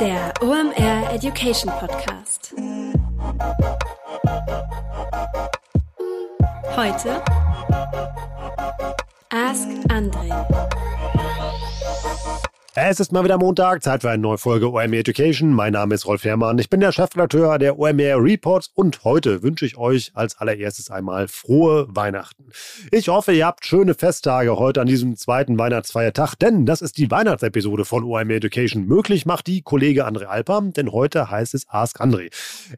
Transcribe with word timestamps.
Der 0.00 0.32
OMR 0.40 1.12
Education 1.12 1.72
Podcast. 1.80 2.54
Heute 6.76 7.20
Ask 9.30 9.66
Andre. 9.90 10.67
Es 12.80 13.00
ist 13.00 13.10
mal 13.10 13.24
wieder 13.24 13.38
Montag, 13.38 13.82
Zeit 13.82 14.02
für 14.02 14.10
eine 14.10 14.22
neue 14.22 14.38
Folge 14.38 14.70
OMR 14.70 14.92
Education. 14.92 15.52
Mein 15.52 15.72
Name 15.72 15.96
ist 15.96 16.06
Rolf 16.06 16.22
Herrmann, 16.22 16.60
ich 16.60 16.70
bin 16.70 16.78
der 16.78 16.92
Chefredakteur 16.92 17.58
der 17.58 17.76
OMR 17.76 18.22
Reports 18.22 18.70
und 18.72 19.02
heute 19.02 19.42
wünsche 19.42 19.66
ich 19.66 19.76
euch 19.76 20.12
als 20.14 20.38
allererstes 20.38 20.88
einmal 20.88 21.26
frohe 21.26 21.88
Weihnachten. 21.88 22.50
Ich 22.92 23.08
hoffe, 23.08 23.32
ihr 23.32 23.46
habt 23.46 23.66
schöne 23.66 23.94
Festtage 23.94 24.56
heute 24.56 24.80
an 24.80 24.86
diesem 24.86 25.16
zweiten 25.16 25.58
Weihnachtsfeiertag, 25.58 26.36
denn 26.36 26.66
das 26.66 26.80
ist 26.80 26.98
die 26.98 27.10
Weihnachtsepisode 27.10 27.84
von 27.84 28.04
OMR 28.04 28.30
Education. 28.30 28.86
Möglich 28.86 29.26
macht 29.26 29.48
die 29.48 29.62
Kollege 29.62 30.06
André 30.06 30.26
Alper, 30.26 30.62
denn 30.62 30.92
heute 30.92 31.32
heißt 31.32 31.54
es 31.54 31.68
Ask 31.68 32.00
André. 32.00 32.30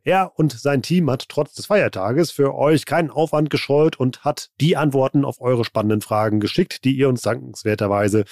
Er 0.03 0.33
und 0.35 0.53
sein 0.53 0.81
Team 0.81 1.11
hat 1.11 1.29
trotz 1.29 1.53
des 1.53 1.67
Feiertages 1.67 2.31
für 2.31 2.55
euch 2.55 2.87
keinen 2.87 3.11
Aufwand 3.11 3.51
gescheut 3.51 4.01
und 4.01 4.25
hat 4.25 4.49
die 4.63 4.79
Antworten 4.79 5.27
auf 5.27 5.43
eure 5.43 5.67
spannenden 5.67 6.01
Fragen 6.01 6.41
geschickt, 6.41 6.85
die 6.85 6.97
ihr 6.97 7.11
uns 7.11 7.21
dankenswerterweise 7.21 8.25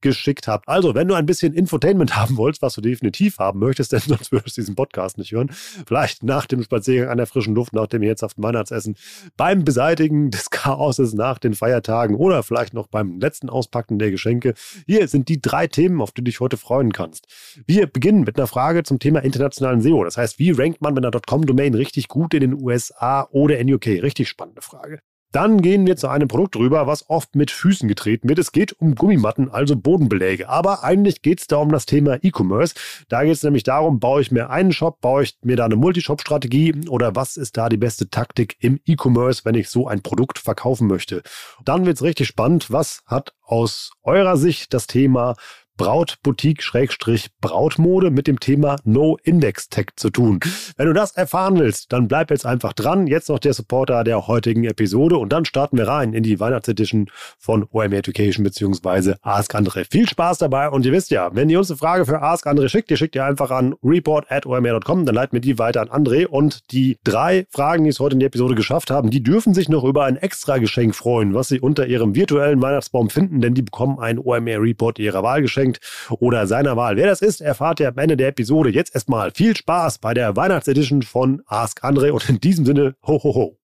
geschickt 0.00 0.46
habt. 0.46 0.68
Also, 0.68 0.94
wenn 0.94 1.08
du 1.08 1.15
ein 1.16 1.26
bisschen 1.26 1.52
Infotainment 1.54 2.16
haben 2.16 2.36
wolltest, 2.36 2.62
was 2.62 2.74
du 2.74 2.80
definitiv 2.80 3.38
haben 3.38 3.58
möchtest, 3.60 3.92
denn 3.92 4.00
sonst 4.00 4.32
würdest 4.32 4.56
du 4.56 4.60
diesen 4.60 4.74
Podcast 4.74 5.18
nicht 5.18 5.32
hören, 5.32 5.50
vielleicht 5.86 6.22
nach 6.22 6.46
dem 6.46 6.62
Spaziergang 6.62 7.10
an 7.10 7.18
der 7.18 7.26
frischen 7.26 7.54
Luft, 7.54 7.72
nach 7.72 7.86
dem 7.86 8.02
herzhaften 8.02 8.42
Weihnachtsessen, 8.42 8.96
beim 9.36 9.64
Beseitigen 9.64 10.30
des 10.30 10.50
Chaoses 10.50 11.14
nach 11.14 11.38
den 11.38 11.54
Feiertagen 11.54 12.16
oder 12.16 12.42
vielleicht 12.42 12.74
noch 12.74 12.86
beim 12.86 13.18
letzten 13.20 13.50
Auspacken 13.50 13.98
der 13.98 14.10
Geschenke. 14.10 14.54
Hier 14.86 15.08
sind 15.08 15.28
die 15.28 15.40
drei 15.40 15.66
Themen, 15.66 16.00
auf 16.00 16.12
die 16.12 16.22
du 16.22 16.24
dich 16.24 16.40
heute 16.40 16.56
freuen 16.56 16.92
kannst. 16.92 17.26
Wir 17.66 17.86
beginnen 17.86 18.22
mit 18.22 18.36
einer 18.36 18.46
Frage 18.46 18.82
zum 18.82 18.98
Thema 18.98 19.20
internationalen 19.20 19.80
SEO. 19.80 20.04
Das 20.04 20.16
heißt, 20.16 20.38
wie 20.38 20.50
rankt 20.50 20.80
man 20.80 20.94
mit 20.94 21.04
einer 21.04 21.20
.com-Domain 21.20 21.74
richtig 21.74 22.08
gut 22.08 22.34
in 22.34 22.40
den 22.40 22.62
USA 22.62 23.26
oder 23.30 23.58
in 23.58 23.72
UK? 23.72 23.86
Richtig 23.86 24.28
spannende 24.28 24.62
Frage. 24.62 25.00
Dann 25.36 25.60
gehen 25.60 25.86
wir 25.86 25.98
zu 25.98 26.08
einem 26.08 26.28
Produkt 26.28 26.56
rüber, 26.56 26.86
was 26.86 27.10
oft 27.10 27.36
mit 27.36 27.50
Füßen 27.50 27.90
getreten 27.90 28.26
wird. 28.26 28.38
Es 28.38 28.52
geht 28.52 28.72
um 28.80 28.94
Gummimatten, 28.94 29.50
also 29.50 29.76
Bodenbeläge. 29.76 30.48
Aber 30.48 30.82
eigentlich 30.82 31.20
geht 31.20 31.40
es 31.40 31.46
da 31.46 31.58
um 31.58 31.70
das 31.70 31.84
Thema 31.84 32.16
E-Commerce. 32.22 32.74
Da 33.10 33.22
geht 33.22 33.34
es 33.34 33.42
nämlich 33.42 33.62
darum, 33.62 34.00
baue 34.00 34.22
ich 34.22 34.32
mir 34.32 34.48
einen 34.48 34.72
Shop, 34.72 35.02
baue 35.02 35.24
ich 35.24 35.36
mir 35.42 35.56
da 35.56 35.66
eine 35.66 35.76
Multishop-Strategie 35.76 36.88
oder 36.88 37.16
was 37.16 37.36
ist 37.36 37.58
da 37.58 37.68
die 37.68 37.76
beste 37.76 38.08
Taktik 38.08 38.56
im 38.60 38.80
E-Commerce, 38.86 39.44
wenn 39.44 39.56
ich 39.56 39.68
so 39.68 39.86
ein 39.86 40.00
Produkt 40.00 40.38
verkaufen 40.38 40.86
möchte. 40.86 41.22
Dann 41.66 41.84
wird 41.84 41.98
es 41.98 42.02
richtig 42.02 42.28
spannend. 42.28 42.70
Was 42.70 43.02
hat 43.04 43.34
aus 43.42 43.90
eurer 44.04 44.38
Sicht 44.38 44.72
das 44.72 44.86
Thema 44.86 45.34
Brautboutique-Brautmode 45.76 48.10
mit 48.10 48.26
dem 48.26 48.40
Thema 48.40 48.76
No-Index-Tag 48.84 49.92
zu 49.96 50.10
tun. 50.10 50.40
Wenn 50.76 50.86
du 50.86 50.92
das 50.92 51.12
erfahren 51.12 51.58
willst, 51.58 51.92
dann 51.92 52.08
bleib 52.08 52.30
jetzt 52.30 52.46
einfach 52.46 52.72
dran. 52.72 53.06
Jetzt 53.06 53.28
noch 53.28 53.38
der 53.38 53.54
Supporter 53.54 54.02
der 54.04 54.26
heutigen 54.26 54.64
Episode 54.64 55.18
und 55.18 55.32
dann 55.32 55.44
starten 55.44 55.76
wir 55.76 55.88
rein 55.88 56.14
in 56.14 56.22
die 56.22 56.40
Weihnachtsedition 56.40 57.10
von 57.38 57.66
OMR 57.70 57.92
Education 57.92 58.44
bzw. 58.44 59.14
Ask 59.22 59.54
Andre. 59.54 59.84
Viel 59.84 60.08
Spaß 60.08 60.38
dabei 60.38 60.70
und 60.70 60.86
ihr 60.86 60.92
wisst 60.92 61.10
ja, 61.10 61.34
wenn 61.34 61.50
ihr 61.50 61.58
uns 61.58 61.70
eine 61.70 61.78
Frage 61.78 62.06
für 62.06 62.22
Ask 62.22 62.46
Andre 62.46 62.68
schickt, 62.68 62.90
ihr 62.90 62.96
schickt 62.96 63.14
ihr 63.14 63.24
einfach 63.24 63.50
an 63.50 63.74
report.omr.com, 63.84 65.04
dann 65.04 65.14
leiten 65.14 65.34
wir 65.34 65.40
die 65.40 65.58
weiter 65.58 65.82
an 65.82 65.88
André 65.88 66.26
und 66.26 66.72
die 66.72 66.98
drei 67.04 67.46
Fragen, 67.50 67.84
die 67.84 67.90
es 67.90 68.00
heute 68.00 68.14
in 68.14 68.20
der 68.20 68.28
Episode 68.28 68.54
geschafft 68.54 68.90
haben, 68.90 69.10
die 69.10 69.22
dürfen 69.22 69.54
sich 69.54 69.68
noch 69.68 69.84
über 69.84 70.04
ein 70.04 70.16
extra 70.16 70.58
Geschenk 70.58 70.94
freuen, 70.94 71.34
was 71.34 71.48
sie 71.48 71.60
unter 71.60 71.86
ihrem 71.86 72.14
virtuellen 72.14 72.62
Weihnachtsbaum 72.62 73.10
finden, 73.10 73.40
denn 73.40 73.54
die 73.54 73.62
bekommen 73.62 73.98
ein 73.98 74.18
OMR 74.18 74.62
Report 74.62 74.98
ihrer 74.98 75.22
Wahl 75.22 75.42
geschenkt 75.42 75.65
geschenkt 75.66 75.80
oder 76.20 76.46
seiner 76.46 76.76
Wahl. 76.76 76.96
Wer 76.96 77.06
das 77.06 77.22
ist, 77.22 77.40
erfahrt 77.40 77.80
ihr 77.80 77.88
am 77.88 77.98
Ende 77.98 78.16
der 78.16 78.28
Episode. 78.28 78.70
Jetzt 78.70 78.94
erstmal 78.94 79.30
viel 79.32 79.56
Spaß 79.56 79.98
bei 79.98 80.14
der 80.14 80.36
Weihnachtsedition 80.36 81.02
von 81.02 81.42
Ask 81.46 81.84
Andre 81.84 82.12
und 82.12 82.28
in 82.28 82.40
diesem 82.40 82.64
Sinne, 82.64 82.94
ho, 83.06 83.22
ho, 83.22 83.34
ho. 83.34 83.58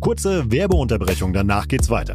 Kurze 0.00 0.50
Werbeunterbrechung, 0.50 1.32
danach 1.32 1.68
geht's 1.68 1.88
weiter. 1.88 2.14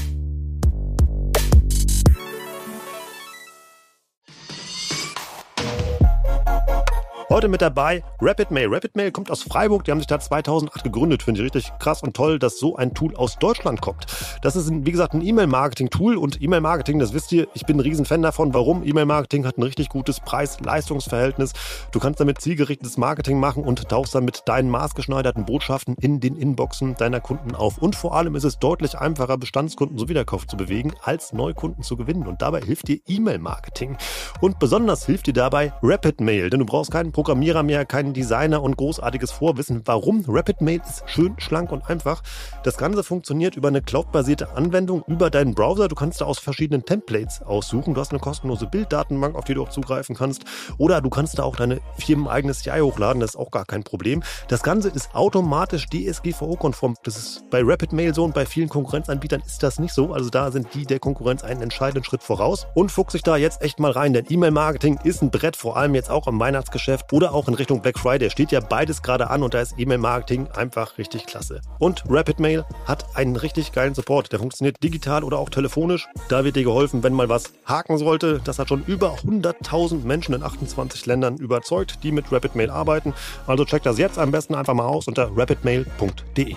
Heute 7.31 7.47
mit 7.47 7.61
dabei 7.61 8.03
RapidMail. 8.21 8.67
RapidMail 8.67 9.09
kommt 9.09 9.31
aus 9.31 9.43
Freiburg, 9.43 9.85
die 9.85 9.91
haben 9.91 9.99
sich 9.99 10.07
da 10.07 10.19
2008 10.19 10.83
gegründet. 10.83 11.23
Finde 11.23 11.39
ich 11.39 11.45
richtig 11.45 11.71
krass 11.79 12.03
und 12.03 12.13
toll, 12.13 12.39
dass 12.39 12.59
so 12.59 12.75
ein 12.75 12.93
Tool 12.93 13.15
aus 13.15 13.37
Deutschland 13.39 13.79
kommt. 13.79 14.05
Das 14.41 14.57
ist, 14.57 14.69
wie 14.69 14.91
gesagt, 14.91 15.13
ein 15.13 15.25
E-Mail-Marketing-Tool 15.25 16.17
und 16.17 16.41
E-Mail-Marketing, 16.41 16.99
das 16.99 17.13
wisst 17.13 17.31
ihr, 17.31 17.47
ich 17.53 17.65
bin 17.65 17.77
ein 17.77 17.79
Riesenfan 17.79 18.21
davon. 18.21 18.53
Warum? 18.53 18.85
E-Mail-Marketing 18.85 19.45
hat 19.45 19.57
ein 19.57 19.63
richtig 19.63 19.87
gutes 19.87 20.19
Preis-Leistungs-Verhältnis. 20.19 21.53
Du 21.93 21.99
kannst 21.99 22.19
damit 22.19 22.41
zielgerichtetes 22.41 22.97
Marketing 22.97 23.39
machen 23.39 23.63
und 23.63 23.87
tauchst 23.87 24.13
dann 24.13 24.25
mit 24.25 24.41
deinen 24.49 24.69
maßgeschneiderten 24.69 25.45
Botschaften 25.45 25.95
in 26.01 26.19
den 26.19 26.35
Inboxen 26.35 26.97
deiner 26.97 27.21
Kunden 27.21 27.55
auf. 27.55 27.77
Und 27.77 27.95
vor 27.95 28.13
allem 28.13 28.35
ist 28.35 28.43
es 28.43 28.59
deutlich 28.59 28.97
einfacher, 28.97 29.37
Bestandskunden 29.37 29.97
so 29.97 30.09
Wiederkauf 30.09 30.47
zu 30.47 30.57
bewegen, 30.57 30.91
als 31.01 31.31
Neukunden 31.31 31.81
zu 31.81 31.95
gewinnen. 31.95 32.27
Und 32.27 32.41
dabei 32.41 32.59
hilft 32.59 32.89
dir 32.89 32.99
E-Mail-Marketing. 33.07 33.95
Und 34.41 34.59
besonders 34.59 35.05
hilft 35.05 35.27
dir 35.27 35.33
dabei 35.33 35.71
RapidMail, 35.81 36.49
denn 36.49 36.59
du 36.59 36.65
brauchst 36.65 36.91
keinen 36.91 37.13
Programmierer 37.21 37.61
mehr, 37.61 37.85
keinen 37.85 38.13
Designer 38.13 38.63
und 38.63 38.77
großartiges 38.77 39.29
Vorwissen. 39.29 39.83
Warum? 39.85 40.25
RapidMail 40.27 40.81
ist 40.83 41.03
schön, 41.05 41.35
schlank 41.37 41.71
und 41.71 41.87
einfach. 41.87 42.23
Das 42.63 42.77
Ganze 42.77 43.03
funktioniert 43.03 43.55
über 43.55 43.67
eine 43.67 43.83
cloudbasierte 43.83 44.57
Anwendung 44.57 45.03
über 45.05 45.29
deinen 45.29 45.53
Browser. 45.53 45.87
Du 45.87 45.93
kannst 45.93 46.19
da 46.19 46.25
aus 46.25 46.39
verschiedenen 46.39 46.83
Templates 46.83 47.43
aussuchen. 47.43 47.93
Du 47.93 48.01
hast 48.01 48.09
eine 48.09 48.19
kostenlose 48.19 48.65
Bilddatenbank, 48.65 49.35
auf 49.35 49.43
die 49.43 49.53
du 49.53 49.61
auch 49.61 49.69
zugreifen 49.69 50.15
kannst. 50.15 50.45
Oder 50.79 50.99
du 50.99 51.11
kannst 51.11 51.37
da 51.37 51.43
auch 51.43 51.55
deine 51.55 51.79
firmeneigenes 51.99 52.63
CI 52.63 52.79
hochladen. 52.79 53.19
Das 53.19 53.35
ist 53.35 53.35
auch 53.35 53.51
gar 53.51 53.65
kein 53.65 53.83
Problem. 53.83 54.23
Das 54.47 54.63
Ganze 54.63 54.89
ist 54.89 55.13
automatisch 55.13 55.85
DSGVO-konform. 55.89 56.95
Das 57.03 57.17
ist 57.17 57.47
bei 57.51 57.61
RapidMail 57.61 58.15
so 58.15 58.23
und 58.23 58.33
bei 58.33 58.47
vielen 58.47 58.69
Konkurrenzanbietern 58.69 59.43
ist 59.45 59.61
das 59.61 59.77
nicht 59.77 59.93
so. 59.93 60.11
Also 60.11 60.31
da 60.31 60.49
sind 60.49 60.73
die 60.73 60.87
der 60.87 60.97
Konkurrenz 60.97 61.43
einen 61.43 61.61
entscheidenden 61.61 62.03
Schritt 62.03 62.23
voraus. 62.23 62.65
Und 62.73 62.91
fuchs 62.91 63.11
sich 63.11 63.21
da 63.21 63.37
jetzt 63.37 63.61
echt 63.61 63.79
mal 63.79 63.91
rein, 63.91 64.13
denn 64.13 64.25
E-Mail-Marketing 64.27 65.01
ist 65.03 65.21
ein 65.21 65.29
Brett, 65.29 65.55
vor 65.55 65.77
allem 65.77 65.93
jetzt 65.93 66.09
auch 66.09 66.25
im 66.25 66.39
Weihnachtsgeschäft 66.39 67.10
oder 67.11 67.33
auch 67.33 67.47
in 67.47 67.53
Richtung 67.53 67.81
Black 67.81 67.99
Friday. 67.99 68.29
Steht 68.29 68.51
ja 68.51 68.59
beides 68.59 69.01
gerade 69.01 69.29
an 69.29 69.43
und 69.43 69.53
da 69.53 69.61
ist 69.61 69.75
E-Mail-Marketing 69.77 70.47
einfach 70.55 70.97
richtig 70.97 71.25
klasse. 71.25 71.61
Und 71.79 72.03
RapidMail 72.09 72.65
hat 72.85 73.15
einen 73.15 73.35
richtig 73.35 73.71
geilen 73.71 73.93
Support. 73.93 74.31
Der 74.31 74.39
funktioniert 74.39 74.81
digital 74.83 75.23
oder 75.23 75.37
auch 75.39 75.49
telefonisch. 75.49 76.07
Da 76.29 76.43
wird 76.43 76.55
dir 76.55 76.63
geholfen, 76.63 77.03
wenn 77.03 77.13
mal 77.13 77.29
was 77.29 77.53
haken 77.65 77.97
sollte. 77.97 78.41
Das 78.43 78.59
hat 78.59 78.69
schon 78.69 78.83
über 78.85 79.15
100.000 79.15 80.03
Menschen 80.03 80.33
in 80.33 80.43
28 80.43 81.05
Ländern 81.05 81.37
überzeugt, 81.37 82.03
die 82.03 82.11
mit 82.11 82.31
RapidMail 82.31 82.69
arbeiten. 82.69 83.13
Also 83.47 83.65
check 83.65 83.83
das 83.83 83.97
jetzt 83.97 84.17
am 84.17 84.31
besten 84.31 84.55
einfach 84.55 84.73
mal 84.73 84.85
aus 84.85 85.07
unter 85.07 85.29
rapidmail.de. 85.35 86.55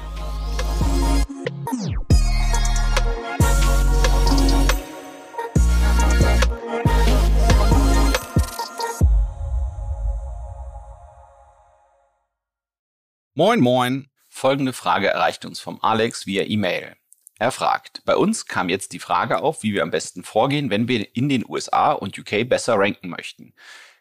Moin, 13.36 13.58
moin. 13.58 14.06
Folgende 14.28 14.72
Frage 14.72 15.08
erreicht 15.08 15.44
uns 15.44 15.58
vom 15.58 15.80
Alex 15.82 16.24
via 16.24 16.44
E-Mail. 16.44 16.94
Er 17.36 17.50
fragt, 17.50 18.04
bei 18.04 18.14
uns 18.14 18.46
kam 18.46 18.68
jetzt 18.68 18.92
die 18.92 19.00
Frage 19.00 19.42
auf, 19.42 19.64
wie 19.64 19.74
wir 19.74 19.82
am 19.82 19.90
besten 19.90 20.22
vorgehen, 20.22 20.70
wenn 20.70 20.86
wir 20.86 21.16
in 21.16 21.28
den 21.28 21.44
USA 21.44 21.90
und 21.90 22.16
UK 22.16 22.48
besser 22.48 22.78
ranken 22.78 23.08
möchten. 23.08 23.52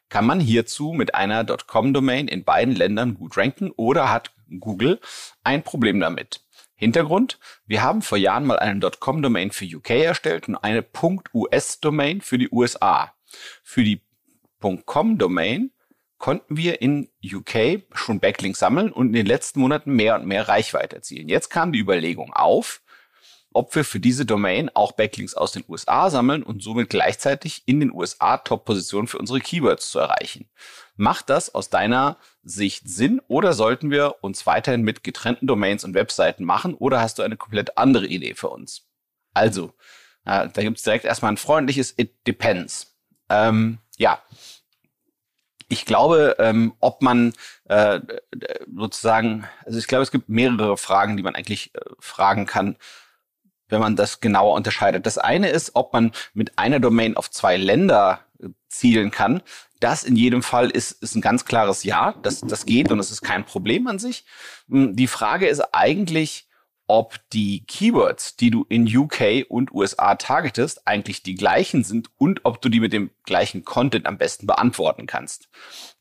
Kann 0.08 0.28
man 0.28 0.40
hierzu 0.40 0.94
mit 0.94 1.16
einer 1.16 1.44
.com-Domain 1.46 2.28
in 2.28 2.44
beiden 2.44 2.76
Ländern 2.76 3.16
gut 3.16 3.36
ranken 3.36 3.72
oder 3.72 4.12
hat 4.12 4.36
Google 4.60 5.00
ein 5.44 5.64
Problem 5.64 6.00
damit? 6.00 6.46
Hintergrund, 6.76 7.40
wir 7.66 7.82
haben 7.82 8.04
vor 8.04 8.20
Jahren 8.20 8.46
mal 8.46 8.60
einen 8.60 8.82
.com-Domain 8.82 9.50
für 9.50 9.66
UK 9.66 9.90
erstellt 9.90 10.48
und 10.48 10.58
eine 10.58 10.86
.us-Domain 11.34 12.22
für 12.22 12.38
die 12.38 12.52
USA. 12.52 13.16
Für 13.64 13.84
die 13.84 14.00
.com-Domain 14.60 15.72
konnten 16.24 16.56
wir 16.56 16.82
in 16.82 17.10
UK 17.22 17.84
schon 17.92 18.22
Backlinks 18.22 18.60
sammeln 18.60 18.94
und 18.94 19.08
in 19.08 19.14
den 19.14 19.26
letzten 19.26 19.60
Monaten 19.60 19.92
mehr 19.92 20.16
und 20.16 20.26
mehr 20.26 20.48
Reichweite 20.48 20.96
erzielen. 20.96 21.28
Jetzt 21.28 21.50
kam 21.50 21.74
die 21.74 21.80
Überlegung 21.80 22.32
auf, 22.32 22.82
ob 23.52 23.76
wir 23.76 23.84
für 23.84 24.00
diese 24.00 24.26
Domain 24.26 24.72
auch 24.74 24.94
Backlinks 24.94 25.34
aus 25.34 25.52
den 25.52 25.66
USA 25.68 26.10
sammeln 26.10 26.42
und 26.42 26.64
somit 26.64 26.90
gleichzeitig 26.90 27.64
in 27.66 27.82
den 27.82 27.92
USA 27.92 28.38
Top-Positionen 28.38 29.08
für 29.08 29.18
unsere 29.18 29.42
Keywords 29.42 29.90
zu 29.90 30.00
erreichen. 30.00 30.50
Macht 30.96 31.30
das 31.30 31.54
aus 31.54 31.70
deiner 31.70 32.18
Sicht 32.42 32.88
Sinn 32.88 33.20
oder 33.28 33.52
sollten 33.52 33.92
wir 33.92 34.16
uns 34.22 34.46
weiterhin 34.46 34.84
mit 34.84 35.04
getrennten 35.04 35.46
Domains 35.46 35.84
und 35.84 35.94
Webseiten 35.94 36.46
machen 36.46 36.74
oder 36.74 37.02
hast 37.02 37.20
du 37.20 37.24
eine 37.24 37.36
komplett 37.36 37.78
andere 37.78 38.08
Idee 38.08 38.34
für 38.34 38.48
uns? 38.48 38.88
Also, 39.34 39.74
äh, 40.24 40.48
da 40.48 40.62
gibt 40.62 40.78
es 40.78 40.84
direkt 40.84 41.04
erstmal 41.04 41.34
ein 41.34 41.38
freundliches 41.38 41.94
It 42.00 42.26
depends. 42.26 42.96
Ähm, 43.28 43.80
ja, 43.98 44.22
ich 45.70 45.86
glaube, 45.86 46.36
ähm, 46.40 46.74
ob 46.80 47.02
man 47.02 47.34
äh, 47.66 48.00
sozusagen, 48.76 49.48
also 49.66 49.80
ich 49.80 49.88
glaube, 49.88 50.04
es 50.04 50.12
gibt 50.12 50.30
mehrere 50.30 50.78
Fragen, 50.78 51.18
die 51.18 51.24
man 51.24 51.36
eigentlich 51.36 51.74
äh, 51.76 51.80
fragen 52.00 52.46
kann, 52.46 52.78
wenn 53.70 53.80
man 53.80 53.96
das 53.96 54.20
genauer 54.20 54.56
unterscheidet. 54.56 55.06
Das 55.06 55.18
eine 55.18 55.50
ist, 55.50 55.72
ob 55.74 55.94
man 55.94 56.12
mit 56.34 56.58
einer 56.58 56.80
Domain 56.80 57.18
auf 57.18 57.32
zwei 57.32 57.58
Länder 57.58 58.20
äh, 58.42 58.50
zielen 58.70 59.12
kann. 59.12 59.42
Das 59.80 60.04
in 60.04 60.16
jedem 60.16 60.44
Fall 60.44 60.70
ist, 60.70 61.04
ist 61.04 61.16
ein 61.16 61.22
ganz 61.22 61.46
klares 61.46 61.84
Ja. 61.84 62.16
Das, 62.22 62.42
das 62.42 62.66
geht 62.66 62.92
und 62.92 62.98
das 63.00 63.12
ist 63.12 63.22
kein 63.22 63.46
Problem 63.46 63.88
an 63.88 64.00
sich. 64.00 64.26
Hm, 64.70 64.96
die 64.96 65.08
Frage 65.08 65.48
ist 65.48 65.62
eigentlich, 65.74 66.48
ob 66.88 67.20
die 67.32 67.66
Keywords, 67.66 68.36
die 68.36 68.52
du 68.52 68.66
in 68.68 68.86
UK 68.86 69.46
und 69.48 69.72
USA 69.74 70.16
targetest, 70.16 70.88
eigentlich 70.88 71.24
die 71.24 71.36
gleichen 71.36 71.84
sind 71.84 72.10
und 72.18 72.42
ob 72.44 72.62
du 72.62 72.70
die 72.70 72.80
mit 72.80 72.94
dem 72.94 73.12
gleichen 73.26 73.64
Content 73.64 74.06
am 74.06 74.18
besten 74.18 74.48
beantworten 74.48 75.06
kannst. 75.06 75.50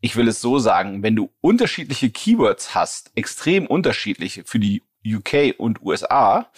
Ich 0.00 0.16
will 0.16 0.28
es 0.28 0.40
so 0.40 0.58
sagen, 0.58 1.02
wenn 1.02 1.16
du 1.16 1.30
unterschiedliche 1.40 2.10
Keywords 2.10 2.74
hast, 2.74 3.12
extrem 3.14 3.66
unterschiedliche 3.66 4.44
für 4.44 4.58
die 4.58 4.82
UK 5.06 5.54
und 5.58 5.82
USA, 5.82 6.50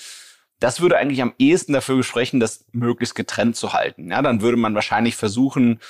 das 0.58 0.80
würde 0.80 0.96
eigentlich 0.96 1.20
am 1.20 1.34
ehesten 1.38 1.74
dafür 1.74 2.02
sprechen, 2.02 2.40
das 2.40 2.64
möglichst 2.72 3.14
getrennt 3.14 3.56
zu 3.56 3.72
halten. 3.72 4.10
Ja, 4.10 4.22
dann 4.22 4.40
würde 4.40 4.56
man 4.56 4.74
wahrscheinlich 4.74 5.16
versuchen, 5.16 5.80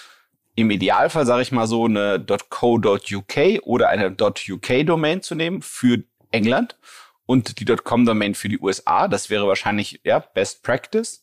im 0.57 0.71
Idealfall, 0.71 1.27
sage 1.27 1.43
ich 1.43 1.53
mal 1.53 1.67
so, 1.67 1.85
eine 1.85 2.25
.co.uk 2.49 3.37
oder 3.63 3.89
eine 3.89 4.17
.uk-Domain 4.21 5.23
zu 5.23 5.35
nehmen 5.35 5.63
für 5.63 6.05
England 6.31 6.77
und 7.27 7.59
die 7.59 7.65
.com-Domain 7.65 8.35
für 8.35 8.49
die 8.49 8.59
USA. 8.59 9.09
Das 9.09 9.31
wäre 9.31 9.47
wahrscheinlich 9.47 10.01
ja 10.05 10.19
Best 10.19 10.63
Practice. 10.63 11.23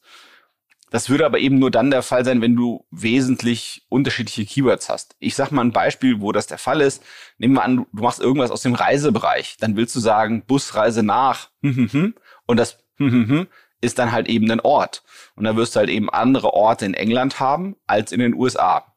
Das 0.90 1.10
würde 1.10 1.26
aber 1.26 1.40
eben 1.40 1.58
nur 1.58 1.72
dann 1.72 1.90
der 1.90 2.04
Fall 2.04 2.26
sein, 2.26 2.42
wenn 2.42 2.56
du 2.56 2.86
wesentlich 2.92 3.86
unterschiedliche 3.88 4.46
Keywords 4.46 4.90
hast. 4.90 5.16
Ich 5.20 5.36
sag 5.36 5.52
mal 5.52 5.64
ein 5.64 5.72
Beispiel, 5.72 6.20
wo 6.20 6.34
das 6.34 6.48
der 6.48 6.58
Fall 6.58 6.82
ist. 6.82 7.02
Nehmen 7.38 7.54
wir 7.54 7.64
an, 7.64 7.78
du 7.78 8.04
machst 8.04 8.20
irgendwas 8.20 8.52
aus 8.52 8.62
dem 8.62 8.74
Reisebereich. 8.74 9.56
Dann 9.58 9.78
willst 9.78 9.96
du 9.96 10.02
sagen, 10.02 10.44
Busreise 10.46 11.02
nach 11.02 11.50
und 11.62 12.58
das 12.58 12.78
ist 13.80 14.00
dann 14.00 14.12
halt 14.12 14.28
eben 14.28 14.52
ein 14.52 14.60
Ort. 14.60 15.04
Und 15.36 15.46
da 15.46 15.56
wirst 15.56 15.76
du 15.76 15.80
halt 15.80 15.90
eben 15.90 16.10
andere 16.10 16.54
Orte 16.54 16.86
in 16.86 16.94
England 16.94 17.40
haben 17.40 17.78
als 17.88 18.12
in 18.12 18.20
den 18.20 18.34
USA. 18.34 18.94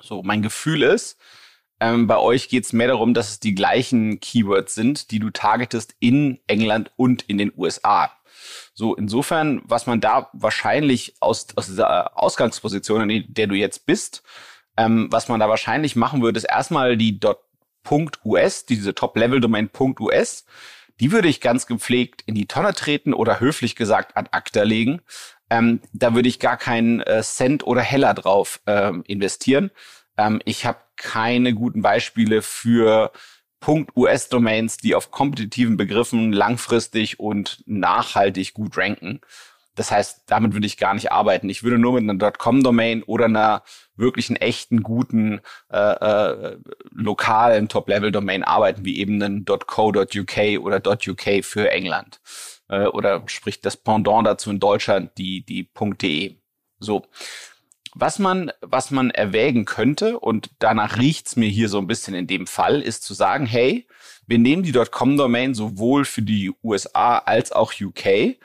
So, 0.00 0.22
mein 0.22 0.42
Gefühl 0.42 0.84
ist, 0.84 1.18
ähm, 1.80 2.06
bei 2.06 2.18
euch 2.18 2.48
geht 2.48 2.64
es 2.64 2.72
mehr 2.72 2.88
darum, 2.88 3.14
dass 3.14 3.30
es 3.30 3.40
die 3.40 3.54
gleichen 3.54 4.20
Keywords 4.20 4.74
sind, 4.74 5.10
die 5.10 5.18
du 5.18 5.30
targetest 5.30 5.94
in 6.00 6.40
England 6.46 6.90
und 6.96 7.22
in 7.22 7.38
den 7.38 7.52
USA. 7.56 8.10
So, 8.74 8.94
insofern, 8.94 9.62
was 9.64 9.86
man 9.86 10.00
da 10.00 10.30
wahrscheinlich 10.32 11.16
aus, 11.20 11.46
aus 11.56 11.66
dieser 11.66 12.18
Ausgangsposition, 12.20 13.08
in 13.08 13.24
der 13.28 13.46
du 13.46 13.54
jetzt 13.54 13.86
bist, 13.86 14.22
ähm, 14.76 15.08
was 15.10 15.28
man 15.28 15.40
da 15.40 15.48
wahrscheinlich 15.48 15.96
machen 15.96 16.22
würde, 16.22 16.38
ist 16.38 16.44
erstmal 16.44 16.96
die 16.96 17.18
.us, 18.24 18.66
diese 18.66 18.94
Top-Level-Domain 18.94 19.70
.us, 20.00 20.44
die 21.00 21.12
würde 21.12 21.28
ich 21.28 21.40
ganz 21.40 21.66
gepflegt 21.66 22.22
in 22.26 22.34
die 22.34 22.46
Tonne 22.46 22.74
treten 22.74 23.14
oder 23.14 23.40
höflich 23.40 23.76
gesagt 23.76 24.16
ad 24.16 24.30
acta 24.32 24.62
legen. 24.62 25.02
Ähm, 25.50 25.80
da 25.92 26.14
würde 26.14 26.28
ich 26.28 26.40
gar 26.40 26.56
keinen 26.56 27.00
äh, 27.00 27.22
Cent 27.22 27.64
oder 27.66 27.82
Heller 27.82 28.14
drauf 28.14 28.60
ähm, 28.66 29.04
investieren. 29.06 29.70
Ähm, 30.16 30.40
ich 30.44 30.66
habe 30.66 30.78
keine 30.96 31.54
guten 31.54 31.82
Beispiele 31.82 32.42
für 32.42 33.12
.us-Domains, 33.66 34.76
die 34.76 34.94
auf 34.94 35.10
kompetitiven 35.10 35.76
Begriffen 35.76 36.32
langfristig 36.32 37.18
und 37.18 37.62
nachhaltig 37.66 38.54
gut 38.54 38.76
ranken. 38.76 39.20
Das 39.76 39.90
heißt, 39.90 40.22
damit 40.26 40.54
würde 40.54 40.66
ich 40.66 40.78
gar 40.78 40.94
nicht 40.94 41.12
arbeiten. 41.12 41.50
Ich 41.50 41.62
würde 41.62 41.78
nur 41.78 42.00
mit 42.00 42.08
einer 42.08 42.32
.com-Domain 42.32 43.02
oder 43.02 43.26
einer 43.26 43.62
wirklichen 43.94 44.36
echten 44.36 44.82
guten 44.82 45.40
äh, 45.70 45.76
äh, 45.76 46.56
lokalen 46.90 47.68
Top-Level-Domain 47.68 48.42
arbeiten, 48.42 48.84
wie 48.84 48.98
eben 48.98 49.22
einen 49.22 49.44
.co.uk 49.44 49.96
oder 50.60 50.82
.uk 50.86 51.44
für 51.44 51.70
England. 51.70 52.20
Äh, 52.68 52.86
oder 52.86 53.22
spricht 53.26 53.66
das 53.66 53.76
Pendant 53.76 54.26
dazu 54.26 54.50
in 54.50 54.60
Deutschland, 54.60 55.12
die, 55.18 55.44
die 55.44 55.68
.de. 56.00 56.36
So. 56.78 57.04
Was 57.98 58.18
man, 58.18 58.52
was 58.60 58.90
man 58.90 59.10
erwägen 59.10 59.64
könnte, 59.64 60.20
und 60.20 60.50
danach 60.58 60.98
riecht's 60.98 61.34
mir 61.34 61.48
hier 61.48 61.70
so 61.70 61.78
ein 61.78 61.86
bisschen 61.86 62.14
in 62.14 62.26
dem 62.26 62.46
Fall, 62.46 62.82
ist 62.82 63.04
zu 63.04 63.14
sagen, 63.14 63.46
hey, 63.46 63.88
wir 64.26 64.38
nehmen 64.38 64.62
die 64.62 64.72
.com-Domain 64.72 65.54
sowohl 65.54 66.04
für 66.04 66.20
die 66.20 66.52
USA 66.62 67.16
als 67.16 67.52
auch 67.52 67.72
UK, 67.80 68.36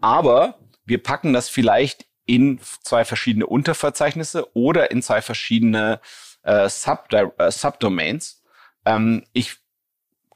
aber 0.00 0.60
wir 0.84 1.02
packen 1.02 1.32
das 1.32 1.48
vielleicht 1.48 2.06
in 2.24 2.60
zwei 2.84 3.04
verschiedene 3.04 3.46
Unterverzeichnisse 3.46 4.56
oder 4.56 4.92
in 4.92 5.02
zwei 5.02 5.22
verschiedene 5.22 6.00
äh, 6.44 6.68
Sub 6.68 7.12
äh, 7.12 7.50
Subdomains. 7.50 8.44
Ähm, 8.84 9.24
ich 9.32 9.56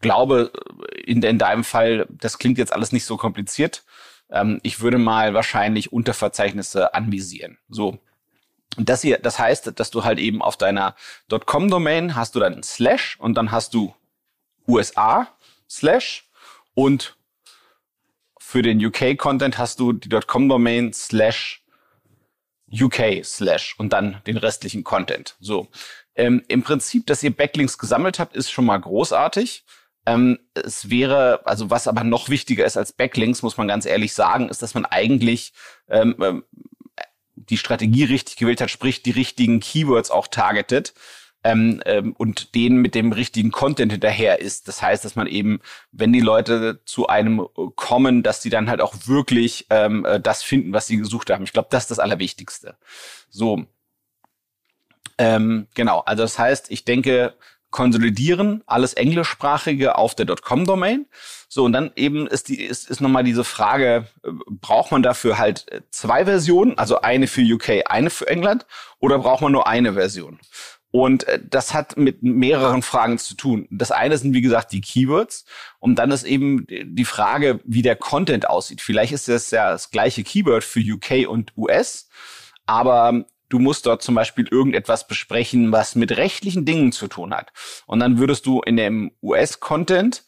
glaube, 0.01 0.51
in, 1.07 1.23
in 1.23 1.39
deinem 1.39 1.63
Fall, 1.63 2.09
das 2.11 2.39
klingt 2.39 2.59
jetzt 2.59 2.73
alles 2.73 2.91
nicht 2.91 3.05
so 3.05 3.17
kompliziert. 3.17 3.85
Ähm, 4.31 4.59
ich 4.65 4.81
würde 4.81 4.99
mal 4.99 5.33
wahrscheinlich 5.33 5.93
Unterverzeichnisse 5.93 6.93
anvisieren. 6.93 7.59
So. 7.69 8.01
Das 8.77 9.03
hier, 9.03 9.19
das 9.19 9.39
heißt, 9.39 9.79
dass 9.79 9.91
du 9.91 10.05
halt 10.05 10.19
eben 10.19 10.43
auf 10.43 10.57
deiner 10.57 10.97
.com-Domain 11.47 12.17
hast 12.17 12.35
du 12.35 12.41
dann 12.41 12.63
Slash 12.63 13.17
und 13.21 13.35
dann 13.35 13.51
hast 13.53 13.75
du 13.75 13.95
USA 14.67 15.29
Slash 15.69 16.29
und 16.75 17.17
für 18.39 18.63
den 18.63 18.85
UK-Content 18.85 19.59
hast 19.59 19.81
du 19.81 19.93
die 19.93 20.09
.com-Domain 20.09 20.93
slash 20.93 21.65
UK 22.71 23.25
slash 23.25 23.75
und 23.79 23.93
dann 23.93 24.21
den 24.27 24.37
restlichen 24.37 24.85
Content. 24.85 25.37
So. 25.41 25.69
Ähm, 26.15 26.45
Im 26.49 26.63
Prinzip, 26.63 27.07
dass 27.07 27.23
ihr 27.23 27.35
Backlinks 27.35 27.79
gesammelt 27.79 28.19
habt, 28.19 28.37
ist 28.37 28.51
schon 28.51 28.67
mal 28.67 28.79
großartig. 28.81 29.65
Ähm, 30.07 30.39
es 30.53 30.91
wäre, 30.91 31.41
also 31.47 31.71
was 31.71 31.89
aber 31.89 32.05
noch 32.05 32.29
wichtiger 32.29 32.65
ist 32.65 32.77
als 32.77 32.93
Backlinks, 32.93 33.43
muss 33.43 33.57
man 33.57 33.67
ganz 33.67 33.87
ehrlich 33.87 34.13
sagen, 34.13 34.49
ist, 34.49 34.63
dass 34.63 34.75
man 34.75 34.85
eigentlich 34.85 35.53
ähm, 35.89 36.15
ähm 36.21 36.45
die 37.37 37.59
Strategie 37.59 38.05
richtig 38.05 38.37
gewählt 38.37 38.61
hat, 38.61 38.71
sprich 38.71 39.03
die 39.03 39.11
richtigen 39.11 39.61
Keywords 39.61 40.11
auch 40.11 40.29
targetet 40.29 40.95
ähm, 41.45 41.83
ähm, 41.85 42.15
und 42.17 42.55
denen 42.55 42.79
mit 42.79 42.95
dem 42.95 43.13
richtigen 43.13 43.51
Content 43.51 43.93
hinterher 43.93 44.41
ist. 44.41 44.67
Das 44.67 44.83
heißt, 44.83 45.05
dass 45.05 45.15
man 45.15 45.27
eben, 45.27 45.61
wenn 45.93 46.13
die 46.13 46.21
Leute 46.21 46.81
zu 46.87 47.07
einem 47.07 47.47
kommen, 47.77 48.23
dass 48.23 48.43
sie 48.43 48.51
dann 48.51 48.69
halt 48.69 48.81
auch 48.81 48.95
wirklich 49.07 49.67
ähm, 49.71 50.05
äh, 50.07 50.21
das 50.21 50.43
finden, 50.43 50.73
was 50.73 50.87
sie 50.87 50.97
gesucht 50.97 51.31
haben. 51.31 51.45
Ich 51.45 51.53
glaube, 51.53 51.69
das 51.71 51.85
ist 51.85 51.91
das 51.93 51.99
Allerwichtigste. 51.99 52.77
So. 53.29 53.67
Ähm, 55.19 55.69
genau, 55.75 56.01
also 56.01 56.23
das 56.25 56.39
heißt, 56.39 56.71
ich 56.71 56.85
denke, 56.85 57.35
konsolidieren, 57.75 58.63
alles 58.67 58.95
englischsprachige 58.95 59.99
auf 59.99 60.15
der 60.15 60.27
.com-Domain. 60.27 61.07
So, 61.49 61.65
und 61.65 61.73
dann 61.73 61.91
eben 61.97 62.29
ist 62.29 62.49
die, 62.49 62.63
ist, 62.63 62.89
ist 62.89 63.01
nochmal 63.01 63.25
diese 63.25 63.43
Frage, 63.43 64.07
äh, 64.23 64.31
braucht 64.49 64.93
man 64.93 65.03
dafür 65.03 65.39
halt 65.39 65.71
äh, 65.73 65.81
zwei 65.91 66.25
Versionen, 66.25 66.79
also 66.79 67.01
eine 67.01 67.27
für 67.27 67.43
UK, 67.43 67.83
eine 67.87 68.11
für 68.11 68.29
England, 68.29 68.65
oder 69.01 69.19
braucht 69.19 69.43
man 69.43 69.51
nur 69.51 69.67
eine 69.67 69.95
Version? 69.95 70.39
Und 70.93 71.27
äh, 71.27 71.41
das 71.43 71.75
hat 71.75 71.97
mit 71.97 72.23
mehreren 72.23 72.83
Fragen 72.83 73.19
zu 73.19 73.35
tun. 73.35 73.67
Das 73.73 73.91
eine 73.91 74.17
sind, 74.19 74.35
wie 74.35 74.41
gesagt, 74.41 74.71
die 74.71 74.81
Keywords. 74.81 75.45
Und 75.81 75.97
dann 75.97 76.13
ist 76.13 76.23
eben 76.23 76.69
die 76.69 77.05
Frage, 77.05 77.59
wie 77.65 77.83
der 77.83 77.97
Content 77.97 78.49
aussieht. 78.49 78.81
Vielleicht 78.81 79.13
ist 79.13 79.27
das 79.27 79.51
ja 79.51 79.73
das 79.73 79.91
gleiche 79.91 80.23
Keyword 80.23 80.63
für 80.63 80.79
UK 80.79 81.29
und 81.29 81.53
US, 81.57 82.09
aber 82.67 83.25
du 83.49 83.59
musst 83.59 83.87
dort 83.87 84.03
zum 84.03 84.15
Beispiel 84.15 84.49
irgendetwas 84.49 85.07
besprechen, 85.07 85.73
was 85.73 85.95
mit 85.95 86.17
rechtlichen 86.17 86.65
Dingen 86.65 86.93
zu 86.93 87.09
tun 87.09 87.35
hat. 87.35 87.53
Und 87.87 88.01
dann 88.01 88.19
würdest 88.19 88.47
du 88.47 88.61
in 88.63 88.77
dem 88.77 89.13
US-Content 89.23 90.25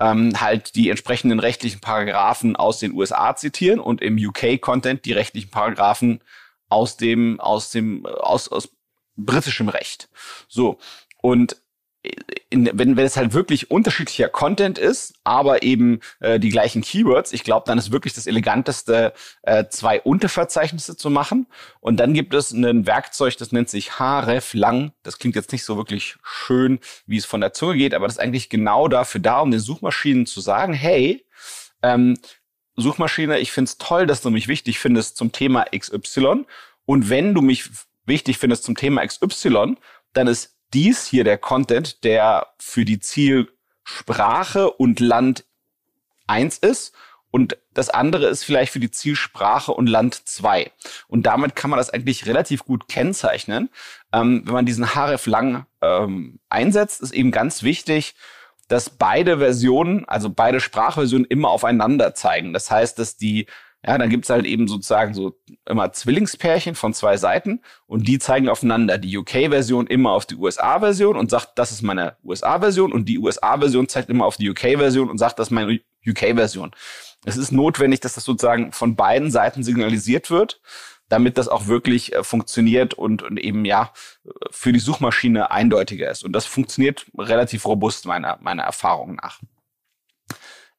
ähm, 0.00 0.40
halt 0.40 0.74
die 0.74 0.90
entsprechenden 0.90 1.38
rechtlichen 1.38 1.80
Paragraphen 1.80 2.56
aus 2.56 2.78
den 2.78 2.92
USA 2.92 3.36
zitieren 3.36 3.80
und 3.80 4.00
im 4.02 4.16
UK-Content 4.16 5.04
die 5.04 5.12
rechtlichen 5.12 5.50
Paragraphen 5.50 6.22
aus 6.68 6.96
dem, 6.96 7.38
aus 7.40 7.70
dem, 7.70 8.06
aus, 8.06 8.48
aus 8.48 8.70
britischem 9.16 9.68
Recht. 9.68 10.08
So. 10.48 10.78
Und 11.20 11.56
in, 12.50 12.68
wenn, 12.72 12.96
wenn 12.96 13.06
es 13.06 13.16
halt 13.16 13.32
wirklich 13.32 13.70
unterschiedlicher 13.70 14.28
Content 14.28 14.78
ist, 14.78 15.14
aber 15.24 15.62
eben 15.62 16.00
äh, 16.20 16.40
die 16.40 16.50
gleichen 16.50 16.82
Keywords, 16.82 17.32
ich 17.32 17.44
glaube, 17.44 17.64
dann 17.66 17.78
ist 17.78 17.92
wirklich 17.92 18.12
das 18.12 18.26
eleganteste, 18.26 19.12
äh, 19.42 19.66
zwei 19.68 20.00
Unterverzeichnisse 20.00 20.96
zu 20.96 21.10
machen. 21.10 21.46
Und 21.80 21.98
dann 21.98 22.12
gibt 22.12 22.34
es 22.34 22.50
ein 22.50 22.86
Werkzeug, 22.86 23.36
das 23.36 23.52
nennt 23.52 23.70
sich 23.70 23.98
href 23.98 24.52
lang. 24.54 24.92
Das 25.02 25.18
klingt 25.18 25.36
jetzt 25.36 25.52
nicht 25.52 25.64
so 25.64 25.76
wirklich 25.76 26.16
schön, 26.22 26.80
wie 27.06 27.16
es 27.16 27.24
von 27.24 27.40
der 27.40 27.52
Zunge 27.52 27.76
geht, 27.76 27.94
aber 27.94 28.06
das 28.06 28.16
ist 28.16 28.20
eigentlich 28.20 28.50
genau 28.50 28.88
dafür 28.88 29.20
da, 29.20 29.40
um 29.40 29.50
den 29.50 29.60
Suchmaschinen 29.60 30.26
zu 30.26 30.40
sagen, 30.40 30.72
hey, 30.72 31.24
ähm, 31.82 32.18
Suchmaschine, 32.76 33.38
ich 33.38 33.52
find's 33.52 33.78
toll, 33.78 34.06
dass 34.06 34.22
du 34.22 34.30
mich 34.30 34.48
wichtig 34.48 34.78
findest 34.78 35.16
zum 35.16 35.30
Thema 35.30 35.66
XY. 35.76 36.44
Und 36.84 37.10
wenn 37.10 37.34
du 37.34 37.42
mich 37.42 37.70
wichtig 38.06 38.38
findest 38.38 38.64
zum 38.64 38.76
Thema 38.76 39.06
XY, 39.06 39.76
dann 40.12 40.26
ist 40.26 40.51
dies 40.74 41.06
hier 41.06 41.24
der 41.24 41.38
Content, 41.38 42.04
der 42.04 42.48
für 42.58 42.84
die 42.84 42.98
Zielsprache 42.98 44.70
und 44.70 45.00
Land 45.00 45.44
eins 46.26 46.58
ist. 46.58 46.94
Und 47.30 47.56
das 47.72 47.88
andere 47.88 48.26
ist 48.26 48.44
vielleicht 48.44 48.72
für 48.72 48.80
die 48.80 48.90
Zielsprache 48.90 49.72
und 49.72 49.86
Land 49.86 50.28
zwei. 50.28 50.70
Und 51.08 51.24
damit 51.24 51.56
kann 51.56 51.70
man 51.70 51.78
das 51.78 51.88
eigentlich 51.88 52.26
relativ 52.26 52.64
gut 52.64 52.88
kennzeichnen. 52.88 53.70
Ähm, 54.12 54.42
wenn 54.44 54.52
man 54.52 54.66
diesen 54.66 54.94
href 54.94 55.26
lang 55.26 55.66
ähm, 55.80 56.40
einsetzt, 56.50 57.00
ist 57.00 57.12
eben 57.12 57.30
ganz 57.30 57.62
wichtig, 57.62 58.14
dass 58.68 58.90
beide 58.90 59.38
Versionen, 59.38 60.04
also 60.06 60.30
beide 60.30 60.60
Sprachversionen 60.60 61.26
immer 61.26 61.48
aufeinander 61.48 62.14
zeigen. 62.14 62.52
Das 62.52 62.70
heißt, 62.70 62.98
dass 62.98 63.16
die 63.16 63.46
ja, 63.84 63.98
dann 63.98 64.10
gibt's 64.10 64.30
halt 64.30 64.46
eben 64.46 64.68
sozusagen 64.68 65.12
so 65.12 65.36
immer 65.68 65.92
Zwillingspärchen 65.92 66.76
von 66.76 66.94
zwei 66.94 67.16
Seiten 67.16 67.62
und 67.86 68.06
die 68.06 68.20
zeigen 68.20 68.48
aufeinander. 68.48 68.96
Die 68.96 69.16
UK-Version 69.18 69.88
immer 69.88 70.12
auf 70.12 70.24
die 70.24 70.36
USA-Version 70.36 71.16
und 71.16 71.30
sagt, 71.30 71.58
das 71.58 71.72
ist 71.72 71.82
meine 71.82 72.16
USA-Version 72.22 72.92
und 72.92 73.08
die 73.08 73.18
USA-Version 73.18 73.88
zeigt 73.88 74.08
immer 74.08 74.24
auf 74.24 74.36
die 74.36 74.48
UK-Version 74.48 75.10
und 75.10 75.18
sagt, 75.18 75.40
das 75.40 75.48
ist 75.48 75.50
meine 75.50 75.80
UK-Version. 76.06 76.70
Es 77.24 77.36
ist 77.36 77.50
notwendig, 77.50 78.00
dass 78.00 78.14
das 78.14 78.24
sozusagen 78.24 78.72
von 78.72 78.94
beiden 78.94 79.32
Seiten 79.32 79.64
signalisiert 79.64 80.30
wird, 80.30 80.60
damit 81.08 81.36
das 81.36 81.48
auch 81.48 81.66
wirklich 81.66 82.14
äh, 82.14 82.22
funktioniert 82.22 82.94
und, 82.94 83.22
und 83.22 83.38
eben 83.38 83.64
ja 83.64 83.92
für 84.50 84.72
die 84.72 84.78
Suchmaschine 84.78 85.50
eindeutiger 85.50 86.10
ist. 86.10 86.24
Und 86.24 86.32
das 86.32 86.46
funktioniert 86.46 87.06
relativ 87.18 87.66
robust 87.66 88.06
meiner, 88.06 88.38
meiner 88.40 88.62
Erfahrung 88.62 89.16
nach. 89.16 89.40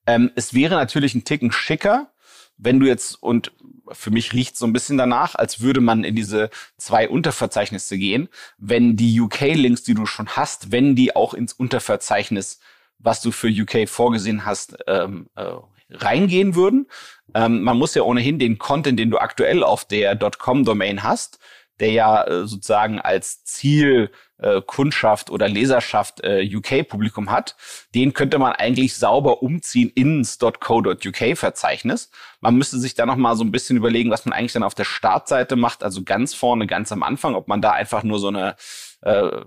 Ähm, 0.07 0.31
es 0.35 0.53
wäre 0.53 0.75
natürlich 0.75 1.15
ein 1.15 1.25
Ticken 1.25 1.51
schicker, 1.51 2.12
wenn 2.57 2.79
du 2.79 2.85
jetzt, 2.85 3.21
und 3.21 3.51
für 3.91 4.11
mich 4.11 4.33
riecht 4.33 4.57
so 4.57 4.65
ein 4.65 4.73
bisschen 4.73 4.97
danach, 4.97 5.35
als 5.35 5.61
würde 5.61 5.81
man 5.81 6.03
in 6.03 6.15
diese 6.15 6.49
zwei 6.77 7.09
Unterverzeichnisse 7.09 7.97
gehen, 7.97 8.29
wenn 8.57 8.95
die 8.95 9.19
UK-Links, 9.19 9.83
die 9.83 9.93
du 9.93 10.05
schon 10.05 10.29
hast, 10.29 10.71
wenn 10.71 10.95
die 10.95 11.15
auch 11.15 11.33
ins 11.33 11.53
Unterverzeichnis, 11.53 12.59
was 12.99 13.21
du 13.21 13.31
für 13.31 13.49
UK 13.49 13.87
vorgesehen 13.89 14.45
hast, 14.45 14.77
ähm, 14.87 15.27
äh, 15.35 15.51
reingehen 15.89 16.55
würden. 16.55 16.87
Ähm, 17.33 17.63
man 17.63 17.77
muss 17.77 17.95
ja 17.95 18.03
ohnehin 18.03 18.39
den 18.39 18.57
Content, 18.57 18.99
den 18.99 19.11
du 19.11 19.17
aktuell 19.17 19.63
auf 19.63 19.85
der 19.85 20.17
.com-Domain 20.17 21.03
hast, 21.03 21.39
der 21.79 21.91
ja 21.91 22.23
äh, 22.23 22.47
sozusagen 22.47 22.99
als 22.99 23.43
Ziel 23.43 24.11
äh, 24.37 24.61
Kundschaft 24.61 25.29
oder 25.29 25.47
Leserschaft 25.47 26.21
äh, 26.23 26.47
UK-Publikum 26.53 27.31
hat, 27.31 27.55
den 27.95 28.13
könnte 28.13 28.39
man 28.39 28.53
eigentlich 28.53 28.95
sauber 28.95 29.41
umziehen 29.41 29.89
ins 29.89 30.37
.co.uk-Verzeichnis. 30.37 32.11
Man 32.41 32.55
müsste 32.55 32.79
sich 32.79 32.93
da 32.93 33.05
noch 33.05 33.15
mal 33.15 33.35
so 33.35 33.43
ein 33.43 33.51
bisschen 33.51 33.77
überlegen, 33.77 34.11
was 34.11 34.25
man 34.25 34.33
eigentlich 34.33 34.53
dann 34.53 34.63
auf 34.63 34.75
der 34.75 34.83
Startseite 34.83 35.55
macht, 35.55 35.83
also 35.83 36.03
ganz 36.03 36.33
vorne, 36.33 36.67
ganz 36.67 36.91
am 36.91 37.03
Anfang, 37.03 37.35
ob 37.35 37.47
man 37.47 37.61
da 37.61 37.71
einfach 37.71 38.03
nur 38.03 38.19
so 38.19 38.27
eine 38.27 38.55
äh, 39.01 39.41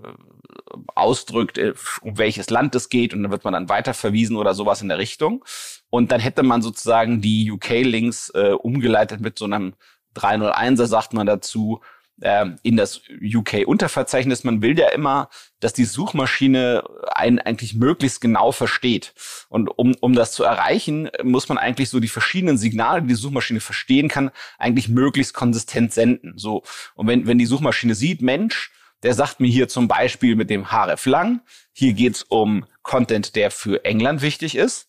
ausdrückt, 0.95 1.57
äh, 1.57 1.73
um 2.01 2.17
welches 2.17 2.49
Land 2.49 2.75
es 2.75 2.89
geht 2.89 3.13
und 3.13 3.23
dann 3.23 3.31
wird 3.31 3.43
man 3.43 3.53
dann 3.53 3.69
weiter 3.69 3.93
verwiesen 3.93 4.35
oder 4.35 4.53
sowas 4.53 4.81
in 4.81 4.89
der 4.89 4.97
Richtung. 4.97 5.43
Und 5.89 6.11
dann 6.11 6.19
hätte 6.19 6.43
man 6.43 6.61
sozusagen 6.61 7.21
die 7.21 7.51
UK-Links 7.51 8.29
äh, 8.35 8.51
umgeleitet 8.51 9.21
mit 9.21 9.37
so 9.37 9.45
einem 9.45 9.73
301er, 10.15 10.85
sagt 10.85 11.13
man 11.13 11.27
dazu, 11.27 11.81
in 12.19 12.77
das 12.77 13.01
UK-Unterverzeichnis. 13.21 14.43
Man 14.43 14.63
will 14.63 14.77
ja 14.77 14.89
immer, 14.89 15.29
dass 15.59 15.73
die 15.73 15.85
Suchmaschine 15.85 16.83
einen 17.11 17.37
eigentlich 17.37 17.75
möglichst 17.75 18.21
genau 18.21 18.51
versteht. 18.51 19.13
Und 19.49 19.69
um, 19.69 19.95
um 20.01 20.13
das 20.13 20.31
zu 20.31 20.43
erreichen, 20.43 21.09
muss 21.23 21.47
man 21.47 21.59
eigentlich 21.59 21.89
so 21.89 21.99
die 21.99 22.07
verschiedenen 22.07 22.57
Signale, 22.57 23.03
die 23.03 23.09
die 23.09 23.13
Suchmaschine 23.13 23.59
verstehen 23.59 24.07
kann, 24.07 24.31
eigentlich 24.57 24.89
möglichst 24.89 25.35
konsistent 25.35 25.93
senden. 25.93 26.33
So. 26.37 26.63
Und 26.95 27.07
wenn, 27.07 27.27
wenn 27.27 27.37
die 27.37 27.45
Suchmaschine 27.45 27.93
sieht, 27.93 28.23
Mensch, 28.23 28.71
der 29.03 29.13
sagt 29.13 29.39
mir 29.39 29.47
hier 29.47 29.67
zum 29.67 29.87
Beispiel 29.87 30.35
mit 30.35 30.49
dem 30.49 30.71
href 30.71 31.05
lang, 31.05 31.41
hier 31.71 31.93
geht's 31.93 32.23
um 32.23 32.65
Content, 32.81 33.35
der 33.35 33.51
für 33.51 33.85
England 33.85 34.23
wichtig 34.23 34.55
ist 34.55 34.87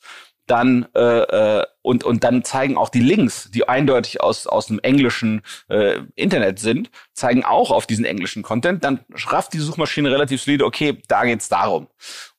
dann 0.51 0.87
äh, 0.95 1.01
äh, 1.01 1.67
und 1.83 2.05
und 2.05 2.25
dann 2.25 2.45
zeigen 2.45 2.77
auch 2.77 2.89
die 2.89 3.01
Links, 3.01 3.51
die 3.51 3.69
eindeutig 3.69 4.21
aus 4.21 4.47
aus 4.47 4.67
dem 4.67 4.79
englischen 4.81 5.43
äh, 5.69 6.01
Internet 6.15 6.59
sind, 6.59 6.91
zeigen 7.13 7.45
auch 7.45 7.71
auf 7.71 7.87
diesen 7.87 8.05
englischen 8.05 8.43
Content. 8.43 8.85
Dann 8.85 9.01
rafft 9.27 9.53
die 9.53 9.59
Suchmaschine 9.59 10.11
relativ 10.11 10.43
solide. 10.43 10.65
Okay, 10.65 11.01
da 11.09 11.25
geht's 11.25 11.49
darum. 11.49 11.89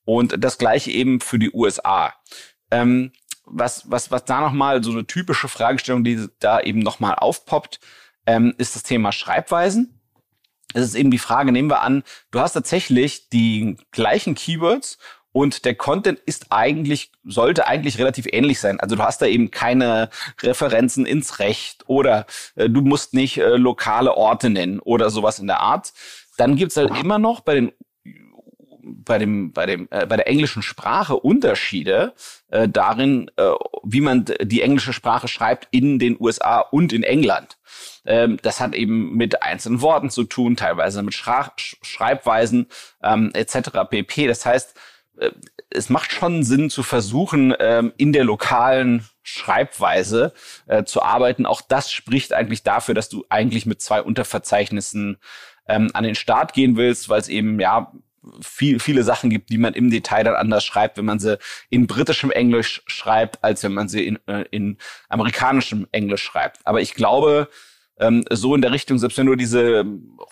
Und 0.05 0.43
das 0.43 0.57
gleiche 0.57 0.91
eben 0.91 1.21
für 1.21 1.39
die 1.39 1.51
USA. 1.51 2.13
Ähm, 2.71 3.11
was 3.45 3.89
was 3.89 4.11
was 4.11 4.25
da 4.25 4.41
noch 4.41 4.53
mal 4.53 4.83
so 4.83 4.91
eine 4.91 5.05
typische 5.05 5.47
Fragestellung, 5.47 6.03
die 6.03 6.27
da 6.39 6.59
eben 6.59 6.79
noch 6.79 6.99
mal 6.99 7.13
aufpoppt, 7.13 7.79
ähm, 8.25 8.53
ist 8.57 8.75
das 8.75 8.83
Thema 8.83 9.11
Schreibweisen. 9.11 9.99
Es 10.73 10.83
ist 10.83 10.95
eben 10.95 11.09
die 11.09 11.17
Frage, 11.17 11.51
nehmen 11.51 11.69
wir 11.69 11.81
an, 11.81 12.03
du 12.29 12.39
hast 12.39 12.53
tatsächlich 12.53 13.29
die 13.29 13.77
gleichen 13.91 14.35
Keywords 14.35 14.99
und 15.31 15.65
der 15.65 15.75
Content 15.75 16.19
ist 16.25 16.47
eigentlich, 16.49 17.11
sollte 17.23 17.67
eigentlich 17.67 17.99
relativ 17.99 18.25
ähnlich 18.31 18.59
sein. 18.59 18.79
Also 18.79 18.95
du 18.95 19.03
hast 19.03 19.21
da 19.21 19.25
eben 19.27 19.51
keine 19.51 20.09
Referenzen 20.41 21.05
ins 21.05 21.39
Recht 21.39 21.83
oder 21.87 22.25
äh, 22.55 22.69
du 22.69 22.81
musst 22.81 23.13
nicht 23.13 23.37
äh, 23.37 23.55
lokale 23.57 24.15
Orte 24.15 24.49
nennen 24.49 24.79
oder 24.79 25.09
sowas 25.09 25.39
in 25.39 25.47
der 25.47 25.59
Art. 25.59 25.93
Dann 26.37 26.55
gibt's 26.55 26.77
halt 26.77 26.97
immer 26.97 27.19
noch 27.19 27.41
bei 27.41 27.55
den 27.55 27.71
bei 28.81 29.19
dem 29.19 29.51
bei 29.51 29.65
dem 29.65 29.87
äh, 29.91 30.05
bei 30.05 30.15
der 30.15 30.27
englischen 30.27 30.63
Sprache 30.63 31.15
Unterschiede 31.15 32.13
äh, 32.49 32.67
darin, 32.67 33.29
äh, 33.37 33.51
wie 33.83 34.01
man 34.01 34.25
die 34.41 34.61
englische 34.61 34.93
Sprache 34.93 35.27
schreibt 35.27 35.67
in 35.71 35.99
den 35.99 36.17
USA 36.19 36.59
und 36.59 36.91
in 36.91 37.03
England. 37.03 37.57
Ähm, 38.05 38.39
das 38.41 38.59
hat 38.59 38.73
eben 38.73 39.15
mit 39.15 39.43
einzelnen 39.43 39.81
Worten 39.81 40.09
zu 40.09 40.23
tun, 40.23 40.55
teilweise 40.55 41.03
mit 41.03 41.13
Schra 41.13 41.53
Schreibweisen 41.57 42.67
ähm, 43.03 43.31
etc. 43.33 43.69
pp. 43.89 44.27
Das 44.27 44.45
heißt, 44.45 44.75
es 45.69 45.89
macht 45.89 46.11
schon 46.11 46.43
Sinn 46.43 46.69
zu 46.69 46.83
versuchen, 46.83 47.53
ähm, 47.59 47.93
in 47.97 48.13
der 48.13 48.23
lokalen 48.23 49.05
Schreibweise 49.23 50.33
äh, 50.67 50.83
zu 50.83 51.03
arbeiten. 51.03 51.45
Auch 51.45 51.61
das 51.61 51.91
spricht 51.91 52.33
eigentlich 52.33 52.63
dafür, 52.63 52.95
dass 52.95 53.09
du 53.09 53.25
eigentlich 53.29 53.65
mit 53.65 53.81
zwei 53.81 54.01
Unterverzeichnissen 54.01 55.17
ähm, 55.67 55.91
an 55.93 56.03
den 56.03 56.15
Start 56.15 56.53
gehen 56.53 56.75
willst, 56.77 57.09
weil 57.09 57.19
es 57.19 57.29
eben 57.29 57.59
ja 57.59 57.91
viel, 58.41 58.79
viele 58.79 59.03
Sachen 59.03 59.29
gibt, 59.29 59.49
die 59.49 59.57
man 59.57 59.73
im 59.73 59.89
Detail 59.89 60.23
dann 60.23 60.35
anders 60.35 60.65
schreibt, 60.65 60.97
wenn 60.97 61.05
man 61.05 61.19
sie 61.19 61.37
in 61.69 61.87
britischem 61.87 62.31
Englisch 62.31 62.81
schreibt, 62.85 63.43
als 63.43 63.63
wenn 63.63 63.73
man 63.73 63.87
sie 63.87 64.05
in, 64.05 64.19
äh, 64.27 64.45
in 64.51 64.77
amerikanischem 65.07 65.87
Englisch 65.91 66.23
schreibt. 66.23 66.59
Aber 66.65 66.81
ich 66.81 66.95
glaube, 66.95 67.47
ähm, 67.99 68.23
so 68.31 68.55
in 68.55 68.61
der 68.61 68.71
Richtung, 68.71 68.97
selbst 68.97 69.17
wenn 69.17 69.27
du 69.27 69.35
diese 69.35 69.85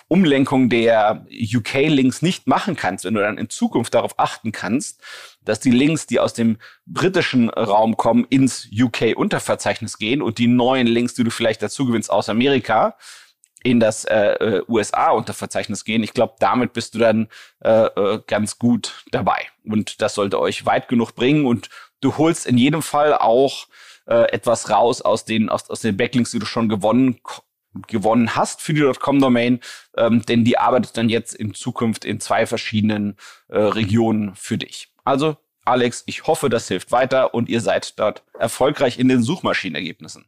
Umlenkung 0.07 0.69
der 0.69 1.25
UK-Links 1.29 2.21
nicht 2.21 2.47
machen 2.47 2.75
kannst, 2.75 3.05
wenn 3.05 3.13
du 3.13 3.19
dann 3.19 3.37
in 3.37 3.49
Zukunft 3.49 3.93
darauf 3.93 4.17
achten 4.17 4.51
kannst, 4.51 5.01
dass 5.43 5.59
die 5.59 5.71
Links, 5.71 6.07
die 6.07 6.19
aus 6.19 6.33
dem 6.33 6.57
britischen 6.85 7.49
Raum 7.49 7.97
kommen, 7.97 8.25
ins 8.29 8.67
UK-Unterverzeichnis 8.71 9.97
gehen 9.97 10.21
und 10.21 10.37
die 10.37 10.47
neuen 10.47 10.87
Links, 10.87 11.13
die 11.13 11.23
du 11.23 11.31
vielleicht 11.31 11.61
dazu 11.61 11.85
gewinnst 11.85 12.09
aus 12.09 12.29
Amerika, 12.29 12.97
in 13.63 13.79
das 13.79 14.05
äh, 14.05 14.33
äh 14.33 14.63
USA-Unterverzeichnis 14.67 15.83
gehen. 15.83 16.03
Ich 16.03 16.13
glaube, 16.13 16.35
damit 16.39 16.73
bist 16.73 16.95
du 16.95 16.99
dann 16.99 17.27
äh, 17.63 17.85
äh, 17.85 18.21
ganz 18.27 18.59
gut 18.59 19.03
dabei. 19.11 19.47
Und 19.65 20.01
das 20.01 20.13
sollte 20.13 20.39
euch 20.39 20.65
weit 20.65 20.87
genug 20.87 21.15
bringen. 21.15 21.45
Und 21.45 21.69
du 21.99 22.17
holst 22.17 22.45
in 22.45 22.57
jedem 22.57 22.81
Fall 22.81 23.13
auch 23.13 23.67
äh, 24.05 24.31
etwas 24.31 24.69
raus 24.69 25.01
aus 25.01 25.25
den, 25.25 25.49
aus, 25.49 25.69
aus 25.69 25.81
den 25.81 25.97
Backlinks, 25.97 26.31
die 26.31 26.39
du 26.39 26.45
schon 26.45 26.69
gewonnen 26.69 27.19
gewonnen 27.87 28.35
hast 28.35 28.61
für 28.61 28.73
die 28.73 28.81
.com-Domain, 28.99 29.59
ähm, 29.95 30.25
denn 30.25 30.43
die 30.43 30.57
arbeitet 30.57 30.97
dann 30.97 31.09
jetzt 31.09 31.33
in 31.33 31.53
Zukunft 31.53 32.05
in 32.05 32.19
zwei 32.19 32.45
verschiedenen 32.45 33.15
äh, 33.47 33.57
Regionen 33.57 34.35
für 34.35 34.57
dich. 34.57 34.89
Also 35.03 35.37
Alex, 35.65 36.03
ich 36.05 36.27
hoffe, 36.27 36.49
das 36.49 36.67
hilft 36.69 36.93
weiter 36.93 37.33
und 37.33 37.49
ihr 37.49 37.59
seid 37.59 37.99
dort 37.99 38.23
erfolgreich 38.39 38.99
in 38.99 39.09
den 39.09 39.21
Suchmaschinenergebnissen. 39.21 40.25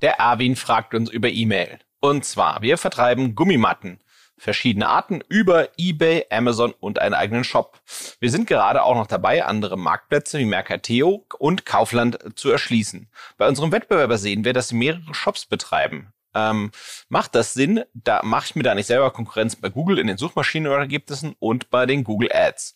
Der 0.00 0.14
Erwin 0.14 0.54
fragt 0.54 0.94
uns 0.94 1.10
über 1.10 1.28
E-Mail. 1.28 1.80
Und 2.00 2.24
zwar, 2.24 2.62
wir 2.62 2.78
vertreiben 2.78 3.34
Gummimatten 3.34 3.98
verschiedene 4.40 4.88
Arten 4.88 5.22
über 5.28 5.68
eBay, 5.76 6.26
Amazon 6.30 6.72
und 6.80 6.98
einen 6.98 7.14
eigenen 7.14 7.44
Shop. 7.44 7.80
Wir 8.20 8.30
sind 8.30 8.46
gerade 8.46 8.82
auch 8.82 8.94
noch 8.94 9.06
dabei, 9.06 9.44
andere 9.44 9.76
Marktplätze 9.76 10.38
wie 10.38 10.46
Mercateo 10.46 11.26
und 11.38 11.66
Kaufland 11.66 12.18
zu 12.36 12.50
erschließen. 12.50 13.10
Bei 13.36 13.46
unserem 13.46 13.70
Wettbewerber 13.70 14.16
sehen 14.16 14.44
wir, 14.44 14.54
dass 14.54 14.68
sie 14.68 14.76
mehrere 14.76 15.12
Shops 15.14 15.44
betreiben. 15.44 16.12
ähm, 16.34 16.70
macht 17.08 17.34
das 17.34 17.54
Sinn? 17.54 17.82
Da 17.92 18.22
mache 18.22 18.46
ich 18.46 18.54
mir 18.54 18.62
da 18.62 18.74
nicht 18.74 18.86
selber 18.86 19.10
Konkurrenz 19.10 19.56
bei 19.56 19.68
Google 19.68 19.98
in 19.98 20.06
den 20.06 20.16
Suchmaschinenergebnissen 20.16 21.34
und 21.38 21.70
bei 21.70 21.86
den 21.86 22.04
Google 22.04 22.30
Ads. 22.32 22.74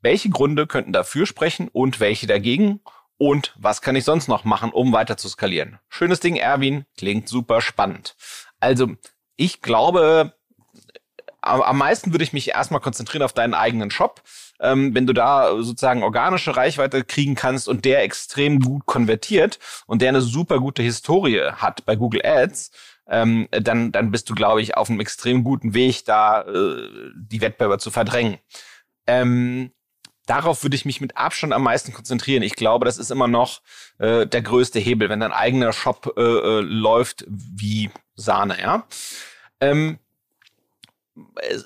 Welche 0.00 0.30
Gründe 0.30 0.66
könnten 0.66 0.92
dafür 0.92 1.26
sprechen 1.26 1.68
und 1.68 2.00
welche 2.00 2.26
dagegen? 2.26 2.80
Und 3.18 3.54
was 3.56 3.80
kann 3.80 3.96
ich 3.96 4.04
sonst 4.04 4.28
noch 4.28 4.44
machen, 4.44 4.72
um 4.72 4.92
weiter 4.92 5.16
zu 5.16 5.28
skalieren? 5.28 5.78
Schönes 5.88 6.20
Ding, 6.20 6.36
Erwin, 6.36 6.84
klingt 6.98 7.28
super 7.28 7.60
spannend. 7.60 8.16
Also, 8.60 8.96
ich 9.36 9.62
glaube, 9.62 10.35
am 11.46 11.78
meisten 11.78 12.12
würde 12.12 12.24
ich 12.24 12.32
mich 12.32 12.50
erstmal 12.50 12.80
konzentrieren 12.80 13.22
auf 13.22 13.32
deinen 13.32 13.54
eigenen 13.54 13.90
Shop. 13.90 14.22
Ähm, 14.58 14.94
wenn 14.94 15.06
du 15.06 15.12
da 15.12 15.54
sozusagen 15.62 16.02
organische 16.02 16.56
Reichweite 16.56 17.04
kriegen 17.04 17.34
kannst 17.34 17.68
und 17.68 17.84
der 17.84 18.02
extrem 18.02 18.60
gut 18.60 18.86
konvertiert 18.86 19.58
und 19.86 20.00
der 20.00 20.08
eine 20.08 20.22
super 20.22 20.60
gute 20.60 20.82
Historie 20.82 21.42
hat 21.56 21.84
bei 21.84 21.94
Google 21.96 22.24
Ads, 22.24 22.70
ähm, 23.08 23.48
dann, 23.50 23.92
dann 23.92 24.10
bist 24.10 24.28
du, 24.30 24.34
glaube 24.34 24.62
ich, 24.62 24.76
auf 24.76 24.90
einem 24.90 25.00
extrem 25.00 25.44
guten 25.44 25.74
Weg, 25.74 26.04
da 26.04 26.42
äh, 26.42 26.88
die 27.14 27.40
Wettbewerber 27.40 27.78
zu 27.78 27.90
verdrängen. 27.90 28.38
Ähm, 29.06 29.72
darauf 30.26 30.62
würde 30.62 30.76
ich 30.76 30.84
mich 30.84 31.00
mit 31.00 31.16
Abstand 31.16 31.52
am 31.52 31.62
meisten 31.62 31.92
konzentrieren. 31.92 32.42
Ich 32.42 32.56
glaube, 32.56 32.84
das 32.84 32.98
ist 32.98 33.10
immer 33.10 33.28
noch 33.28 33.62
äh, 33.98 34.26
der 34.26 34.42
größte 34.42 34.78
Hebel, 34.78 35.08
wenn 35.08 35.20
dein 35.20 35.32
eigener 35.32 35.72
Shop 35.72 36.14
äh, 36.16 36.20
äh, 36.20 36.60
läuft 36.60 37.24
wie 37.28 37.90
Sahne, 38.14 38.60
ja. 38.60 38.86
Ähm, 39.60 39.98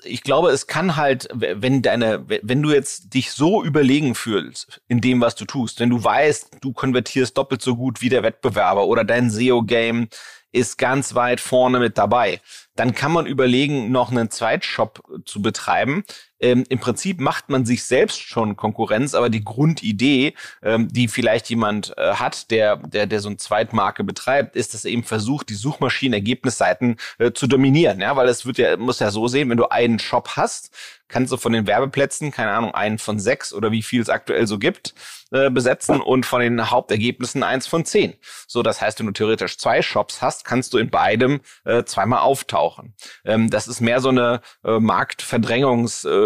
ich 0.03 0.23
glaube, 0.23 0.49
es 0.49 0.67
kann 0.67 0.95
halt, 0.95 1.27
wenn 1.33 1.81
deine, 1.81 2.25
wenn 2.27 2.61
du 2.61 2.71
jetzt 2.71 3.13
dich 3.13 3.31
so 3.31 3.63
überlegen 3.63 4.15
fühlst 4.15 4.81
in 4.87 5.01
dem, 5.01 5.21
was 5.21 5.35
du 5.35 5.45
tust, 5.45 5.79
wenn 5.79 5.89
du 5.89 6.03
weißt, 6.03 6.57
du 6.61 6.73
konvertierst 6.73 7.37
doppelt 7.37 7.61
so 7.61 7.75
gut 7.75 8.01
wie 8.01 8.09
der 8.09 8.23
Wettbewerber 8.23 8.85
oder 8.85 9.03
dein 9.03 9.29
SEO-Game 9.29 10.07
ist 10.51 10.77
ganz 10.77 11.15
weit 11.15 11.39
vorne 11.39 11.79
mit 11.79 11.97
dabei. 11.97 12.41
Dann 12.75 12.93
kann 12.93 13.11
man 13.11 13.25
überlegen, 13.25 13.91
noch 13.91 14.11
einen 14.11 14.29
Zweitshop 14.29 15.03
zu 15.25 15.41
betreiben. 15.41 16.03
Ähm, 16.41 16.63
Im 16.69 16.79
Prinzip 16.79 17.21
macht 17.21 17.49
man 17.49 17.65
sich 17.65 17.83
selbst 17.83 18.21
schon 18.21 18.57
Konkurrenz, 18.57 19.13
aber 19.13 19.29
die 19.29 19.43
Grundidee, 19.43 20.33
ähm, 20.63 20.87
die 20.91 21.07
vielleicht 21.07 21.49
jemand 21.49 21.97
äh, 21.97 22.15
hat, 22.15 22.51
der, 22.51 22.77
der, 22.77 23.07
der 23.07 23.19
so 23.19 23.29
eine 23.29 23.37
Zweitmarke 23.37 24.03
betreibt, 24.03 24.55
ist, 24.55 24.73
dass 24.73 24.85
er 24.85 24.91
eben 24.91 25.03
versucht, 25.03 25.49
die 25.49 25.55
Suchmaschinen-Ergebnisseiten 25.55 26.97
äh, 27.19 27.31
zu 27.31 27.47
dominieren. 27.47 28.01
Ja, 28.01 28.15
weil 28.15 28.27
es 28.27 28.45
wird 28.45 28.57
ja, 28.57 28.77
muss 28.77 28.99
ja 28.99 29.11
so 29.11 29.27
sehen, 29.27 29.49
wenn 29.49 29.57
du 29.57 29.71
einen 29.71 29.99
Shop 29.99 30.29
hast, 30.35 30.71
kannst 31.11 31.31
du 31.31 31.37
von 31.37 31.53
den 31.53 31.67
Werbeplätzen, 31.67 32.31
keine 32.31 32.51
Ahnung, 32.51 32.73
einen 32.73 32.97
von 32.97 33.19
sechs 33.19 33.53
oder 33.53 33.71
wie 33.71 33.83
viel 33.83 34.01
es 34.01 34.09
aktuell 34.09 34.47
so 34.47 34.57
gibt, 34.57 34.95
äh, 35.31 35.49
besetzen 35.49 36.01
und 36.01 36.25
von 36.25 36.41
den 36.41 36.71
Hauptergebnissen 36.71 37.43
eins 37.43 37.67
von 37.67 37.85
zehn. 37.85 38.15
So, 38.47 38.63
das 38.63 38.81
heißt, 38.81 38.99
wenn 38.99 39.05
du 39.05 39.11
theoretisch 39.11 39.57
zwei 39.57 39.81
Shops 39.81 40.21
hast, 40.21 40.45
kannst 40.45 40.73
du 40.73 40.77
in 40.77 40.89
beidem 40.89 41.41
äh, 41.65 41.83
zweimal 41.83 42.19
auftauchen. 42.19 42.93
Ähm, 43.25 43.49
das 43.49 43.67
ist 43.67 43.81
mehr 43.81 43.99
so 43.99 44.09
eine 44.09 44.41
äh, 44.63 44.79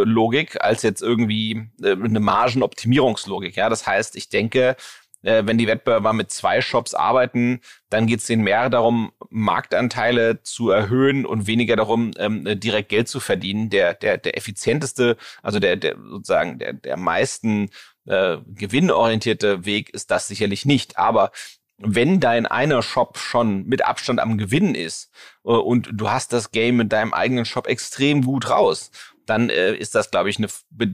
Marktverdrängungslogik 0.05 0.61
als 0.63 0.83
jetzt 0.83 1.01
irgendwie 1.01 1.69
äh, 1.81 1.91
eine 1.91 2.19
Margenoptimierungslogik. 2.19 3.55
Ja, 3.55 3.69
das 3.69 3.85
heißt, 3.85 4.15
ich 4.15 4.29
denke, 4.29 4.75
äh, 5.23 5.43
wenn 5.45 5.57
die 5.57 5.67
Wettbewerber 5.67 6.13
mit 6.13 6.31
zwei 6.31 6.61
Shops 6.61 6.93
arbeiten, 6.93 7.61
dann 7.89 8.07
geht 8.07 8.19
es 8.19 8.27
denen 8.27 8.43
mehr 8.43 8.69
darum, 8.69 9.11
Marktanteile 9.29 10.41
zu 10.43 10.69
erhöhen 10.69 11.25
und 11.25 11.47
weniger 11.47 11.75
darum, 11.75 12.11
ähm, 12.17 12.59
direkt 12.59 12.89
Geld 12.89 13.07
zu 13.07 13.19
verdienen. 13.19 13.69
Der, 13.69 13.93
der, 13.93 14.17
der 14.17 14.37
effizienteste, 14.37 15.17
also 15.41 15.59
der, 15.59 15.75
der 15.75 15.97
sozusagen 15.97 16.59
der, 16.59 16.73
der 16.73 16.97
meisten 16.97 17.69
äh, 18.05 18.37
gewinnorientierte 18.47 19.65
Weg 19.65 19.89
ist 19.89 20.11
das 20.11 20.27
sicherlich 20.27 20.65
nicht. 20.65 20.97
Aber 20.97 21.31
wenn 21.77 22.19
dein 22.19 22.45
einer 22.45 22.81
Shop 22.81 23.17
schon 23.17 23.65
mit 23.65 23.83
Abstand 23.85 24.19
am 24.19 24.37
Gewinn 24.37 24.75
ist 24.75 25.11
äh, 25.43 25.49
und 25.49 25.89
du 25.91 26.09
hast 26.09 26.31
das 26.33 26.51
Game 26.51 26.77
mit 26.77 26.91
deinem 26.91 27.13
eigenen 27.13 27.45
Shop 27.45 27.67
extrem 27.67 28.23
gut 28.23 28.49
raus, 28.49 28.91
dann 29.25 29.49
äh, 29.49 29.73
ist 29.73 29.95
das, 29.95 30.11
glaube 30.11 30.29
ich, 30.29 30.37
eine 30.37 30.47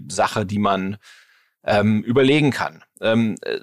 Sache, 0.10 0.46
die 0.46 0.60
man 0.60 0.98
ähm, 1.64 2.04
überlegen 2.04 2.52
kann. 2.52 2.84
Ähm, 3.02 3.36
äh, 3.42 3.60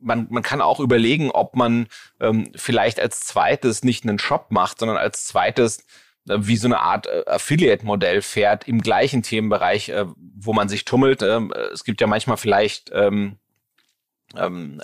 man, 0.00 0.26
man 0.30 0.42
kann 0.42 0.60
auch 0.60 0.80
überlegen, 0.80 1.30
ob 1.30 1.54
man 1.54 1.86
ähm, 2.20 2.50
vielleicht 2.56 3.00
als 3.00 3.20
zweites 3.20 3.84
nicht 3.84 4.04
einen 4.04 4.18
Shop 4.18 4.46
macht, 4.50 4.80
sondern 4.80 4.96
als 4.96 5.24
zweites 5.24 5.84
äh, 6.28 6.38
wie 6.40 6.56
so 6.56 6.68
eine 6.68 6.80
Art 6.80 7.06
äh, 7.06 7.24
Affiliate-Modell 7.26 8.22
fährt 8.22 8.68
im 8.68 8.80
gleichen 8.80 9.22
Themenbereich, 9.22 9.92
wo 10.16 10.52
man 10.52 10.68
sich 10.68 10.84
tummelt. 10.84 11.22
Ähm, 11.22 11.52
es 11.72 11.84
gibt 11.84 12.00
ja 12.00 12.06
manchmal 12.06 12.36
vielleicht 12.36 12.90
ähm, 12.92 13.38
ähm, 14.36 14.80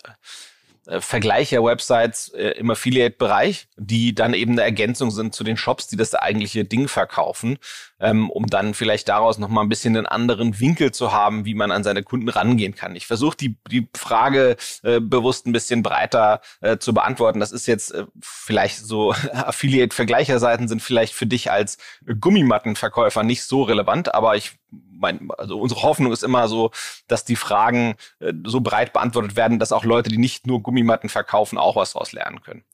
äh, 0.87 1.00
Vergleicher-Websites 1.00 2.28
im 2.28 2.70
Affiliate-Bereich, 2.70 3.68
die 3.76 4.14
dann 4.14 4.35
eben 4.35 4.52
eine 4.52 4.62
Ergänzung 4.62 5.11
sind 5.11 5.35
zu 5.35 5.44
den 5.44 5.57
Shops, 5.57 5.88
die 5.88 5.96
das 5.96 6.14
eigentliche 6.14 6.64
Ding 6.64 6.88
verkaufen, 6.88 7.59
ähm, 8.00 8.30
um 8.30 8.46
dann 8.46 8.74
vielleicht 8.74 9.08
daraus 9.08 9.38
nochmal 9.38 9.64
ein 9.64 9.68
bisschen 9.68 9.96
einen 9.96 10.06
anderen 10.06 10.61
Winkel 10.61 10.92
zu 10.92 11.12
haben, 11.12 11.44
wie 11.44 11.54
man 11.54 11.70
an 11.70 11.84
seine 11.84 12.02
Kunden 12.02 12.28
rangehen 12.28 12.74
kann. 12.74 12.96
Ich 12.96 13.06
versuche 13.06 13.37
die, 13.37 13.56
die 13.70 13.88
Frage 13.96 14.56
äh, 14.82 15.00
bewusst 15.00 15.46
ein 15.46 15.52
bisschen 15.52 15.82
breiter 15.82 16.40
äh, 16.61 16.78
zu 16.78 16.94
beantworten. 16.94 17.40
Das 17.40 17.52
ist 17.52 17.66
jetzt 17.66 17.92
äh, 17.92 18.06
vielleicht 18.20 18.78
so, 18.78 19.12
Affiliate-Vergleicherseiten 19.32 20.68
sind 20.68 20.82
vielleicht 20.82 21.14
für 21.14 21.26
dich 21.26 21.50
als 21.50 21.78
Gummimattenverkäufer 22.20 23.22
nicht 23.22 23.44
so 23.44 23.62
relevant, 23.62 24.14
aber 24.14 24.37
ich 24.37 24.58
mein, 24.70 25.30
also 25.38 25.58
unsere 25.61 25.82
Hoffnung 25.82 26.12
ist 26.12 26.24
immer 26.24 26.48
so, 26.48 26.70
dass 27.06 27.24
die 27.24 27.37
Fragen 27.37 27.94
äh, 28.20 28.32
so 28.44 28.61
breit 28.61 28.92
beantwortet 28.92 29.37
werden, 29.37 29.58
dass 29.58 29.72
auch 29.72 29.84
Leute, 29.84 30.11
die 30.11 30.18
nicht 30.18 30.46
nur 30.46 30.62
Gummimatten 30.62 31.08
verkaufen, 31.08 31.58
auch 31.58 31.76
was 31.76 31.92
daraus 31.92 32.12
lernen 32.12 32.42
können. 32.42 32.64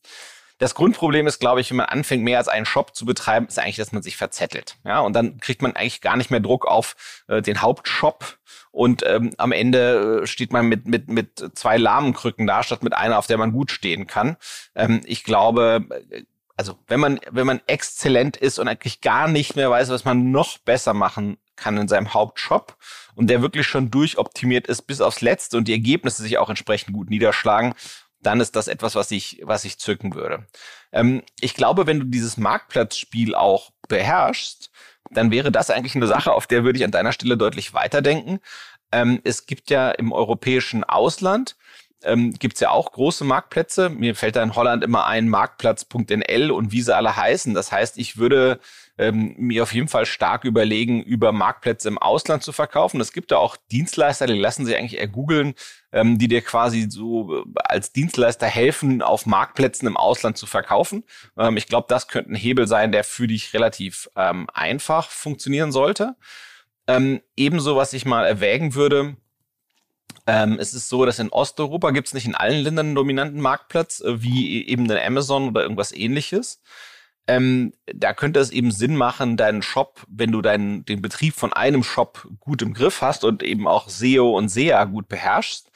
Das 0.58 0.74
Grundproblem 0.74 1.26
ist, 1.26 1.40
glaube 1.40 1.60
ich, 1.60 1.70
wenn 1.70 1.78
man 1.78 1.86
anfängt, 1.86 2.22
mehr 2.22 2.38
als 2.38 2.48
einen 2.48 2.66
Shop 2.66 2.94
zu 2.94 3.04
betreiben, 3.04 3.46
ist 3.46 3.58
eigentlich, 3.58 3.76
dass 3.76 3.92
man 3.92 4.02
sich 4.02 4.16
verzettelt. 4.16 4.76
Ja, 4.84 5.00
und 5.00 5.14
dann 5.14 5.38
kriegt 5.38 5.62
man 5.62 5.74
eigentlich 5.74 6.00
gar 6.00 6.16
nicht 6.16 6.30
mehr 6.30 6.40
Druck 6.40 6.66
auf 6.66 7.24
äh, 7.26 7.42
den 7.42 7.60
Hauptshop. 7.60 8.38
Und 8.70 9.04
ähm, 9.06 9.32
am 9.36 9.52
Ende 9.52 10.22
äh, 10.22 10.26
steht 10.26 10.52
man 10.52 10.66
mit, 10.66 10.86
mit, 10.86 11.08
mit 11.08 11.50
zwei 11.54 11.76
lahmen 11.76 12.12
Krücken 12.12 12.46
da, 12.46 12.62
statt 12.62 12.82
mit 12.82 12.94
einer, 12.94 13.18
auf 13.18 13.26
der 13.26 13.38
man 13.38 13.52
gut 13.52 13.70
stehen 13.70 14.06
kann. 14.06 14.36
Ähm, 14.74 15.00
ich 15.04 15.24
glaube, 15.24 15.86
äh, 16.10 16.22
also 16.56 16.78
wenn 16.86 17.00
man, 17.00 17.20
wenn 17.30 17.46
man 17.46 17.60
exzellent 17.66 18.36
ist 18.36 18.58
und 18.58 18.68
eigentlich 18.68 19.00
gar 19.00 19.28
nicht 19.28 19.56
mehr 19.56 19.70
weiß, 19.70 19.88
was 19.90 20.04
man 20.04 20.30
noch 20.30 20.58
besser 20.58 20.94
machen 20.94 21.38
kann 21.56 21.76
in 21.76 21.88
seinem 21.88 22.14
Hauptshop 22.14 22.76
und 23.14 23.28
der 23.28 23.42
wirklich 23.42 23.66
schon 23.66 23.90
durchoptimiert 23.90 24.66
ist 24.66 24.82
bis 24.82 25.00
aufs 25.00 25.20
Letzte 25.20 25.56
und 25.56 25.68
die 25.68 25.72
Ergebnisse 25.72 26.22
sich 26.22 26.38
auch 26.38 26.48
entsprechend 26.48 26.94
gut 26.94 27.10
niederschlagen, 27.10 27.74
dann 28.26 28.40
ist 28.40 28.56
das 28.56 28.68
etwas, 28.68 28.94
was 28.94 29.10
ich, 29.10 29.40
was 29.42 29.64
ich 29.64 29.78
zücken 29.78 30.14
würde. 30.14 30.46
Ähm, 30.92 31.22
ich 31.40 31.54
glaube, 31.54 31.86
wenn 31.86 32.00
du 32.00 32.06
dieses 32.06 32.36
Marktplatzspiel 32.36 33.34
auch 33.34 33.70
beherrschst, 33.88 34.70
dann 35.10 35.30
wäre 35.30 35.52
das 35.52 35.70
eigentlich 35.70 35.94
eine 35.94 36.06
Sache, 36.06 36.32
auf 36.32 36.46
der 36.46 36.64
würde 36.64 36.78
ich 36.78 36.84
an 36.84 36.90
deiner 36.90 37.12
Stelle 37.12 37.36
deutlich 37.36 37.74
weiterdenken. 37.74 38.40
Ähm, 38.92 39.20
es 39.24 39.46
gibt 39.46 39.70
ja 39.70 39.90
im 39.90 40.12
europäischen 40.12 40.84
Ausland 40.84 41.56
ähm, 42.04 42.32
gibt 42.34 42.54
es 42.54 42.60
ja 42.60 42.70
auch 42.70 42.92
große 42.92 43.24
Marktplätze. 43.24 43.88
Mir 43.88 44.14
fällt 44.14 44.36
da 44.36 44.42
in 44.42 44.54
Holland 44.54 44.84
immer 44.84 45.06
ein 45.06 45.28
Marktplatz.nl 45.28 46.50
und 46.50 46.72
wie 46.72 46.82
sie 46.82 46.94
alle 46.94 47.16
heißen. 47.16 47.54
Das 47.54 47.72
heißt, 47.72 47.98
ich 47.98 48.16
würde 48.16 48.60
ähm, 48.98 49.34
mir 49.38 49.62
auf 49.62 49.74
jeden 49.74 49.88
Fall 49.88 50.06
stark 50.06 50.44
überlegen, 50.44 51.02
über 51.02 51.32
Marktplätze 51.32 51.88
im 51.88 51.98
Ausland 51.98 52.42
zu 52.42 52.52
verkaufen. 52.52 53.00
Es 53.00 53.12
gibt 53.12 53.32
da 53.32 53.38
auch 53.38 53.56
Dienstleister, 53.72 54.26
die 54.26 54.38
lassen 54.38 54.66
sich 54.66 54.76
eigentlich 54.76 55.00
eher 55.00 55.08
googeln, 55.08 55.54
ähm, 55.94 56.18
die 56.18 56.28
dir 56.28 56.42
quasi 56.42 56.88
so 56.90 57.32
äh, 57.32 57.44
als 57.54 57.92
Dienstleister 57.92 58.46
helfen, 58.46 59.00
auf 59.00 59.26
Marktplätzen 59.26 59.86
im 59.86 59.96
Ausland 59.96 60.36
zu 60.36 60.46
verkaufen. 60.46 61.04
Ähm, 61.38 61.56
ich 61.56 61.68
glaube, 61.68 61.86
das 61.88 62.08
könnte 62.08 62.32
ein 62.32 62.36
Hebel 62.36 62.66
sein, 62.66 62.90
der 62.92 63.04
für 63.04 63.28
dich 63.28 63.54
relativ 63.54 64.10
ähm, 64.16 64.48
einfach 64.52 65.08
funktionieren 65.08 65.70
sollte. 65.70 66.16
Ähm, 66.88 67.22
ebenso, 67.36 67.76
was 67.76 67.92
ich 67.92 68.04
mal 68.04 68.26
erwägen 68.26 68.74
würde, 68.74 69.16
ähm, 70.26 70.58
es 70.58 70.74
ist 70.74 70.88
so, 70.88 71.06
dass 71.06 71.20
in 71.20 71.30
Osteuropa 71.30 71.92
gibt 71.92 72.08
es 72.08 72.14
nicht 72.14 72.26
in 72.26 72.34
allen 72.34 72.62
Ländern 72.62 72.86
einen 72.86 72.94
dominanten 72.96 73.40
Marktplatz, 73.40 74.00
äh, 74.00 74.20
wie 74.20 74.62
e-, 74.62 74.66
eben 74.66 74.88
den 74.88 74.98
Amazon 74.98 75.48
oder 75.48 75.62
irgendwas 75.62 75.92
ähnliches. 75.92 76.60
Ähm, 77.26 77.72
da 77.86 78.12
könnte 78.12 78.40
es 78.40 78.50
eben 78.50 78.70
Sinn 78.70 78.96
machen, 78.96 79.38
deinen 79.38 79.62
Shop, 79.62 80.02
wenn 80.08 80.30
du 80.30 80.42
deinen, 80.42 80.84
den 80.84 81.00
Betrieb 81.00 81.34
von 81.34 81.52
einem 81.54 81.82
Shop 81.82 82.28
gut 82.38 82.60
im 82.60 82.74
Griff 82.74 83.00
hast 83.00 83.24
und 83.24 83.42
eben 83.42 83.66
auch 83.66 83.88
SEO 83.88 84.36
und 84.36 84.50
SEA 84.50 84.84
gut 84.84 85.08
beherrschst, 85.08 85.70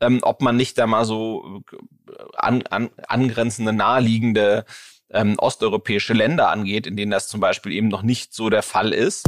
ähm, 0.00 0.20
ob 0.22 0.42
man 0.42 0.56
nicht 0.56 0.78
da 0.78 0.86
mal 0.86 1.04
so 1.04 1.62
äh, 2.08 2.14
an, 2.36 2.62
an, 2.70 2.90
angrenzende, 3.08 3.72
naheliegende 3.72 4.64
ähm, 5.10 5.34
osteuropäische 5.38 6.12
Länder 6.12 6.50
angeht, 6.50 6.86
in 6.86 6.96
denen 6.96 7.10
das 7.10 7.26
zum 7.26 7.40
Beispiel 7.40 7.72
eben 7.72 7.88
noch 7.88 8.02
nicht 8.02 8.32
so 8.32 8.48
der 8.48 8.62
Fall 8.62 8.92
ist. 8.92 9.26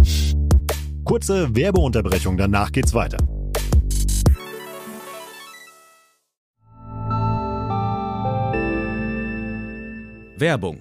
Kurze 1.04 1.54
Werbeunterbrechung, 1.56 2.36
danach 2.36 2.70
geht's 2.70 2.94
weiter. 2.94 3.18
Werbung 10.36 10.80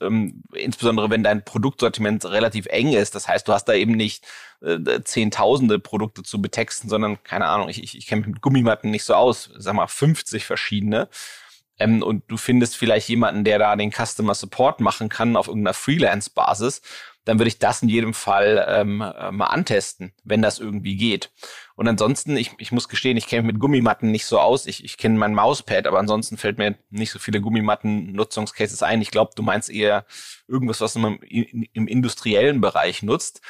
Ähm, 0.00 0.42
insbesondere 0.54 1.10
wenn 1.10 1.22
dein 1.22 1.44
Produktsortiment 1.44 2.24
relativ 2.24 2.66
eng 2.66 2.92
ist. 2.92 3.14
Das 3.14 3.28
heißt, 3.28 3.46
du 3.46 3.52
hast 3.52 3.64
da 3.66 3.74
eben 3.74 3.92
nicht 3.92 4.26
äh, 4.62 5.00
zehntausende 5.02 5.78
Produkte 5.78 6.22
zu 6.22 6.40
betexten, 6.40 6.88
sondern 6.88 7.22
keine 7.22 7.46
Ahnung, 7.46 7.68
ich, 7.68 7.82
ich, 7.82 7.96
ich 7.96 8.06
kenne 8.06 8.20
mich 8.20 8.28
mit 8.34 8.42
Gummimatten 8.42 8.90
nicht 8.90 9.04
so 9.04 9.14
aus, 9.14 9.50
sag 9.56 9.74
mal 9.74 9.86
50 9.86 10.44
verschiedene. 10.44 11.08
Ähm, 11.78 12.02
und 12.02 12.22
du 12.28 12.36
findest 12.36 12.76
vielleicht 12.76 13.08
jemanden, 13.08 13.44
der 13.44 13.58
da 13.58 13.74
den 13.74 13.90
Customer 13.90 14.34
Support 14.34 14.80
machen 14.80 15.08
kann 15.08 15.36
auf 15.36 15.48
irgendeiner 15.48 15.74
Freelance-Basis 15.74 16.82
dann 17.30 17.38
würde 17.38 17.46
ich 17.46 17.60
das 17.60 17.80
in 17.80 17.88
jedem 17.88 18.12
Fall 18.12 18.66
ähm, 18.68 19.00
äh, 19.02 19.30
mal 19.30 19.46
antesten, 19.46 20.12
wenn 20.24 20.42
das 20.42 20.58
irgendwie 20.58 20.96
geht. 20.96 21.30
Und 21.76 21.86
ansonsten, 21.86 22.36
ich, 22.36 22.50
ich 22.58 22.72
muss 22.72 22.88
gestehen, 22.88 23.16
ich 23.16 23.28
kenne 23.28 23.42
mich 23.42 23.52
mit 23.52 23.60
Gummimatten 23.60 24.10
nicht 24.10 24.26
so 24.26 24.40
aus. 24.40 24.66
Ich, 24.66 24.82
ich 24.82 24.96
kenne 24.96 25.16
mein 25.16 25.32
Mauspad, 25.32 25.86
aber 25.86 26.00
ansonsten 26.00 26.38
fällt 26.38 26.58
mir 26.58 26.74
nicht 26.90 27.12
so 27.12 27.20
viele 27.20 27.40
Gummimatten-Nutzungscases 27.40 28.82
ein. 28.82 29.00
Ich 29.00 29.12
glaube, 29.12 29.30
du 29.36 29.44
meinst 29.44 29.70
eher 29.70 30.06
irgendwas, 30.48 30.80
was 30.80 30.96
man 30.96 31.18
im, 31.18 31.68
im 31.72 31.86
industriellen 31.86 32.60
Bereich 32.60 33.04
nutzt. 33.04 33.42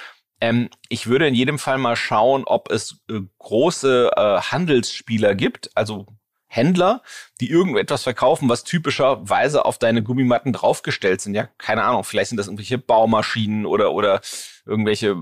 Ähm, 0.42 0.68
ich 0.90 1.06
würde 1.06 1.26
in 1.26 1.34
jedem 1.34 1.58
Fall 1.58 1.78
mal 1.78 1.96
schauen, 1.96 2.44
ob 2.44 2.70
es 2.70 3.00
äh, 3.08 3.20
große 3.38 4.10
äh, 4.14 4.40
Handelsspieler 4.42 5.34
gibt, 5.34 5.70
also 5.74 6.04
Händler, 6.52 7.02
die 7.40 7.48
irgendetwas 7.48 8.02
verkaufen, 8.02 8.48
was 8.48 8.64
typischerweise 8.64 9.64
auf 9.64 9.78
deine 9.78 10.02
Gummimatten 10.02 10.52
draufgestellt 10.52 11.20
sind. 11.20 11.34
Ja, 11.34 11.48
keine 11.58 11.84
Ahnung, 11.84 12.02
vielleicht 12.02 12.30
sind 12.30 12.38
das 12.38 12.48
irgendwelche 12.48 12.76
Baumaschinen 12.76 13.66
oder, 13.66 13.92
oder 13.92 14.20
irgendwelche 14.66 15.16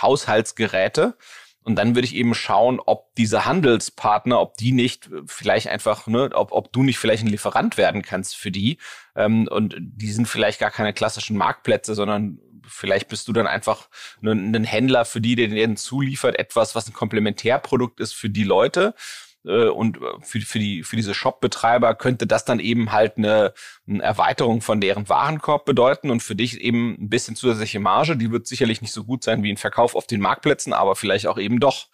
Haushaltsgeräte. 0.00 1.18
Und 1.64 1.76
dann 1.76 1.94
würde 1.94 2.06
ich 2.06 2.14
eben 2.14 2.34
schauen, 2.34 2.80
ob 2.80 3.14
diese 3.16 3.44
Handelspartner, 3.44 4.40
ob 4.40 4.56
die 4.56 4.72
nicht 4.72 5.10
vielleicht 5.26 5.68
einfach, 5.68 6.06
ne, 6.06 6.30
ob, 6.32 6.50
ob 6.50 6.72
du 6.72 6.82
nicht 6.82 6.98
vielleicht 6.98 7.22
ein 7.24 7.28
Lieferant 7.28 7.76
werden 7.76 8.00
kannst 8.00 8.34
für 8.34 8.50
die. 8.50 8.78
Ähm, 9.14 9.46
und 9.48 9.76
die 9.78 10.12
sind 10.12 10.26
vielleicht 10.26 10.60
gar 10.60 10.70
keine 10.70 10.94
klassischen 10.94 11.36
Marktplätze, 11.36 11.94
sondern 11.94 12.38
vielleicht 12.66 13.08
bist 13.08 13.28
du 13.28 13.34
dann 13.34 13.46
einfach 13.46 13.90
ein, 14.22 14.54
ein 14.54 14.64
Händler 14.64 15.04
für 15.04 15.20
die, 15.20 15.36
der 15.36 15.48
denen 15.48 15.76
zuliefert, 15.76 16.38
etwas, 16.38 16.74
was 16.74 16.88
ein 16.88 16.94
Komplementärprodukt 16.94 18.00
ist 18.00 18.14
für 18.14 18.30
die 18.30 18.44
Leute. 18.44 18.94
Äh, 19.44 19.68
und 19.68 19.98
äh, 19.98 20.00
für, 20.20 20.40
für, 20.40 20.58
die, 20.58 20.82
für 20.82 20.96
diese 20.96 21.14
Shop-Betreiber 21.14 21.94
könnte 21.94 22.26
das 22.26 22.44
dann 22.44 22.60
eben 22.60 22.92
halt 22.92 23.18
eine, 23.18 23.52
eine 23.88 24.02
Erweiterung 24.02 24.60
von 24.60 24.80
deren 24.80 25.08
Warenkorb 25.08 25.64
bedeuten 25.64 26.10
und 26.10 26.22
für 26.22 26.34
dich 26.34 26.60
eben 26.60 26.96
ein 27.00 27.08
bisschen 27.08 27.36
zusätzliche 27.36 27.80
Marge. 27.80 28.16
Die 28.16 28.30
wird 28.30 28.46
sicherlich 28.46 28.82
nicht 28.82 28.92
so 28.92 29.04
gut 29.04 29.24
sein 29.24 29.42
wie 29.42 29.52
ein 29.52 29.56
Verkauf 29.56 29.94
auf 29.94 30.06
den 30.06 30.20
Marktplätzen, 30.20 30.72
aber 30.72 30.96
vielleicht 30.96 31.26
auch 31.26 31.38
eben 31.38 31.60
doch. 31.60 31.88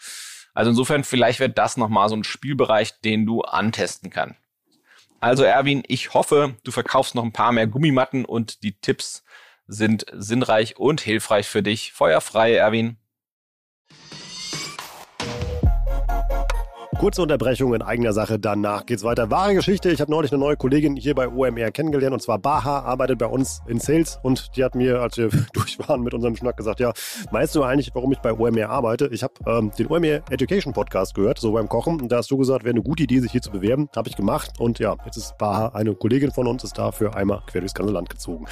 Also 0.55 0.71
insofern, 0.71 1.05
vielleicht 1.05 1.41
wird 1.41 1.59
das 1.59 1.77
nochmal 1.77 2.09
so 2.09 2.17
ein 2.17 2.25
Spielbereich, 2.25 3.01
den 3.01 3.27
du 3.27 3.43
antesten 3.43 4.11
kannst. 4.11 4.37
Also 5.21 5.43
Erwin, 5.43 5.83
ich 5.87 6.15
hoffe, 6.15 6.55
du 6.63 6.71
verkaufst 6.71 7.15
noch 7.15 7.25
ein 7.25 7.33
paar 7.33 7.53
mehr 7.53 7.67
Gummimatten 7.67 8.25
und 8.25 8.63
die 8.63 8.73
Tipps 8.73 9.25
sind 9.67 10.07
sinnreich 10.13 10.79
und 10.79 11.01
hilfreich 11.01 11.49
für 11.49 11.63
dich. 11.63 11.93
Feuerfrei, 11.93 12.55
Erwin. 12.55 12.97
Kurze 16.99 17.23
Unterbrechung 17.23 17.75
in 17.75 17.83
eigener 17.83 18.13
Sache, 18.13 18.41
danach 18.41 18.85
geht's 18.85 19.05
weiter. 19.05 19.31
Wahre 19.31 19.55
Geschichte, 19.55 19.89
ich 19.89 20.01
habe 20.01 20.11
neulich 20.11 20.33
eine 20.33 20.41
neue 20.41 20.57
Kollegin 20.57 20.97
hier 20.97 21.15
bei 21.15 21.29
OMR 21.29 21.71
kennengelernt 21.71 22.13
und 22.13 22.21
zwar 22.21 22.41
Baha, 22.41 22.81
arbeitet 22.81 23.21
bei 23.21 23.27
uns 23.27 23.63
in 23.69 23.79
Sales 23.79 24.19
und 24.25 24.57
die 24.57 24.65
hat 24.65 24.75
mir, 24.75 25.01
als 25.01 25.17
wir 25.17 25.29
durch 25.53 25.79
waren 25.79 26.03
mit 26.03 26.13
unserem 26.13 26.35
Schnack 26.35 26.57
gesagt, 26.57 26.81
ja, 26.81 26.93
weißt 27.31 27.55
du 27.55 27.63
eigentlich, 27.63 27.95
warum 27.95 28.11
ich 28.11 28.19
bei 28.19 28.33
OMR 28.33 28.69
arbeite? 28.69 29.09
Ich 29.13 29.23
habe 29.23 29.33
ähm, 29.47 29.71
den 29.79 29.87
OMR 29.87 30.23
Education 30.29 30.73
Podcast 30.73 31.15
gehört, 31.15 31.39
so 31.39 31.53
beim 31.53 31.69
Kochen 31.69 32.01
und 32.01 32.11
da 32.11 32.17
hast 32.17 32.33
du 32.33 32.37
gesagt, 32.37 32.65
wäre 32.65 32.75
eine 32.75 32.83
gute 32.83 33.05
Idee, 33.05 33.21
sich 33.21 33.31
hier 33.31 33.43
zu 33.43 33.53
bewerben. 33.53 33.89
Habe 33.95 34.09
ich 34.09 34.17
gemacht 34.17 34.59
und 34.59 34.81
ja, 34.81 34.97
jetzt 35.05 35.17
ist 35.17 35.39
Baha, 35.39 35.69
eine 35.75 35.95
Kollegin 35.95 36.33
von 36.33 36.49
uns, 36.49 36.65
ist 36.65 36.79
dafür 36.79 37.15
einmal 37.15 37.43
quer 37.47 37.61
durchs 37.61 37.75
ganze 37.75 37.93
Land 37.93 38.11
gezogen. 38.11 38.47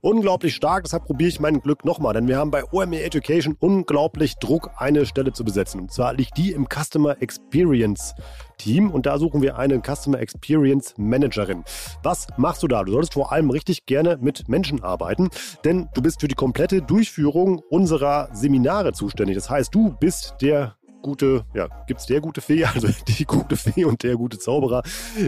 Unglaublich 0.00 0.54
stark, 0.54 0.84
deshalb 0.84 1.04
probiere 1.04 1.28
ich 1.28 1.38
mein 1.38 1.60
Glück 1.60 1.84
nochmal, 1.84 2.14
denn 2.14 2.28
wir 2.28 2.38
haben 2.38 2.50
bei 2.50 2.64
OMR 2.72 3.02
Education 3.02 3.58
unglaublich 3.60 4.36
Druck, 4.36 4.70
eine 4.78 5.04
Stelle 5.04 5.34
zu 5.34 5.44
besetzen. 5.44 5.82
Und 5.82 5.92
zwar 5.92 6.14
liegt 6.14 6.38
die 6.38 6.52
im 6.52 6.66
Customer 6.66 7.20
Experience 7.20 7.89
Experience 7.90 8.14
Team 8.58 8.90
und 8.90 9.06
da 9.06 9.18
suchen 9.18 9.40
wir 9.40 9.56
eine 9.56 9.80
Customer 9.80 10.20
Experience 10.20 10.94
Managerin. 10.98 11.64
Was 12.02 12.26
machst 12.36 12.62
du 12.62 12.68
da? 12.68 12.84
Du 12.84 12.92
solltest 12.92 13.14
vor 13.14 13.32
allem 13.32 13.48
richtig 13.48 13.86
gerne 13.86 14.18
mit 14.20 14.48
Menschen 14.48 14.82
arbeiten, 14.82 15.30
denn 15.64 15.88
du 15.94 16.02
bist 16.02 16.20
für 16.20 16.28
die 16.28 16.34
komplette 16.34 16.82
Durchführung 16.82 17.62
unserer 17.70 18.28
Seminare 18.34 18.92
zuständig. 18.92 19.36
Das 19.36 19.48
heißt, 19.48 19.74
du 19.74 19.96
bist 19.98 20.36
der 20.42 20.76
gute, 21.02 21.44
ja, 21.54 21.68
gibt 21.86 22.00
es 22.00 22.06
der 22.06 22.20
gute 22.20 22.40
Fee, 22.40 22.64
also 22.74 22.88
die 23.08 23.24
gute 23.24 23.56
Fee 23.56 23.84
und 23.84 24.02
der 24.02 24.16
gute 24.16 24.38
Zauberer 24.38 24.82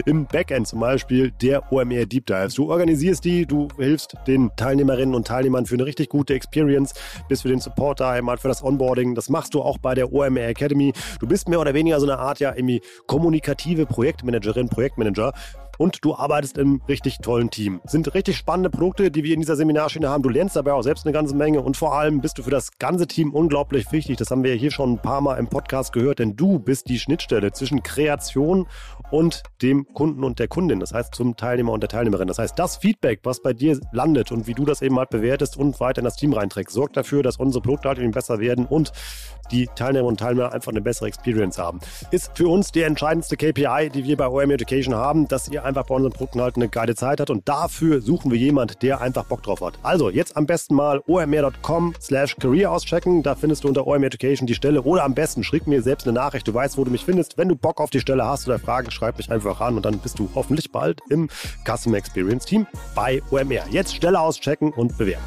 im 0.05 0.25
Backend 0.25 0.67
zum 0.67 0.79
Beispiel 0.79 1.31
der 1.41 1.71
OMR 1.71 2.05
Deep 2.05 2.25
Dives. 2.25 2.55
Du 2.55 2.69
organisierst 2.71 3.23
die, 3.25 3.45
du 3.45 3.67
hilfst 3.77 4.15
den 4.27 4.51
Teilnehmerinnen 4.55 5.15
und 5.15 5.27
Teilnehmern 5.27 5.65
für 5.65 5.75
eine 5.75 5.85
richtig 5.85 6.09
gute 6.09 6.33
Experience, 6.33 6.93
bist 7.27 7.41
für 7.43 7.49
den 7.49 7.59
Support 7.59 7.99
da, 7.99 8.11
einmal 8.11 8.37
für 8.37 8.47
das 8.47 8.63
Onboarding. 8.63 9.15
Das 9.15 9.29
machst 9.29 9.53
du 9.53 9.61
auch 9.61 9.77
bei 9.77 9.95
der 9.95 10.11
OMR 10.13 10.47
Academy. 10.47 10.93
Du 11.19 11.27
bist 11.27 11.49
mehr 11.49 11.59
oder 11.59 11.73
weniger 11.73 11.99
so 11.99 12.05
eine 12.05 12.19
Art, 12.19 12.39
ja, 12.39 12.53
irgendwie 12.55 12.81
kommunikative 13.07 13.85
Projektmanagerin, 13.85 14.69
Projektmanager 14.69 15.33
und 15.77 16.03
du 16.03 16.15
arbeitest 16.15 16.57
im 16.57 16.81
richtig 16.87 17.17
tollen 17.19 17.49
Team. 17.49 17.81
Sind 17.85 18.13
richtig 18.13 18.37
spannende 18.37 18.69
Produkte, 18.69 19.11
die 19.11 19.23
wir 19.23 19.33
in 19.33 19.39
dieser 19.39 19.55
Seminarschiene 19.55 20.09
haben. 20.09 20.23
Du 20.23 20.29
lernst 20.29 20.55
dabei 20.55 20.73
auch 20.73 20.83
selbst 20.83 21.05
eine 21.05 21.13
ganze 21.13 21.35
Menge 21.35 21.61
und 21.61 21.77
vor 21.77 21.95
allem 21.95 22.21
bist 22.21 22.37
du 22.37 22.43
für 22.43 22.49
das 22.49 22.77
ganze 22.79 23.07
Team 23.07 23.33
unglaublich 23.33 23.91
wichtig. 23.91 24.17
Das 24.17 24.31
haben 24.31 24.43
wir 24.43 24.53
hier 24.53 24.71
schon 24.71 24.93
ein 24.93 25.01
paar 25.01 25.21
Mal 25.21 25.37
im 25.37 25.47
Podcast 25.47 25.93
gehört, 25.93 26.19
denn 26.19 26.35
du 26.35 26.59
bist 26.59 26.89
die 26.89 26.99
Schnittstelle 26.99 27.51
zwischen 27.51 27.83
Kreation 27.83 28.67
und 29.11 29.43
dem 29.61 29.85
Kunden 29.93 30.23
und 30.23 30.39
der 30.39 30.47
Kundin. 30.47 30.79
Das 30.79 30.93
heißt 30.93 31.13
zum 31.13 31.35
Teilnehmer 31.35 31.71
und 31.71 31.81
der 31.81 31.89
Teilnehmerin. 31.89 32.27
Das 32.27 32.39
heißt, 32.39 32.57
das 32.57 32.77
Feedback, 32.77 33.19
was 33.23 33.41
bei 33.41 33.53
dir 33.53 33.79
landet 33.91 34.31
und 34.31 34.47
wie 34.47 34.53
du 34.53 34.65
das 34.65 34.81
eben 34.81 34.97
halt 34.97 35.09
bewertest 35.09 35.57
und 35.57 35.79
weiter 35.79 35.99
in 35.99 36.05
das 36.05 36.15
Team 36.15 36.33
reinträgst, 36.33 36.73
sorgt 36.73 36.97
dafür, 36.97 37.23
dass 37.23 37.37
unsere 37.37 37.61
Produkte 37.61 37.89
halt 37.89 37.99
eben 37.99 38.11
besser 38.11 38.39
werden 38.39 38.65
und 38.65 38.91
die 39.51 39.67
Teilnehmer 39.75 40.07
und 40.07 40.19
Teilnehmer 40.19 40.51
einfach 40.51 40.71
eine 40.71 40.81
bessere 40.81 41.07
Experience 41.07 41.57
haben. 41.57 41.79
Ist 42.11 42.31
für 42.35 42.47
uns 42.47 42.71
die 42.71 42.81
entscheidendste 42.81 43.37
KPI, 43.37 43.89
die 43.93 44.05
wir 44.05 44.17
bei 44.17 44.27
OM 44.27 44.51
Education 44.51 44.95
haben, 44.95 45.27
dass 45.27 45.47
ihr 45.47 45.62
einfach 45.63 45.85
bei 45.85 45.95
unseren 45.95 46.11
Produkten 46.11 46.41
halt 46.41 46.55
eine 46.55 46.69
geile 46.69 46.95
Zeit 46.95 47.19
habt 47.19 47.29
und 47.29 47.47
dafür 47.47 48.01
suchen 48.01 48.31
wir 48.31 48.37
jemand, 48.37 48.81
der 48.81 49.01
einfach 49.01 49.25
Bock 49.25 49.43
drauf 49.43 49.61
hat. 49.61 49.73
Also 49.83 50.09
jetzt 50.09 50.37
am 50.37 50.45
besten 50.45 50.75
mal 50.75 51.01
omr.com 51.07 51.93
slash 52.01 52.35
career 52.37 52.71
auschecken, 52.71 53.23
da 53.23 53.35
findest 53.35 53.63
du 53.63 53.67
unter 53.67 53.87
OM 53.87 54.03
Education 54.03 54.47
die 54.47 54.55
Stelle 54.55 54.81
oder 54.81 55.03
am 55.03 55.13
besten 55.13 55.43
schreib 55.43 55.67
mir 55.67 55.81
selbst 55.81 56.07
eine 56.07 56.13
Nachricht, 56.13 56.47
du 56.47 56.53
weißt, 56.53 56.77
wo 56.77 56.83
du 56.83 56.91
mich 56.91 57.05
findest. 57.05 57.37
Wenn 57.37 57.49
du 57.49 57.55
Bock 57.55 57.79
auf 57.79 57.89
die 57.89 57.99
Stelle 57.99 58.25
hast 58.25 58.47
oder 58.47 58.59
Fragen, 58.59 58.91
schreib 58.91 59.17
mich 59.17 59.31
einfach 59.31 59.61
an 59.61 59.75
und 59.75 59.85
dann 59.85 59.99
bist 59.99 60.19
du 60.19 60.29
hoffentlich 60.35 60.71
bald 60.71 61.01
im 61.09 61.29
Customer 61.65 61.97
Experience 61.97 62.45
Team 62.45 62.67
bei 62.95 63.21
OMR. 63.31 63.67
Jetzt 63.69 63.95
Stelle 63.95 64.19
auschecken 64.19 64.71
und 64.73 64.97
bewerben. 64.97 65.23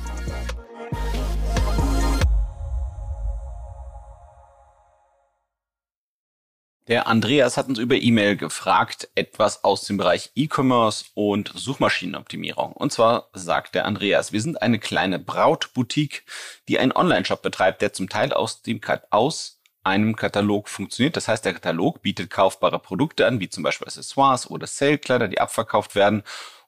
Der 6.88 7.08
Andreas 7.08 7.56
hat 7.56 7.66
uns 7.66 7.80
über 7.80 7.96
E-Mail 7.96 8.36
gefragt, 8.36 9.08
etwas 9.16 9.64
aus 9.64 9.82
dem 9.86 9.96
Bereich 9.96 10.30
E-Commerce 10.36 11.06
und 11.14 11.50
Suchmaschinenoptimierung. 11.52 12.72
Und 12.72 12.92
zwar 12.92 13.28
sagt 13.32 13.74
der 13.74 13.86
Andreas, 13.86 14.32
wir 14.32 14.40
sind 14.40 14.62
eine 14.62 14.78
kleine 14.78 15.18
Brautboutique, 15.18 16.24
die 16.68 16.78
einen 16.78 16.92
Online-Shop 16.92 17.42
betreibt, 17.42 17.82
der 17.82 17.92
zum 17.92 18.08
Teil 18.08 18.32
aus 18.32 18.62
dem 18.62 18.80
aus 19.10 19.60
einem 19.82 20.14
Katalog 20.14 20.68
funktioniert. 20.68 21.16
Das 21.16 21.26
heißt, 21.26 21.44
der 21.44 21.54
Katalog 21.54 22.02
bietet 22.02 22.30
kaufbare 22.30 22.78
Produkte 22.78 23.26
an, 23.26 23.40
wie 23.40 23.48
zum 23.48 23.64
Beispiel 23.64 23.88
Accessoires 23.88 24.48
oder 24.48 24.68
Sale-Kleider, 24.68 25.26
die 25.26 25.40
abverkauft 25.40 25.96
werden 25.96 26.22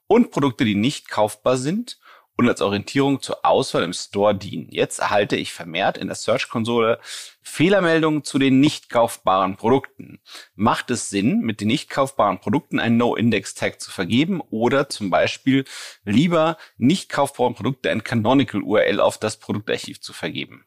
und 0.07 0.31
Produkte, 0.31 0.65
die 0.65 0.75
nicht 0.75 1.09
kaufbar 1.09 1.55
sind 1.55 1.97
und 2.39 2.47
als 2.47 2.61
Orientierung 2.61 3.21
zur 3.21 3.45
Auswahl 3.45 3.83
im 3.83 3.91
Store 3.91 4.33
dienen. 4.33 4.69
Jetzt 4.71 4.99
erhalte 4.99 5.35
ich 5.35 5.51
vermehrt 5.51 5.97
in 5.97 6.07
der 6.07 6.15
Search-Konsole 6.15 6.97
Fehlermeldungen 7.41 8.23
zu 8.23 8.39
den 8.39 8.61
nicht 8.61 8.89
kaufbaren 8.89 9.57
Produkten. 9.57 10.21
Macht 10.55 10.89
es 10.89 11.09
Sinn, 11.09 11.41
mit 11.41 11.59
den 11.59 11.67
nicht 11.67 11.89
kaufbaren 11.89 12.39
Produkten 12.39 12.79
einen 12.79 12.95
No-Index-Tag 12.95 13.81
zu 13.81 13.91
vergeben 13.91 14.39
oder 14.39 14.87
zum 14.87 15.09
Beispiel 15.09 15.65
lieber 16.05 16.57
nicht 16.77 17.09
kaufbaren 17.09 17.55
Produkte 17.55 17.89
ein 17.89 18.05
Canonical 18.05 18.61
URL 18.61 19.01
auf 19.01 19.17
das 19.17 19.35
Produktarchiv 19.35 19.99
zu 19.99 20.13
vergeben? 20.13 20.63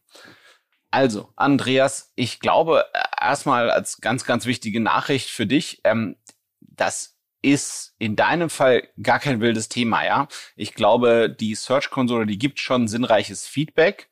Also, 0.91 1.33
Andreas, 1.37 2.13
ich 2.17 2.39
glaube 2.39 2.85
erstmal 3.19 3.71
als 3.71 4.03
ganz, 4.03 4.27
ganz 4.27 4.45
wichtige 4.45 4.81
Nachricht 4.81 5.31
für 5.31 5.47
dich, 5.47 5.81
ähm, 5.85 6.17
dass 6.61 7.12
ist 7.43 7.95
in 7.99 8.17
deinem 8.17 8.49
Fall 8.49 8.89
gar 9.03 9.19
kein 9.19 9.41
wildes 9.41 9.69
Thema, 9.69 10.05
ja. 10.05 10.29
Ich 10.57 10.75
glaube, 10.75 11.29
die 11.29 11.55
Search-Konsole, 11.55 12.27
die 12.27 12.39
gibt 12.39 12.61
schon 12.61 12.89
sinnreiches 12.89 13.47
Feedback. 13.47 14.09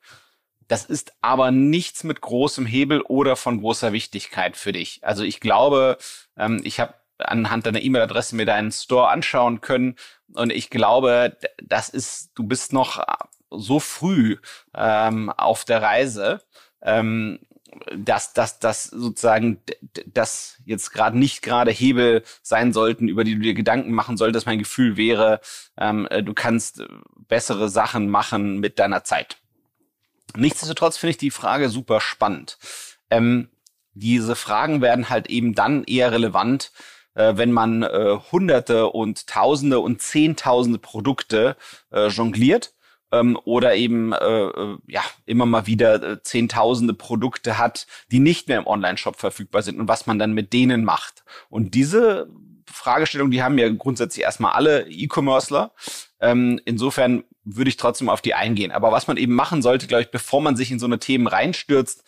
Das 0.67 0.85
ist 0.85 1.13
aber 1.21 1.51
nichts 1.51 2.03
mit 2.03 2.21
großem 2.21 2.65
Hebel 2.65 3.01
oder 3.01 3.35
von 3.35 3.59
großer 3.59 3.91
Wichtigkeit 3.93 4.55
für 4.55 4.71
dich. 4.71 4.99
Also 5.03 5.23
ich 5.23 5.39
glaube, 5.39 5.97
ähm, 6.37 6.61
ich 6.63 6.79
habe 6.79 6.93
anhand 7.17 7.65
deiner 7.65 7.81
E-Mail-Adresse 7.81 8.35
mir 8.35 8.45
deinen 8.45 8.71
Store 8.71 9.09
anschauen 9.09 9.61
können 9.61 9.95
und 10.33 10.51
ich 10.51 10.69
glaube, 10.69 11.37
das 11.61 11.89
ist, 11.89 12.31
du 12.35 12.43
bist 12.43 12.73
noch 12.73 13.03
so 13.49 13.79
früh 13.79 14.37
ähm, 14.73 15.29
auf 15.29 15.65
der 15.65 15.81
Reise. 15.81 16.41
Ähm, 16.81 17.39
dass, 17.95 18.33
dass, 18.33 18.59
dass 18.59 18.85
sozusagen 18.85 19.61
das 20.05 20.57
jetzt 20.65 20.91
gerade 20.91 21.17
nicht 21.17 21.41
gerade 21.41 21.71
Hebel 21.71 22.23
sein 22.41 22.73
sollten, 22.73 23.07
über 23.07 23.23
die 23.23 23.35
du 23.35 23.41
dir 23.41 23.53
Gedanken 23.53 23.93
machen 23.93 24.17
solltest. 24.17 24.45
Mein 24.45 24.59
Gefühl 24.59 24.97
wäre, 24.97 25.41
ähm, 25.77 26.07
äh, 26.09 26.23
du 26.23 26.33
kannst 26.33 26.83
bessere 27.27 27.69
Sachen 27.69 28.09
machen 28.09 28.59
mit 28.59 28.79
deiner 28.79 29.03
Zeit. 29.03 29.37
Nichtsdestotrotz 30.35 30.97
finde 30.97 31.11
ich 31.11 31.17
die 31.17 31.31
Frage 31.31 31.69
super 31.69 32.01
spannend. 32.01 32.57
Ähm, 33.09 33.49
diese 33.93 34.35
Fragen 34.35 34.81
werden 34.81 35.09
halt 35.09 35.27
eben 35.27 35.53
dann 35.53 35.83
eher 35.83 36.11
relevant, 36.11 36.71
äh, 37.13 37.33
wenn 37.35 37.51
man 37.51 37.83
äh, 37.83 38.17
Hunderte 38.31 38.87
und 38.87 39.27
Tausende 39.27 39.79
und 39.79 40.01
Zehntausende 40.01 40.79
Produkte 40.79 41.57
äh, 41.91 42.07
jongliert 42.07 42.73
ähm, 43.11 43.37
oder 43.45 43.75
eben 43.75 44.13
äh, 44.13 44.17
äh, 44.17 44.77
ja 44.87 45.01
immer 45.25 45.45
mal 45.45 45.67
wieder 45.67 46.01
äh, 46.01 46.23
zehntausende 46.23 46.93
Produkte 46.93 47.57
hat, 47.57 47.87
die 48.11 48.19
nicht 48.19 48.47
mehr 48.47 48.57
im 48.57 48.67
Online-Shop 48.67 49.17
verfügbar 49.19 49.61
sind 49.61 49.79
und 49.79 49.87
was 49.87 50.07
man 50.07 50.19
dann 50.19 50.33
mit 50.33 50.53
denen 50.53 50.83
macht. 50.83 51.23
Und 51.49 51.73
diese 51.75 52.29
Fragestellung, 52.71 53.31
die 53.31 53.43
haben 53.43 53.57
ja 53.57 53.69
grundsätzlich 53.69 54.23
erstmal 54.23 54.53
alle 54.53 54.87
E-Commercer. 54.89 55.71
Ähm, 56.19 56.59
insofern 56.65 57.23
würde 57.43 57.69
ich 57.69 57.77
trotzdem 57.77 58.09
auf 58.09 58.21
die 58.21 58.33
eingehen. 58.33 58.71
Aber 58.71 58.91
was 58.91 59.07
man 59.07 59.17
eben 59.17 59.33
machen 59.33 59.61
sollte, 59.61 59.87
glaube 59.87 60.03
ich, 60.03 60.11
bevor 60.11 60.41
man 60.41 60.55
sich 60.55 60.71
in 60.71 60.79
so 60.79 60.85
eine 60.85 60.99
Themen 60.99 61.27
reinstürzt, 61.27 62.03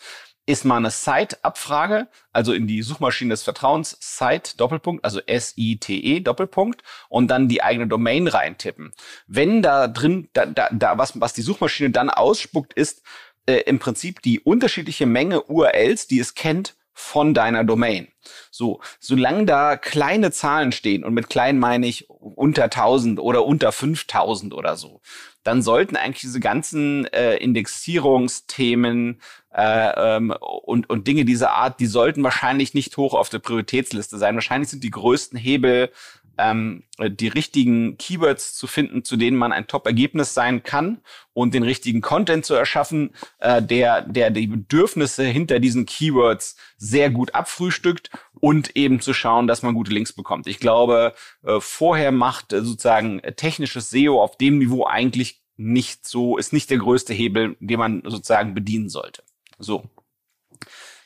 ist 0.46 0.64
mal 0.64 0.76
eine 0.76 0.90
Site-Abfrage, 0.90 2.08
also 2.32 2.52
in 2.52 2.66
die 2.66 2.82
Suchmaschine 2.82 3.30
des 3.30 3.42
Vertrauens, 3.42 3.96
Site, 4.00 4.56
Doppelpunkt, 4.56 5.04
also 5.04 5.20
S-I-T-E, 5.24 6.20
Doppelpunkt, 6.20 6.82
und 7.08 7.28
dann 7.28 7.48
die 7.48 7.62
eigene 7.62 7.86
Domain 7.86 8.28
reintippen. 8.28 8.92
Wenn 9.26 9.62
da 9.62 9.88
drin, 9.88 10.28
da, 10.32 10.46
da, 10.46 10.68
da 10.70 10.98
was, 10.98 11.18
was 11.20 11.32
die 11.32 11.42
Suchmaschine 11.42 11.90
dann 11.90 12.10
ausspuckt, 12.10 12.74
ist 12.74 13.02
äh, 13.46 13.60
im 13.66 13.78
Prinzip 13.78 14.20
die 14.22 14.40
unterschiedliche 14.40 15.06
Menge 15.06 15.42
URLs, 15.42 16.06
die 16.06 16.18
es 16.18 16.34
kennt, 16.34 16.74
von 16.94 17.34
deiner 17.34 17.64
Domain. 17.64 18.08
So, 18.50 18.80
solange 19.00 19.44
da 19.44 19.76
kleine 19.76 20.30
Zahlen 20.30 20.72
stehen, 20.72 21.04
und 21.04 21.12
mit 21.12 21.28
klein 21.28 21.58
meine 21.58 21.86
ich 21.86 22.08
unter 22.08 22.64
1000 22.64 23.18
oder 23.18 23.44
unter 23.44 23.72
5000 23.72 24.54
oder 24.54 24.76
so, 24.76 25.00
dann 25.42 25.60
sollten 25.60 25.96
eigentlich 25.96 26.22
diese 26.22 26.40
ganzen 26.40 27.06
äh, 27.06 27.36
Indexierungsthemen 27.36 29.20
äh, 29.52 30.16
ähm, 30.16 30.34
und, 30.40 30.88
und 30.88 31.06
Dinge 31.06 31.24
dieser 31.24 31.52
Art, 31.52 31.80
die 31.80 31.86
sollten 31.86 32.22
wahrscheinlich 32.22 32.74
nicht 32.74 32.96
hoch 32.96 33.12
auf 33.12 33.28
der 33.28 33.40
Prioritätsliste 33.40 34.16
sein. 34.16 34.36
Wahrscheinlich 34.36 34.70
sind 34.70 34.82
die 34.84 34.90
größten 34.90 35.38
Hebel 35.38 35.90
ähm, 36.38 36.84
die 36.98 37.28
richtigen 37.28 37.96
Keywords 37.98 38.54
zu 38.54 38.66
finden, 38.66 39.04
zu 39.04 39.16
denen 39.16 39.36
man 39.36 39.52
ein 39.52 39.66
Top-Ergebnis 39.66 40.34
sein 40.34 40.62
kann 40.62 41.00
und 41.32 41.54
den 41.54 41.62
richtigen 41.62 42.00
Content 42.00 42.44
zu 42.44 42.54
erschaffen, 42.54 43.10
äh, 43.38 43.62
der, 43.62 44.02
der 44.02 44.30
die 44.30 44.46
Bedürfnisse 44.46 45.24
hinter 45.24 45.60
diesen 45.60 45.86
Keywords 45.86 46.56
sehr 46.76 47.10
gut 47.10 47.34
abfrühstückt 47.34 48.10
und 48.40 48.76
eben 48.76 49.00
zu 49.00 49.14
schauen, 49.14 49.46
dass 49.46 49.62
man 49.62 49.74
gute 49.74 49.92
Links 49.92 50.12
bekommt. 50.12 50.46
Ich 50.46 50.60
glaube, 50.60 51.14
äh, 51.44 51.60
vorher 51.60 52.12
macht 52.12 52.52
äh, 52.52 52.62
sozusagen 52.62 53.20
technisches 53.36 53.90
SEO 53.90 54.22
auf 54.22 54.36
dem 54.36 54.58
Niveau 54.58 54.84
eigentlich 54.86 55.42
nicht 55.56 56.06
so, 56.06 56.36
ist 56.36 56.52
nicht 56.52 56.70
der 56.70 56.78
größte 56.78 57.14
Hebel, 57.14 57.56
den 57.60 57.78
man 57.78 58.02
sozusagen 58.04 58.54
bedienen 58.54 58.88
sollte. 58.88 59.22
So. 59.58 59.84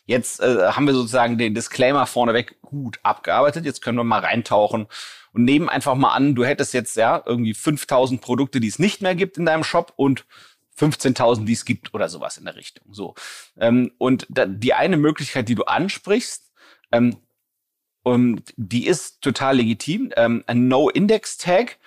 Jetzt 0.07 0.41
äh, 0.41 0.69
haben 0.69 0.87
wir 0.87 0.95
sozusagen 0.95 1.37
den 1.37 1.55
Disclaimer 1.55 2.07
vorneweg 2.07 2.61
gut 2.63 2.99
abgearbeitet. 3.03 3.67
Jetzt 3.67 3.83
können 3.83 3.99
wir 3.99 4.05
mal 4.05 4.21
reintauchen 4.21 4.87
und 5.33 5.45
nehmen 5.45 5.69
einfach 5.69 5.95
mal 5.95 6.13
an, 6.13 6.35
du 6.35 6.45
hättest 6.45 6.75
jetzt 6.75 6.97
ja 6.97 7.23
irgendwie 7.25 7.55
5000 7.55 8.21
Produkte, 8.21 8.61
die 8.61 8.69
es 8.69 8.79
nicht 8.79 9.03
mehr 9.03 9.15
gibt 9.15 9.39
in 9.39 9.47
deinem 9.47 9.65
Shop 9.65 9.93
und 9.97 10.25
15.000, 10.79 11.45
die 11.45 11.53
es 11.53 11.65
gibt 11.65 11.93
oder 11.95 12.09
sowas 12.09 12.37
in 12.37 12.45
der 12.45 12.57
Richtung. 12.57 12.93
So 12.93 13.15
ähm, 13.59 13.93
und 13.99 14.27
da, 14.29 14.47
die 14.47 14.75
eine 14.75 14.97
Möglichkeit, 14.97 15.49
die 15.49 15.55
du 15.55 15.65
ansprichst, 15.65 16.53
ähm, 16.93 17.17
um, 18.05 18.41
die 18.57 18.87
ist 18.87 19.21
total 19.21 19.57
legitim. 19.57 20.13
Ähm, 20.17 20.45
ein 20.47 20.69
No-Index-Tag, 20.69 21.79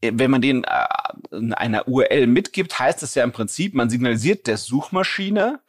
äh, 0.00 0.12
wenn 0.14 0.30
man 0.30 0.40
den 0.40 0.64
äh, 0.64 0.86
in 1.32 1.52
einer 1.52 1.86
URL 1.86 2.26
mitgibt, 2.26 2.78
heißt 2.78 3.02
das 3.02 3.14
ja 3.14 3.24
im 3.24 3.32
Prinzip, 3.32 3.74
man 3.74 3.90
signalisiert 3.90 4.46
der 4.46 4.56
Suchmaschine, 4.56 5.60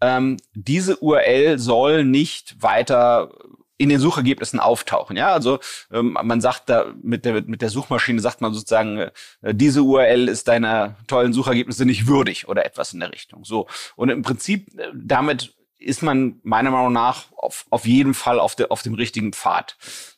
ähm, 0.00 0.38
diese 0.54 0.96
URL 0.98 1.58
soll 1.58 2.04
nicht 2.04 2.62
weiter 2.62 3.30
in 3.76 3.88
den 3.88 3.98
Suchergebnissen 3.98 4.60
auftauchen. 4.60 5.16
Ja, 5.16 5.32
also 5.32 5.58
ähm, 5.92 6.16
man 6.22 6.40
sagt 6.40 6.68
da 6.68 6.94
mit 7.02 7.24
der 7.24 7.42
mit 7.42 7.60
der 7.60 7.70
Suchmaschine 7.70 8.20
sagt 8.20 8.40
man 8.40 8.54
sozusagen, 8.54 8.98
äh, 8.98 9.54
diese 9.54 9.82
URL 9.82 10.28
ist 10.28 10.48
deiner 10.48 10.96
tollen 11.06 11.32
Suchergebnisse 11.32 11.84
nicht 11.84 12.06
würdig 12.06 12.48
oder 12.48 12.64
etwas 12.64 12.92
in 12.92 13.00
der 13.00 13.12
Richtung. 13.12 13.44
So 13.44 13.66
und 13.96 14.10
im 14.10 14.22
Prinzip 14.22 14.78
äh, 14.78 14.90
damit 14.94 15.54
ist 15.84 16.02
man 16.02 16.40
meiner 16.42 16.70
Meinung 16.70 16.92
nach 16.92 17.26
auf, 17.36 17.66
auf 17.70 17.86
jeden 17.86 18.14
Fall 18.14 18.40
auf, 18.40 18.54
der, 18.54 18.72
auf 18.72 18.82
dem 18.82 18.94
richtigen 18.94 19.32
Pfad. 19.32 19.76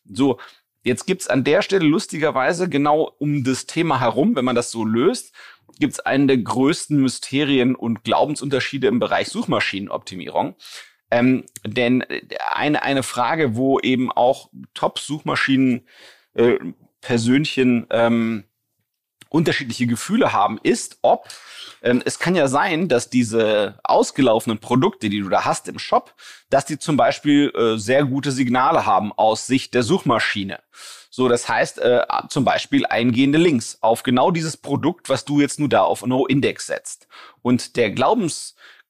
So, 0.09 0.38
jetzt 0.83 1.07
gibt's 1.07 1.27
an 1.27 1.45
der 1.45 1.62
Stelle 1.62 1.85
lustigerweise 1.85 2.69
genau 2.69 3.12
um 3.19 3.45
das 3.45 3.66
Thema 3.66 4.01
herum, 4.01 4.37
wenn 4.37 4.45
man 4.45 4.57
das 4.57 4.71
so 4.71 4.85
löst, 4.85 5.35
gibt's 5.79 6.01
einen 6.01 6.29
der 6.29 6.38
größten 6.38 7.01
Mysterien 7.01 7.75
und 7.75 8.05
Glaubensunterschiede 8.05 8.87
im 8.87 8.99
Bereich 8.99 9.29
Suchmaschinenoptimierung. 9.29 10.55
Ähm, 11.11 11.45
denn 11.64 12.05
eine, 12.51 12.83
eine 12.83 13.03
Frage, 13.03 13.57
wo 13.57 13.79
eben 13.81 14.11
auch 14.11 14.51
Top-Suchmaschinen 14.75 15.87
äh, 16.35 16.59
Persönchen 17.01 17.87
ähm, 17.90 18.45
unterschiedliche 19.29 19.87
Gefühle 19.87 20.33
haben, 20.33 20.59
ist, 20.62 20.99
ob 21.03 21.29
ähm, 21.83 22.03
es 22.05 22.19
kann 22.19 22.35
ja 22.35 22.49
sein, 22.49 22.88
dass 22.88 23.11
diese 23.11 23.79
ausgelaufenen 23.85 24.59
Produkte, 24.59 25.09
die 25.09 25.21
du 25.21 25.29
da 25.29 25.45
hast 25.45 25.69
im 25.69 25.79
Shop, 25.79 26.14
dass 26.51 26.64
die 26.64 26.79
zum 26.79 26.97
Beispiel 26.97 27.53
äh, 27.55 27.79
sehr 27.79 28.05
gute 28.05 28.33
Signale 28.33 28.87
haben 28.87 29.12
aus 29.12 29.47
Sicht 29.47 29.75
der 29.75 29.83
Suchmaschine. 29.83 30.61
So, 31.11 31.29
das 31.29 31.49
heißt 31.49 31.79
äh, 31.79 32.03
zum 32.29 32.45
Beispiel 32.45 32.87
eingehende 32.87 33.38
Links 33.38 33.79
auf 33.81 34.03
genau 34.03 34.31
dieses 34.31 34.57
Produkt, 34.57 35.09
was 35.09 35.25
du 35.25 35.40
jetzt 35.40 35.59
nur 35.59 35.69
da 35.69 35.83
auf 35.83 36.05
No-Index 36.05 36.66
setzt. 36.66 37.09
Und 37.42 37.77
der 37.77 37.90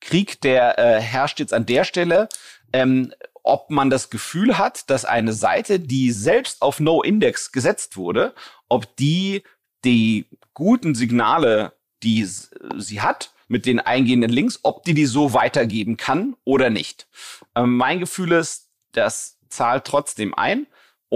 Glaubenskrieg, 0.00 0.40
der 0.40 0.78
äh, 0.78 1.00
herrscht 1.00 1.40
jetzt 1.40 1.52
an 1.52 1.66
der 1.66 1.84
Stelle, 1.84 2.28
ähm, 2.72 3.12
ob 3.42 3.70
man 3.70 3.90
das 3.90 4.10
Gefühl 4.10 4.58
hat, 4.58 4.90
dass 4.90 5.04
eine 5.04 5.32
Seite, 5.32 5.78
die 5.78 6.10
selbst 6.10 6.62
auf 6.62 6.80
No-Index 6.80 7.52
gesetzt 7.52 7.96
wurde, 7.96 8.34
ob 8.68 8.96
die 8.96 9.42
die 9.84 10.26
guten 10.52 10.94
Signale, 10.94 11.72
die 12.02 12.24
sie 12.24 13.00
hat, 13.00 13.32
mit 13.48 13.66
den 13.66 13.78
eingehenden 13.78 14.30
Links, 14.30 14.58
ob 14.64 14.82
die 14.82 14.94
die 14.94 15.06
so 15.06 15.32
weitergeben 15.32 15.96
kann 15.96 16.34
oder 16.44 16.70
nicht. 16.70 17.06
Ähm, 17.54 17.76
mein 17.76 18.00
Gefühl 18.00 18.32
ist, 18.32 18.70
das 18.92 19.38
zahlt 19.48 19.84
trotzdem 19.84 20.34
ein. 20.34 20.66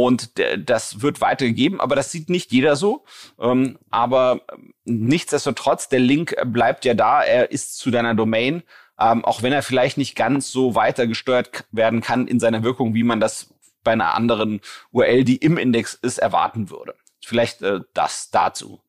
Und 0.07 0.31
das 0.57 1.03
wird 1.03 1.21
weitergegeben, 1.21 1.79
aber 1.79 1.95
das 1.95 2.11
sieht 2.11 2.31
nicht 2.31 2.53
jeder 2.53 2.75
so. 2.75 3.05
Ähm, 3.39 3.79
aber 3.91 4.41
nichtsdestotrotz, 4.85 5.91
der 5.91 6.01
Link 6.01 6.35
bleibt 6.47 6.87
ja 6.87 6.95
da, 6.95 7.23
er 7.23 7.51
ist 7.51 7.77
zu 7.77 7.91
deiner 7.91 8.15
Domain. 8.15 8.63
ähm, 8.99 9.25
auch 9.25 9.43
wenn 9.43 9.53
er 9.53 9.63
vielleicht 9.63 9.99
nicht 9.99 10.15
ganz 10.17 10.51
so 10.51 10.75
weiter 10.75 11.07
gesteuert 11.07 11.65
werden 11.71 12.01
kann 12.01 12.27
in 12.27 12.41
seiner 12.41 12.63
Wirkung, 12.63 12.95
wie 12.95 13.03
man 13.03 13.21
das 13.21 13.53
bei 13.85 13.93
einer 13.93 14.15
anderen 14.15 14.61
URL, 14.91 15.25
die 15.25 15.37
im 15.37 15.59
Index 15.59 15.95
ist, 15.95 16.19
erwarten 16.19 16.71
würde. 16.71 16.95
Vielleicht 17.23 17.61
äh, 17.61 17.81
das 17.93 18.31
dazu. 18.31 18.81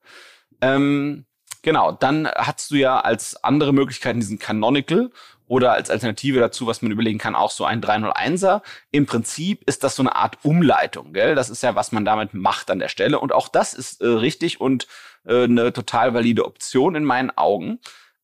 Ähm, 0.61 1.25
genau, 1.61 1.91
dann 1.91 2.27
hast 2.27 2.71
du 2.71 2.75
ja 2.75 3.01
als 3.01 3.41
andere 3.43 3.73
Möglichkeiten 3.73 4.21
diesen 4.21 4.39
Canonical 4.39 5.11
oder 5.51 5.73
als 5.73 5.89
Alternative 5.89 6.39
dazu, 6.39 6.65
was 6.65 6.81
man 6.81 6.93
überlegen 6.93 7.19
kann, 7.19 7.35
auch 7.35 7.51
so 7.51 7.65
ein 7.65 7.81
301er. 7.81 8.61
Im 8.89 9.05
Prinzip 9.05 9.67
ist 9.67 9.83
das 9.83 9.97
so 9.97 10.01
eine 10.01 10.15
Art 10.15 10.37
Umleitung, 10.43 11.11
gell? 11.11 11.35
Das 11.35 11.49
ist 11.49 11.61
ja, 11.61 11.75
was 11.75 11.91
man 11.91 12.05
damit 12.05 12.33
macht 12.33 12.71
an 12.71 12.79
der 12.79 12.87
Stelle. 12.87 13.19
Und 13.19 13.33
auch 13.33 13.49
das 13.49 13.73
ist 13.73 13.99
äh, 13.99 14.07
richtig 14.07 14.61
und 14.61 14.87
äh, 15.25 15.43
eine 15.43 15.73
total 15.73 16.13
valide 16.13 16.45
Option 16.45 16.95
in 16.95 17.03
meinen 17.03 17.31
Augen. 17.31 17.79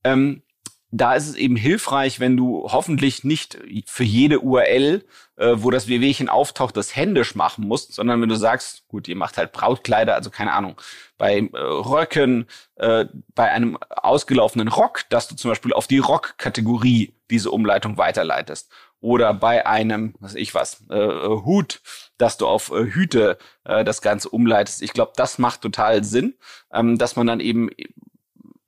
Ähm, 0.06 0.42
da 0.90 1.16
ist 1.16 1.28
es 1.28 1.36
eben 1.36 1.58
hilfreich, 1.58 2.22
wenn 2.22 2.38
du 2.38 2.70
hoffentlich 2.72 3.26
nicht 3.26 3.60
für 3.88 4.06
jede 4.06 4.40
URL, 4.40 5.04
äh, 5.36 5.56
wo 5.56 5.70
das 5.70 5.90
WWchen 5.90 6.30
auftaucht, 6.30 6.78
das 6.78 6.96
händisch 6.96 7.36
machen 7.36 7.68
musst, 7.68 7.94
sondern 7.94 8.22
wenn 8.22 8.30
du 8.30 8.36
sagst, 8.36 8.88
gut, 8.88 9.10
ihr 9.10 9.18
macht 9.18 9.38
halt 9.38 9.52
Brautkleider, 9.52 10.16
also 10.16 10.30
keine 10.30 10.54
Ahnung, 10.54 10.80
bei 11.18 11.40
äh, 11.40 11.58
Röcken, 11.58 12.48
äh, 12.76 13.06
bei 13.36 13.52
einem 13.52 13.78
ausgelaufenen 13.90 14.70
Rock, 14.70 15.02
dass 15.10 15.28
du 15.28 15.36
zum 15.36 15.52
Beispiel 15.52 15.74
auf 15.74 15.88
die 15.88 15.98
Rock-Kategorie 15.98 17.17
diese 17.30 17.52
Umleitung 17.52 17.98
weiterleitest. 17.98 18.72
Oder 19.00 19.34
bei 19.34 19.66
einem, 19.66 20.16
was 20.20 20.36
ich 20.36 20.56
was, 20.56 20.84
äh, 20.90 21.28
Hut, 21.28 21.82
dass 22.18 22.38
du 22.38 22.48
auf 22.48 22.72
äh, 22.72 22.86
Hüte 22.86 23.38
äh, 23.64 23.84
das 23.84 24.02
Ganze 24.02 24.30
umleitest. 24.30 24.82
Ich 24.82 24.94
glaube, 24.94 25.14
das 25.16 25.38
macht 25.38 25.62
total 25.62 26.04
Sinn, 26.04 26.36
ähm, 26.74 26.98
dass 26.98 27.16
man 27.16 27.28
dann 27.28 27.40
eben 27.40 27.70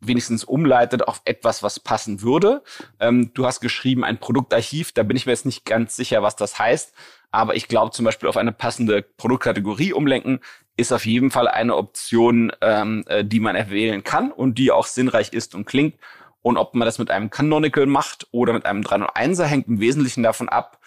wenigstens 0.02 0.44
umleitet 0.44 1.08
auf 1.08 1.22
etwas, 1.26 1.64
was 1.64 1.80
passen 1.80 2.22
würde. 2.22 2.64
Ähm, 3.00 3.34
du 3.34 3.46
hast 3.46 3.60
geschrieben 3.60 4.04
ein 4.04 4.20
Produktarchiv, 4.20 4.92
da 4.92 5.04
bin 5.04 5.18
ich 5.18 5.26
mir 5.26 5.34
jetzt 5.34 5.46
nicht 5.46 5.66
ganz 5.66 5.96
sicher, 5.96 6.22
was 6.22 6.36
das 6.36 6.60
heißt. 6.60 6.94
Aber 7.32 7.56
ich 7.56 7.68
glaube 7.68 7.92
zum 7.92 8.06
Beispiel 8.06 8.30
auf 8.30 8.38
eine 8.38 8.52
passende 8.52 9.02
Produktkategorie 9.02 9.94
umlenken 9.94 10.40
ist 10.78 10.94
auf 10.94 11.06
jeden 11.06 11.30
Fall 11.30 11.48
eine 11.48 11.76
Option, 11.76 12.52
ähm, 12.62 13.04
äh, 13.08 13.26
die 13.26 13.40
man 13.40 13.56
erwählen 13.56 14.04
kann 14.04 14.32
und 14.32 14.58
die 14.58 14.72
auch 14.72 14.88
sinnreich 14.88 15.34
ist 15.34 15.54
und 15.54 15.66
klingt. 15.66 15.96
Und 16.42 16.58
ob 16.58 16.74
man 16.74 16.86
das 16.86 17.00
mit 17.00 17.12
einem 17.12 17.30
Canonical 17.30 17.86
macht 17.86 18.28
oder 18.32 18.54
mit 18.54 18.66
einem 18.66 18.82
301er, 18.82 19.46
hängt 19.46 19.68
im 19.68 19.80
Wesentlichen 19.80 20.24
davon 20.24 20.50
ab. 20.50 20.80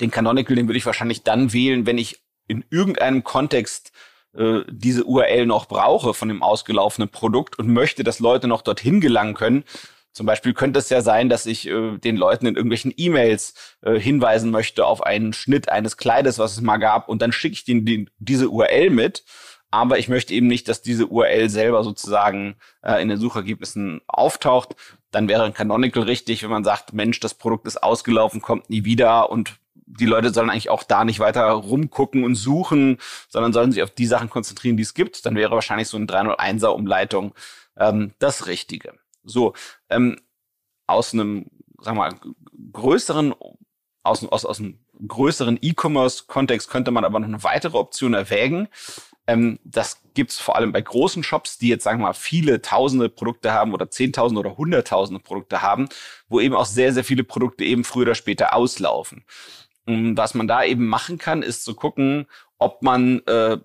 Den 0.00 0.10
Canonical, 0.10 0.56
den 0.56 0.68
würde 0.68 0.78
ich 0.78 0.86
wahrscheinlich 0.86 1.22
dann 1.22 1.52
wählen, 1.52 1.86
wenn 1.86 1.98
ich 1.98 2.22
in 2.48 2.64
irgendeinem 2.70 3.22
Kontext 3.22 3.92
äh, 4.34 4.62
diese 4.68 5.04
URL 5.04 5.46
noch 5.46 5.66
brauche 5.66 6.14
von 6.14 6.28
dem 6.28 6.42
ausgelaufenen 6.42 7.08
Produkt 7.08 7.58
und 7.58 7.68
möchte, 7.68 8.02
dass 8.02 8.18
Leute 8.18 8.48
noch 8.48 8.62
dorthin 8.62 9.00
gelangen 9.00 9.34
können. 9.34 9.64
Zum 10.12 10.26
Beispiel 10.26 10.52
könnte 10.52 10.78
es 10.78 10.90
ja 10.90 11.00
sein, 11.00 11.28
dass 11.28 11.46
ich 11.46 11.68
äh, 11.68 11.96
den 11.98 12.16
Leuten 12.16 12.46
in 12.46 12.56
irgendwelchen 12.56 12.92
E-Mails 12.96 13.54
äh, 13.80 13.98
hinweisen 13.98 14.50
möchte 14.50 14.84
auf 14.84 15.02
einen 15.02 15.32
Schnitt 15.32 15.70
eines 15.70 15.96
Kleides, 15.96 16.38
was 16.38 16.52
es 16.52 16.60
mal 16.60 16.76
gab, 16.76 17.08
und 17.08 17.22
dann 17.22 17.32
schicke 17.32 17.54
ich 17.54 17.64
denen 17.64 17.86
die, 17.86 18.08
diese 18.18 18.50
URL 18.50 18.90
mit. 18.90 19.24
Aber 19.72 19.98
ich 19.98 20.08
möchte 20.08 20.34
eben 20.34 20.48
nicht, 20.48 20.68
dass 20.68 20.82
diese 20.82 21.06
URL 21.06 21.48
selber 21.48 21.82
sozusagen 21.82 22.56
äh, 22.82 23.00
in 23.00 23.08
den 23.08 23.18
Suchergebnissen 23.18 24.02
auftaucht. 24.06 24.76
Dann 25.10 25.28
wäre 25.28 25.44
ein 25.44 25.54
Canonical 25.54 26.02
richtig, 26.02 26.42
wenn 26.42 26.50
man 26.50 26.62
sagt, 26.62 26.92
Mensch, 26.92 27.20
das 27.20 27.32
Produkt 27.34 27.66
ist 27.66 27.82
ausgelaufen, 27.82 28.42
kommt 28.42 28.68
nie 28.68 28.84
wieder 28.84 29.30
und 29.30 29.56
die 29.86 30.06
Leute 30.06 30.32
sollen 30.32 30.50
eigentlich 30.50 30.68
auch 30.68 30.82
da 30.82 31.04
nicht 31.04 31.20
weiter 31.20 31.50
rumgucken 31.50 32.24
und 32.24 32.34
suchen, 32.34 32.98
sondern 33.28 33.54
sollen 33.54 33.72
sich 33.72 33.82
auf 33.82 33.90
die 33.90 34.06
Sachen 34.06 34.28
konzentrieren, 34.30 34.76
die 34.76 34.82
es 34.82 34.94
gibt. 34.94 35.24
Dann 35.24 35.36
wäre 35.36 35.50
wahrscheinlich 35.52 35.88
so 35.88 35.96
eine 35.96 36.06
301er 36.06 36.68
Umleitung 36.68 37.34
ähm, 37.78 38.12
das 38.18 38.46
Richtige. 38.46 38.92
So, 39.24 39.54
ähm, 39.88 40.20
aus 40.86 41.14
einem, 41.14 41.46
wir 41.82 41.94
mal, 41.94 42.14
größeren, 42.72 43.34
aus, 44.02 44.24
aus, 44.24 44.44
aus 44.44 44.60
einem 44.60 44.78
größeren 45.06 45.58
E-Commerce-Kontext 45.62 46.68
könnte 46.68 46.90
man 46.90 47.04
aber 47.04 47.20
noch 47.20 47.28
eine 47.28 47.42
weitere 47.42 47.78
Option 47.78 48.14
erwägen. 48.14 48.68
Ähm, 49.26 49.58
das 49.64 50.02
gibt's 50.14 50.38
vor 50.38 50.56
allem 50.56 50.72
bei 50.72 50.80
großen 50.80 51.22
Shops, 51.22 51.58
die 51.58 51.68
jetzt 51.68 51.84
sagen 51.84 52.00
wir 52.00 52.08
mal 52.08 52.12
viele 52.12 52.60
tausende 52.60 53.08
Produkte 53.08 53.52
haben 53.52 53.72
oder 53.72 53.90
zehntausende 53.90 54.40
oder 54.40 54.56
hunderttausende 54.56 55.22
Produkte 55.22 55.62
haben, 55.62 55.88
wo 56.28 56.40
eben 56.40 56.54
auch 56.54 56.66
sehr, 56.66 56.92
sehr 56.92 57.04
viele 57.04 57.24
Produkte 57.24 57.64
eben 57.64 57.84
früher 57.84 58.02
oder 58.02 58.14
später 58.14 58.54
auslaufen. 58.54 59.24
Ähm, 59.86 60.16
was 60.16 60.34
man 60.34 60.48
da 60.48 60.64
eben 60.64 60.86
machen 60.86 61.18
kann, 61.18 61.42
ist 61.42 61.64
zu 61.64 61.74
gucken, 61.74 62.26
ob 62.58 62.82
man 62.82 63.20
äh, 63.26 63.58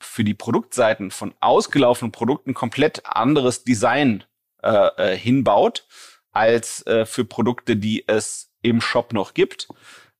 für 0.00 0.24
die 0.24 0.34
Produktseiten 0.34 1.10
von 1.10 1.34
ausgelaufenen 1.40 2.12
Produkten 2.12 2.54
komplett 2.54 3.04
anderes 3.04 3.64
Design 3.64 4.24
äh, 4.62 5.12
äh, 5.12 5.16
hinbaut 5.16 5.86
als 6.32 6.86
äh, 6.86 7.06
für 7.06 7.24
Produkte, 7.24 7.76
die 7.76 8.04
es 8.06 8.52
im 8.62 8.80
Shop 8.80 9.12
noch 9.12 9.34
gibt. 9.34 9.68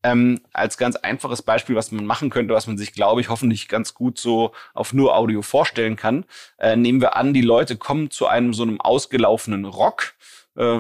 Ähm, 0.07 0.41
als 0.53 0.79
ganz 0.79 0.95
einfaches 0.95 1.43
Beispiel, 1.43 1.75
was 1.75 1.91
man 1.91 2.07
machen 2.07 2.31
könnte, 2.31 2.55
was 2.55 2.69
man 2.69 2.79
sich, 2.79 2.93
glaube 2.93 3.21
ich, 3.21 3.29
hoffentlich 3.29 3.67
ganz 3.67 3.93
gut 3.93 4.19
so 4.19 4.53
auf 4.73 4.93
nur 4.93 5.17
Audio 5.17 5.43
vorstellen 5.43 5.97
kann, 5.97 6.25
äh, 6.59 6.77
nehmen 6.77 7.01
wir 7.01 7.17
an, 7.17 7.35
die 7.35 7.41
Leute 7.41 7.77
kommen 7.77 8.13
zu 8.13 8.29
einem 8.29 8.55
so 8.55 8.63
einem 8.63 8.81
ausgelaufenen 8.81 9.65
Rock 9.65 10.15
äh, 10.55 10.79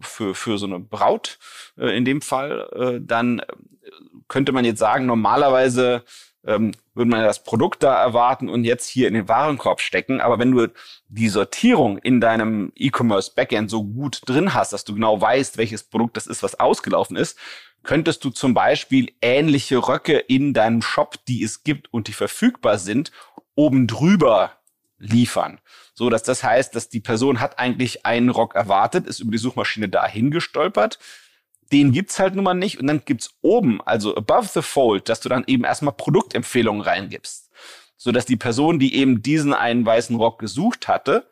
für, 0.00 0.34
für 0.34 0.58
so 0.58 0.66
eine 0.66 0.80
Braut 0.80 1.38
äh, 1.78 1.96
in 1.96 2.04
dem 2.04 2.20
Fall, 2.20 2.68
äh, 2.74 3.00
dann 3.00 3.40
könnte 4.26 4.50
man 4.50 4.64
jetzt 4.64 4.80
sagen, 4.80 5.06
normalerweise 5.06 6.02
ähm, 6.44 6.72
würde 6.94 7.10
man 7.10 7.22
das 7.22 7.44
Produkt 7.44 7.82
da 7.82 8.02
erwarten 8.02 8.48
und 8.48 8.64
jetzt 8.64 8.88
hier 8.88 9.08
in 9.08 9.14
den 9.14 9.28
Warenkorb 9.28 9.80
stecken. 9.80 10.20
Aber 10.20 10.38
wenn 10.38 10.52
du 10.52 10.68
die 11.08 11.28
Sortierung 11.28 11.98
in 11.98 12.20
deinem 12.20 12.72
E-Commerce 12.74 13.32
Backend 13.34 13.70
so 13.70 13.84
gut 13.84 14.22
drin 14.26 14.54
hast, 14.54 14.72
dass 14.72 14.84
du 14.84 14.94
genau 14.94 15.20
weißt, 15.20 15.56
welches 15.56 15.82
Produkt 15.82 16.16
das 16.16 16.26
ist, 16.26 16.42
was 16.42 16.58
ausgelaufen 16.58 17.16
ist, 17.16 17.38
könntest 17.82 18.24
du 18.24 18.30
zum 18.30 18.54
Beispiel 18.54 19.12
ähnliche 19.22 19.78
Röcke 19.78 20.18
in 20.18 20.54
deinem 20.54 20.82
Shop, 20.82 21.18
die 21.26 21.42
es 21.42 21.62
gibt 21.62 21.92
und 21.92 22.08
die 22.08 22.12
verfügbar 22.12 22.78
sind, 22.78 23.12
oben 23.54 23.86
drüber 23.86 24.52
liefern. 24.98 25.60
So 25.94 26.10
dass 26.10 26.22
das 26.22 26.42
heißt, 26.42 26.74
dass 26.74 26.88
die 26.88 27.00
Person 27.00 27.40
hat 27.40 27.58
eigentlich 27.58 28.04
einen 28.04 28.30
Rock 28.30 28.54
erwartet, 28.54 29.06
ist 29.06 29.20
über 29.20 29.32
die 29.32 29.38
Suchmaschine 29.38 29.88
dahin 29.88 30.30
gestolpert. 30.30 30.98
Den 31.72 31.92
gibt's 31.92 32.18
halt 32.18 32.34
nun 32.34 32.44
mal 32.44 32.54
nicht 32.54 32.78
und 32.78 32.86
dann 32.86 33.02
gibt's 33.04 33.30
oben, 33.40 33.80
also 33.82 34.14
above 34.14 34.48
the 34.52 34.62
fold, 34.62 35.08
dass 35.08 35.20
du 35.20 35.28
dann 35.28 35.44
eben 35.46 35.64
erstmal 35.64 35.94
Produktempfehlungen 35.94 36.82
reingibst. 36.82 37.50
So 37.96 38.12
dass 38.12 38.26
die 38.26 38.36
Person, 38.36 38.78
die 38.78 38.94
eben 38.94 39.22
diesen 39.22 39.54
einen 39.54 39.84
weißen 39.84 40.16
Rock 40.16 40.38
gesucht 40.38 40.86
hatte, 40.86 41.30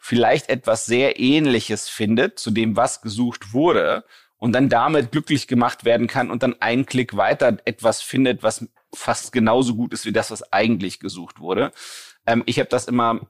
vielleicht 0.00 0.48
etwas 0.48 0.86
sehr 0.86 1.18
ähnliches 1.18 1.88
findet 1.88 2.38
zu 2.38 2.52
dem, 2.52 2.76
was 2.76 3.02
gesucht 3.02 3.52
wurde 3.52 4.04
und 4.38 4.52
dann 4.52 4.68
damit 4.68 5.12
glücklich 5.12 5.46
gemacht 5.46 5.84
werden 5.84 6.06
kann 6.06 6.30
und 6.30 6.42
dann 6.42 6.60
einen 6.60 6.86
Klick 6.86 7.16
weiter 7.16 7.56
etwas 7.64 8.02
findet, 8.02 8.42
was 8.42 8.68
fast 8.94 9.32
genauso 9.32 9.74
gut 9.74 9.92
ist 9.92 10.04
wie 10.04 10.12
das, 10.12 10.30
was 10.30 10.52
eigentlich 10.52 11.00
gesucht 11.00 11.40
wurde. 11.40 11.72
Ähm, 12.26 12.42
ich 12.46 12.58
habe 12.58 12.68
das 12.68 12.86
immer 12.86 13.20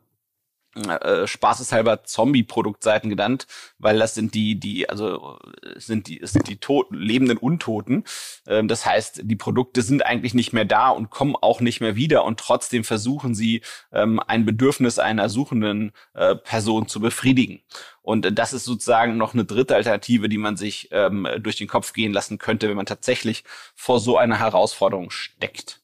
äh, 0.84 1.26
spaßeshalber 1.26 2.04
Zombie-Produktseiten 2.04 3.10
genannt, 3.10 3.46
weil 3.78 3.98
das 3.98 4.14
sind 4.14 4.34
die, 4.34 4.60
die, 4.60 4.88
also 4.88 5.38
sind 5.76 6.06
die, 6.06 6.20
sind 6.22 6.48
die 6.48 6.58
Toten, 6.58 6.96
lebenden 6.96 7.38
Untoten. 7.38 8.04
Ähm, 8.46 8.68
das 8.68 8.84
heißt, 8.84 9.22
die 9.24 9.36
Produkte 9.36 9.82
sind 9.82 10.04
eigentlich 10.04 10.34
nicht 10.34 10.52
mehr 10.52 10.64
da 10.64 10.90
und 10.90 11.10
kommen 11.10 11.36
auch 11.40 11.60
nicht 11.60 11.80
mehr 11.80 11.96
wieder 11.96 12.24
und 12.24 12.38
trotzdem 12.38 12.84
versuchen 12.84 13.34
sie, 13.34 13.62
ähm, 13.92 14.20
ein 14.26 14.44
Bedürfnis 14.44 14.98
einer 14.98 15.28
suchenden 15.28 15.92
äh, 16.14 16.36
Person 16.36 16.88
zu 16.88 17.00
befriedigen. 17.00 17.62
Und 18.02 18.38
das 18.38 18.52
ist 18.52 18.64
sozusagen 18.64 19.16
noch 19.16 19.34
eine 19.34 19.44
dritte 19.44 19.74
Alternative, 19.74 20.28
die 20.28 20.38
man 20.38 20.56
sich 20.56 20.88
ähm, 20.92 21.26
durch 21.40 21.56
den 21.56 21.66
Kopf 21.66 21.92
gehen 21.92 22.12
lassen 22.12 22.38
könnte, 22.38 22.68
wenn 22.68 22.76
man 22.76 22.86
tatsächlich 22.86 23.42
vor 23.74 23.98
so 23.98 24.16
einer 24.16 24.38
Herausforderung 24.38 25.10
steckt. 25.10 25.80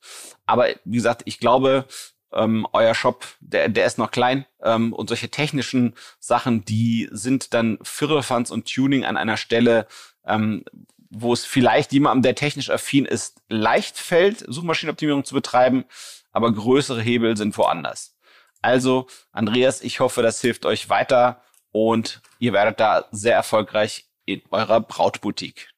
Aber 0.46 0.68
wie 0.84 0.96
gesagt, 0.96 1.22
ich 1.24 1.40
glaube, 1.40 1.86
ähm, 2.34 2.66
euer 2.72 2.94
Shop, 2.94 3.26
der, 3.40 3.68
der 3.68 3.86
ist 3.86 3.98
noch 3.98 4.10
klein 4.10 4.46
ähm, 4.62 4.92
und 4.92 5.08
solche 5.08 5.28
technischen 5.28 5.94
Sachen, 6.18 6.64
die 6.64 7.08
sind 7.12 7.54
dann 7.54 7.78
Firlefanz 7.82 8.50
und 8.50 8.72
Tuning 8.72 9.04
an 9.04 9.16
einer 9.16 9.36
Stelle, 9.36 9.86
ähm, 10.26 10.64
wo 11.10 11.32
es 11.32 11.44
vielleicht 11.44 11.92
jemandem, 11.92 12.22
der 12.22 12.34
technisch 12.34 12.70
affin 12.70 13.04
ist, 13.04 13.42
leicht 13.48 13.98
fällt, 13.98 14.44
Suchmaschinenoptimierung 14.48 15.24
zu 15.24 15.34
betreiben, 15.34 15.84
aber 16.32 16.52
größere 16.52 17.02
Hebel 17.02 17.36
sind 17.36 17.56
woanders. 17.58 18.16
Also, 18.62 19.08
Andreas, 19.32 19.82
ich 19.82 20.00
hoffe, 20.00 20.22
das 20.22 20.40
hilft 20.40 20.64
euch 20.64 20.88
weiter 20.88 21.42
und 21.72 22.22
ihr 22.38 22.52
werdet 22.52 22.80
da 22.80 23.06
sehr 23.10 23.34
erfolgreich 23.34 24.06
in 24.24 24.40
eurer 24.50 24.80
Brautboutique. 24.80 25.68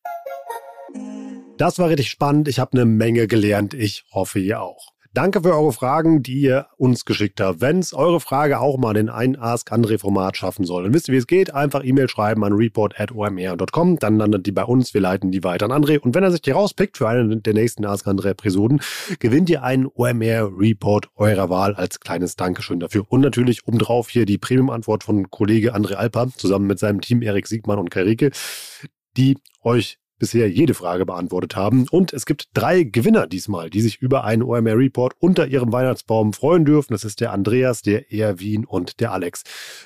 Das 1.56 1.78
war 1.78 1.88
richtig 1.88 2.10
spannend. 2.10 2.48
Ich 2.48 2.58
habe 2.58 2.72
eine 2.72 2.84
Menge 2.84 3.26
gelernt. 3.26 3.74
Ich 3.74 4.04
hoffe, 4.12 4.38
ihr 4.38 4.60
auch. 4.60 4.93
Danke 5.14 5.42
für 5.42 5.54
eure 5.54 5.72
Fragen, 5.72 6.24
die 6.24 6.40
ihr 6.40 6.66
uns 6.76 7.04
geschickt 7.04 7.40
habt. 7.40 7.60
Wenn 7.60 7.78
es 7.78 7.94
eure 7.94 8.18
Frage 8.18 8.58
auch 8.58 8.78
mal 8.78 8.96
in 8.96 9.08
ein 9.08 9.36
Ask 9.36 9.70
André 9.70 9.96
Format 9.96 10.36
schaffen 10.36 10.64
soll, 10.64 10.82
dann 10.82 10.92
wisst 10.92 11.06
ihr, 11.06 11.14
wie 11.14 11.18
es 11.18 11.28
geht. 11.28 11.54
Einfach 11.54 11.84
E-Mail 11.84 12.08
schreiben 12.08 12.42
an 12.42 12.52
report.omr.com. 12.52 14.00
Dann 14.00 14.18
landet 14.18 14.44
die 14.44 14.50
bei 14.50 14.64
uns. 14.64 14.92
Wir 14.92 15.00
leiten 15.00 15.30
die 15.30 15.44
weiter 15.44 15.66
an 15.66 15.84
André. 15.84 16.00
Und 16.00 16.16
wenn 16.16 16.24
er 16.24 16.32
sich 16.32 16.42
die 16.42 16.50
rauspickt 16.50 16.98
für 16.98 17.08
eine 17.08 17.36
der 17.36 17.54
nächsten 17.54 17.84
Ask 17.84 18.08
André 18.08 18.30
Episoden, 18.30 18.80
gewinnt 19.20 19.48
ihr 19.50 19.62
einen 19.62 19.86
OMR 19.86 20.50
Report 20.58 21.08
eurer 21.14 21.48
Wahl 21.48 21.76
als 21.76 22.00
kleines 22.00 22.34
Dankeschön 22.34 22.80
dafür. 22.80 23.04
Und 23.08 23.20
natürlich 23.20 23.68
obendrauf 23.68 24.08
hier 24.08 24.26
die 24.26 24.38
Premium-Antwort 24.38 25.04
von 25.04 25.30
Kollege 25.30 25.76
André 25.76 25.94
Alper 25.94 26.30
zusammen 26.36 26.66
mit 26.66 26.80
seinem 26.80 27.00
Team 27.00 27.22
Erik 27.22 27.46
Siegmann 27.46 27.78
und 27.78 27.92
Karike, 27.92 28.32
die 29.16 29.38
euch 29.62 29.98
bisher 30.18 30.48
jede 30.50 30.74
Frage 30.74 31.06
beantwortet 31.06 31.56
haben. 31.56 31.86
Und 31.90 32.12
es 32.12 32.26
gibt 32.26 32.48
drei 32.54 32.82
Gewinner 32.82 33.26
diesmal, 33.26 33.70
die 33.70 33.80
sich 33.80 34.00
über 34.00 34.24
einen 34.24 34.42
OMR 34.42 34.76
Report 34.78 35.14
unter 35.18 35.46
ihrem 35.46 35.72
Weihnachtsbaum 35.72 36.32
freuen 36.32 36.64
dürfen. 36.64 36.92
Das 36.92 37.04
ist 37.04 37.20
der 37.20 37.32
Andreas, 37.32 37.82
der 37.82 38.12
Erwin 38.12 38.64
und 38.64 39.00
der 39.00 39.12
Alex. 39.12 39.42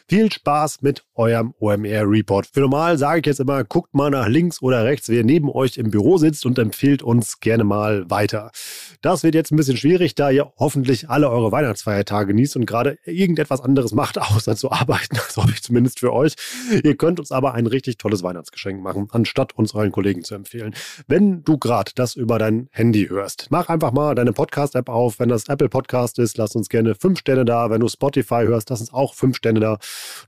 Viel 0.09 0.31
Spaß 0.31 0.83
mit 0.83 1.05
eurem 1.14 1.55
OMR 1.59 2.11
Report. 2.11 2.47
Für 2.47 2.61
normal 2.61 2.99
sage 2.99 3.20
ich 3.20 3.26
jetzt 3.26 3.41
immer, 3.41 3.64
guckt 3.64 3.95
mal 3.95 4.11
nach 4.11 4.29
links 4.29 4.62
oder 4.62 4.85
rechts, 4.85 5.09
wer 5.09 5.24
neben 5.24 5.51
euch 5.51 5.76
im 5.76 5.91
Büro 5.91 6.18
sitzt 6.18 6.47
und 6.47 6.59
empfiehlt 6.59 7.03
uns 7.03 7.41
gerne 7.41 7.64
mal 7.64 8.09
weiter. 8.11 8.51
Das 9.01 9.22
wird 9.22 9.35
jetzt 9.35 9.53
ein 9.53 9.57
bisschen 9.57 9.76
schwierig, 9.76 10.14
da 10.14 10.31
ihr 10.31 10.53
hoffentlich 10.59 11.09
alle 11.09 11.31
eure 11.31 11.53
Weihnachtsfeiertage 11.53 12.29
genießt 12.29 12.57
und 12.57 12.66
gerade 12.66 12.99
irgendetwas 13.05 13.61
anderes 13.61 13.93
macht, 13.93 14.18
außer 14.18 14.57
zu 14.57 14.70
arbeiten. 14.70 15.16
Das 15.16 15.37
hoffe 15.37 15.51
ich 15.53 15.62
zumindest 15.62 16.01
für 16.01 16.12
euch. 16.12 16.35
Ihr 16.83 16.97
könnt 16.97 17.18
uns 17.20 17.33
aber 17.33 17.55
ein 17.55 17.66
richtig 17.66 17.99
tolles 17.99 18.22
Weihnachtsgeschenk 18.22 18.83
machen, 18.83 19.09
anstatt 19.11 19.57
uns 19.57 19.74
euren 19.74 19.93
Kollegen 19.93 20.18
zu 20.23 20.35
empfehlen. 20.35 20.75
Wenn 21.07 21.43
du 21.45 21.59
gerade 21.59 21.93
das 21.95 22.16
über 22.16 22.39
dein 22.39 22.69
Handy 22.73 23.09
hörst, 23.09 23.49
mach 23.51 23.69
einfach 23.69 23.93
mal 23.93 24.14
deine 24.14 24.33
Podcast-App 24.33 24.89
auf. 24.89 25.19
Wenn 25.19 25.29
das 25.29 25.49
Apple 25.49 25.69
Podcast 25.69 26.19
ist, 26.19 26.39
lass 26.39 26.55
uns 26.55 26.69
gerne 26.69 26.95
fünf 26.95 27.21
Sterne 27.21 27.45
da. 27.45 27.71
Wenn 27.71 27.81
du 27.81 27.89
Spotify 27.89 28.45
hörst, 28.47 28.71
lass 28.71 28.81
uns 28.81 28.93
auch 28.93 29.14
fünf 29.14 29.37
Sterne 29.37 29.61
da. 29.61 29.79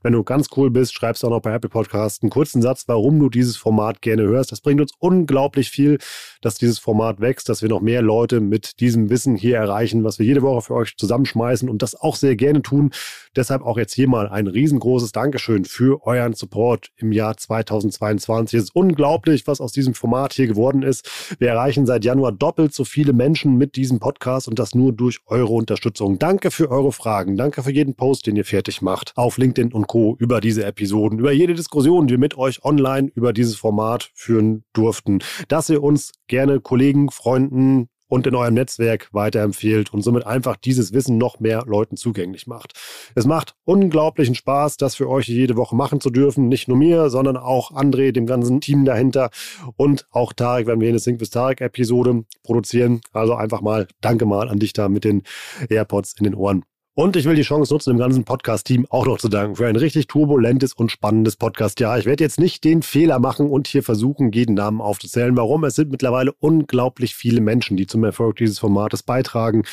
Wenn 0.03 0.13
du 0.13 0.23
ganz 0.23 0.47
cool 0.55 0.69
bist, 0.69 0.93
schreibst 0.93 1.23
auch 1.25 1.29
noch 1.29 1.41
bei 1.41 1.53
Apple 1.53 1.69
Podcast 1.69 2.23
einen 2.23 2.29
kurzen 2.29 2.61
Satz, 2.61 2.83
warum 2.87 3.19
du 3.19 3.29
dieses 3.29 3.57
Format 3.57 4.01
gerne 4.01 4.23
hörst. 4.23 4.51
Das 4.51 4.61
bringt 4.61 4.81
uns 4.81 4.93
unglaublich 4.99 5.69
viel, 5.69 5.97
dass 6.41 6.55
dieses 6.55 6.79
Format 6.79 7.19
wächst, 7.19 7.49
dass 7.49 7.61
wir 7.61 7.69
noch 7.69 7.81
mehr 7.81 8.01
Leute 8.01 8.41
mit 8.41 8.79
diesem 8.79 9.09
Wissen 9.09 9.35
hier 9.35 9.57
erreichen, 9.57 10.03
was 10.03 10.19
wir 10.19 10.25
jede 10.25 10.41
Woche 10.41 10.61
für 10.61 10.75
euch 10.75 10.95
zusammenschmeißen 10.97 11.69
und 11.69 11.81
das 11.81 11.95
auch 11.95 12.15
sehr 12.15 12.35
gerne 12.35 12.61
tun. 12.61 12.91
Deshalb 13.35 13.63
auch 13.63 13.77
jetzt 13.77 13.93
hier 13.93 14.07
mal 14.07 14.27
ein 14.27 14.47
riesengroßes 14.47 15.11
Dankeschön 15.11 15.65
für 15.65 16.05
euren 16.05 16.33
Support 16.33 16.89
im 16.97 17.11
Jahr 17.11 17.37
2022. 17.37 18.57
Es 18.57 18.63
ist 18.65 18.75
unglaublich, 18.75 19.47
was 19.47 19.61
aus 19.61 19.71
diesem 19.71 19.80
Format 19.93 20.33
hier 20.33 20.47
geworden 20.47 20.83
ist. 20.83 21.09
Wir 21.39 21.49
erreichen 21.49 21.85
seit 21.85 22.05
Januar 22.05 22.31
doppelt 22.31 22.73
so 22.73 22.85
viele 22.85 23.13
Menschen 23.13 23.57
mit 23.57 23.75
diesem 23.75 23.99
Podcast 23.99 24.47
und 24.47 24.59
das 24.59 24.75
nur 24.75 24.93
durch 24.93 25.19
eure 25.25 25.53
Unterstützung. 25.53 26.19
Danke 26.19 26.51
für 26.51 26.69
eure 26.69 26.91
Fragen. 26.91 27.37
Danke 27.37 27.63
für 27.63 27.71
jeden 27.71 27.95
Post, 27.95 28.27
den 28.27 28.35
ihr 28.35 28.45
fertig 28.45 28.81
macht 28.81 29.13
auf 29.15 29.37
LinkedIn 29.37 29.73
und 29.73 29.87
Co. 29.87 30.15
über 30.19 30.41
diese 30.41 30.63
Episoden, 30.65 31.19
über 31.19 31.31
jede 31.31 31.53
Diskussion, 31.53 32.07
die 32.07 32.13
wir 32.13 32.19
mit 32.19 32.37
euch 32.37 32.63
online 32.63 33.11
über 33.15 33.33
dieses 33.33 33.55
Format 33.55 34.11
führen 34.13 34.63
durften. 34.73 35.19
Dass 35.47 35.69
ihr 35.69 35.83
uns 35.83 36.11
gerne 36.27 36.59
Kollegen, 36.59 37.09
Freunden, 37.11 37.89
und 38.11 38.27
in 38.27 38.35
eurem 38.35 38.55
Netzwerk 38.55 39.07
weiterempfehlt 39.13 39.93
und 39.93 40.01
somit 40.01 40.27
einfach 40.27 40.57
dieses 40.57 40.91
Wissen 40.91 41.17
noch 41.17 41.39
mehr 41.39 41.63
Leuten 41.65 41.95
zugänglich 41.95 42.45
macht. 42.45 42.73
Es 43.15 43.25
macht 43.25 43.55
unglaublichen 43.63 44.35
Spaß, 44.35 44.75
das 44.75 44.95
für 44.95 45.09
euch 45.09 45.29
jede 45.29 45.55
Woche 45.55 45.77
machen 45.77 46.01
zu 46.01 46.09
dürfen. 46.09 46.49
Nicht 46.49 46.67
nur 46.67 46.75
mir, 46.77 47.09
sondern 47.09 47.37
auch 47.37 47.71
André, 47.71 48.11
dem 48.11 48.25
ganzen 48.25 48.59
Team 48.59 48.83
dahinter 48.83 49.29
und 49.77 50.07
auch 50.11 50.33
Tarek, 50.33 50.67
wenn 50.67 50.81
wir 50.81 50.89
eine 50.89 50.99
Sync 50.99 51.21
with 51.21 51.29
Tarek 51.29 51.61
Episode 51.61 52.25
produzieren. 52.43 52.99
Also 53.13 53.33
einfach 53.35 53.61
mal 53.61 53.87
Danke 54.01 54.25
mal 54.25 54.49
an 54.49 54.59
dich 54.59 54.73
da 54.73 54.89
mit 54.89 55.05
den 55.05 55.23
AirPods 55.69 56.15
in 56.19 56.25
den 56.25 56.35
Ohren. 56.35 56.65
Und 56.93 57.15
ich 57.15 57.23
will 57.23 57.35
die 57.35 57.43
Chance 57.43 57.73
nutzen, 57.73 57.91
dem 57.91 57.99
ganzen 57.99 58.25
Podcast-Team 58.25 58.85
auch 58.89 59.05
noch 59.05 59.17
zu 59.17 59.29
danken 59.29 59.55
für 59.55 59.65
ein 59.65 59.77
richtig 59.77 60.07
turbulentes 60.07 60.73
und 60.73 60.91
spannendes 60.91 61.37
Podcast-Jahr. 61.37 61.97
Ich 61.97 62.05
werde 62.05 62.21
jetzt 62.21 62.37
nicht 62.37 62.65
den 62.65 62.81
Fehler 62.81 63.19
machen 63.19 63.49
und 63.49 63.67
hier 63.67 63.81
versuchen, 63.81 64.33
jeden 64.33 64.55
Namen 64.55 64.81
aufzuzählen. 64.81 65.37
Warum? 65.37 65.63
Es 65.63 65.75
sind 65.75 65.89
mittlerweile 65.89 66.33
unglaublich 66.33 67.15
viele 67.15 67.39
Menschen, 67.39 67.77
die 67.77 67.87
zum 67.87 68.03
Erfolg 68.03 68.35
dieses 68.35 68.59
Formates 68.59 69.03
beitragen, 69.03 69.63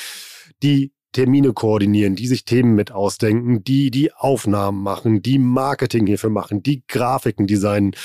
die 0.63 0.93
Termine 1.13 1.53
koordinieren, 1.55 2.15
die 2.15 2.29
sich 2.29 2.45
Themen 2.45 2.77
mit 2.77 2.93
ausdenken, 2.93 3.65
die 3.65 3.91
die 3.91 4.13
Aufnahmen 4.13 4.81
machen, 4.81 5.21
die 5.21 5.41
Marketing 5.41 6.07
hierfür 6.07 6.31
machen, 6.31 6.63
die 6.63 6.85
Grafiken 6.87 7.49
designen 7.49 7.97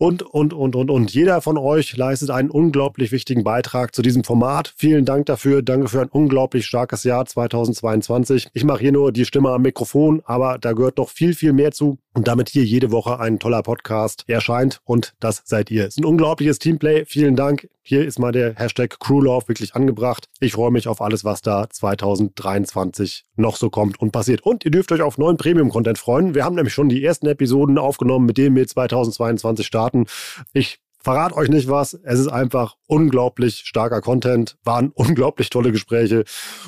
und, 0.00 0.22
und, 0.22 0.54
und, 0.54 0.76
und, 0.76 0.90
und. 0.90 1.12
Jeder 1.12 1.42
von 1.42 1.58
euch 1.58 1.94
leistet 1.94 2.30
einen 2.30 2.48
unglaublich 2.48 3.12
wichtigen 3.12 3.44
Beitrag 3.44 3.94
zu 3.94 4.00
diesem 4.00 4.24
Format. 4.24 4.72
Vielen 4.78 5.04
Dank 5.04 5.26
dafür. 5.26 5.60
Danke 5.60 5.88
für 5.88 6.00
ein 6.00 6.08
unglaublich 6.08 6.64
starkes 6.64 7.04
Jahr 7.04 7.26
2022. 7.26 8.48
Ich 8.54 8.64
mache 8.64 8.80
hier 8.80 8.92
nur 8.92 9.12
die 9.12 9.26
Stimme 9.26 9.50
am 9.50 9.60
Mikrofon, 9.60 10.22
aber 10.24 10.56
da 10.58 10.72
gehört 10.72 10.96
noch 10.96 11.10
viel, 11.10 11.34
viel 11.34 11.52
mehr 11.52 11.72
zu. 11.72 11.98
Und 12.12 12.26
damit 12.26 12.48
hier 12.48 12.64
jede 12.64 12.90
Woche 12.90 13.20
ein 13.20 13.38
toller 13.38 13.62
Podcast 13.62 14.24
erscheint 14.26 14.80
und 14.84 15.14
das 15.20 15.42
seid 15.44 15.70
ihr. 15.70 15.84
Es 15.86 15.96
ist 15.96 15.98
ein 15.98 16.04
unglaubliches 16.04 16.58
Teamplay. 16.58 17.04
Vielen 17.04 17.36
Dank. 17.36 17.68
Hier 17.82 18.04
ist 18.04 18.18
mal 18.18 18.32
der 18.32 18.54
Hashtag 18.56 18.98
Crewlove 18.98 19.46
wirklich 19.46 19.76
angebracht. 19.76 20.28
Ich 20.40 20.52
freue 20.52 20.72
mich 20.72 20.88
auf 20.88 21.00
alles, 21.00 21.24
was 21.24 21.40
da 21.40 21.70
2023 21.70 23.26
noch 23.36 23.56
so 23.56 23.70
kommt 23.70 24.00
und 24.00 24.10
passiert. 24.10 24.42
Und 24.42 24.64
ihr 24.64 24.72
dürft 24.72 24.90
euch 24.90 25.02
auf 25.02 25.18
neuen 25.18 25.36
Premium-Content 25.36 25.98
freuen. 25.98 26.34
Wir 26.34 26.44
haben 26.44 26.56
nämlich 26.56 26.74
schon 26.74 26.88
die 26.88 27.04
ersten 27.04 27.26
Episoden 27.26 27.78
aufgenommen, 27.78 28.26
mit 28.26 28.38
denen 28.38 28.56
wir 28.56 28.66
2022 28.66 29.64
starten. 29.64 30.06
Ich 30.52 30.80
verrat 31.02 31.32
euch 31.32 31.48
nicht 31.48 31.68
was. 31.68 31.94
Es 31.94 32.18
ist 32.18 32.28
einfach 32.28 32.76
unglaublich 32.86 33.62
starker 33.64 34.00
Content, 34.00 34.56
waren 34.64 34.90
unglaublich 34.94 35.50
tolle 35.50 35.72
Gespräche 35.72 36.24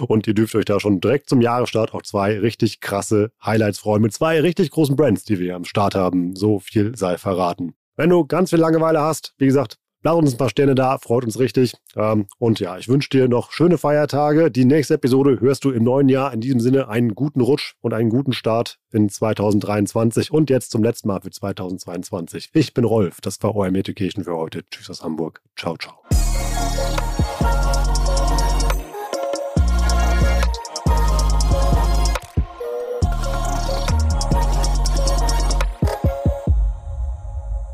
und 0.07 0.26
ihr 0.26 0.35
dürft 0.35 0.55
euch 0.55 0.64
da 0.64 0.80
schon 0.80 1.01
direkt 1.01 1.28
zum 1.28 1.41
Jahresstart 1.41 1.95
auch 1.95 2.03
zwei 2.03 2.39
richtig 2.39 2.80
krasse 2.80 3.30
Highlights 3.45 3.78
freuen 3.78 4.03
mit 4.03 4.12
zwei 4.12 4.41
richtig 4.41 4.70
großen 4.70 4.97
Brands, 4.97 5.24
die 5.24 5.39
wir 5.39 5.57
am 5.57 5.64
Start 5.64 5.95
haben. 5.95 6.35
So 6.37 6.59
viel 6.59 6.97
sei 6.97 7.18
verraten. 7.18 7.74
Wenn 7.97 8.11
du 8.11 8.24
ganz 8.24 8.51
viel 8.51 8.59
Langeweile 8.59 9.01
hast, 9.01 9.35
wie 9.37 9.47
gesagt, 9.47 9.78
Lass 10.05 10.16
uns 10.16 10.34
ein 10.34 10.36
paar 10.36 10.50
Sterne 10.50 10.74
da, 10.74 10.98
freut 10.98 11.24
uns 11.24 11.38
richtig. 11.38 11.74
Ähm, 11.96 12.26
und 12.38 12.59
ja, 12.61 12.76
ich 12.76 12.88
wünsche 12.88 13.09
dir 13.09 13.28
noch 13.28 13.53
schöne 13.53 13.78
Feiertage. 13.78 14.50
Die 14.50 14.64
nächste 14.64 14.94
Episode 14.94 15.40
hörst 15.40 15.64
du 15.64 15.70
im 15.70 15.84
neuen 15.84 16.09
Jahr. 16.09 16.32
In 16.32 16.40
diesem 16.40 16.61
Sinne 16.61 16.88
einen 16.88 17.14
guten 17.14 17.40
Rutsch 17.40 17.74
und 17.80 17.94
einen 17.94 18.11
guten 18.11 18.32
Start 18.32 18.78
in 18.90 19.09
2023 19.09 20.32
und 20.32 20.50
jetzt 20.50 20.70
zum 20.72 20.82
letzten 20.82 21.09
Mal 21.09 21.20
für 21.20 21.30
2022. 21.30 22.50
Ich 22.53 22.74
bin 22.74 22.84
Rolf, 22.84 23.20
das 23.20 23.42
war 23.42 23.55
OM 23.55 23.74
Education 23.74 24.24
für 24.24 24.36
heute. 24.36 24.64
Tschüss 24.70 24.90
aus 24.90 25.03
Hamburg. 25.03 25.40
Ciao, 25.57 25.76
ciao. 25.76 25.94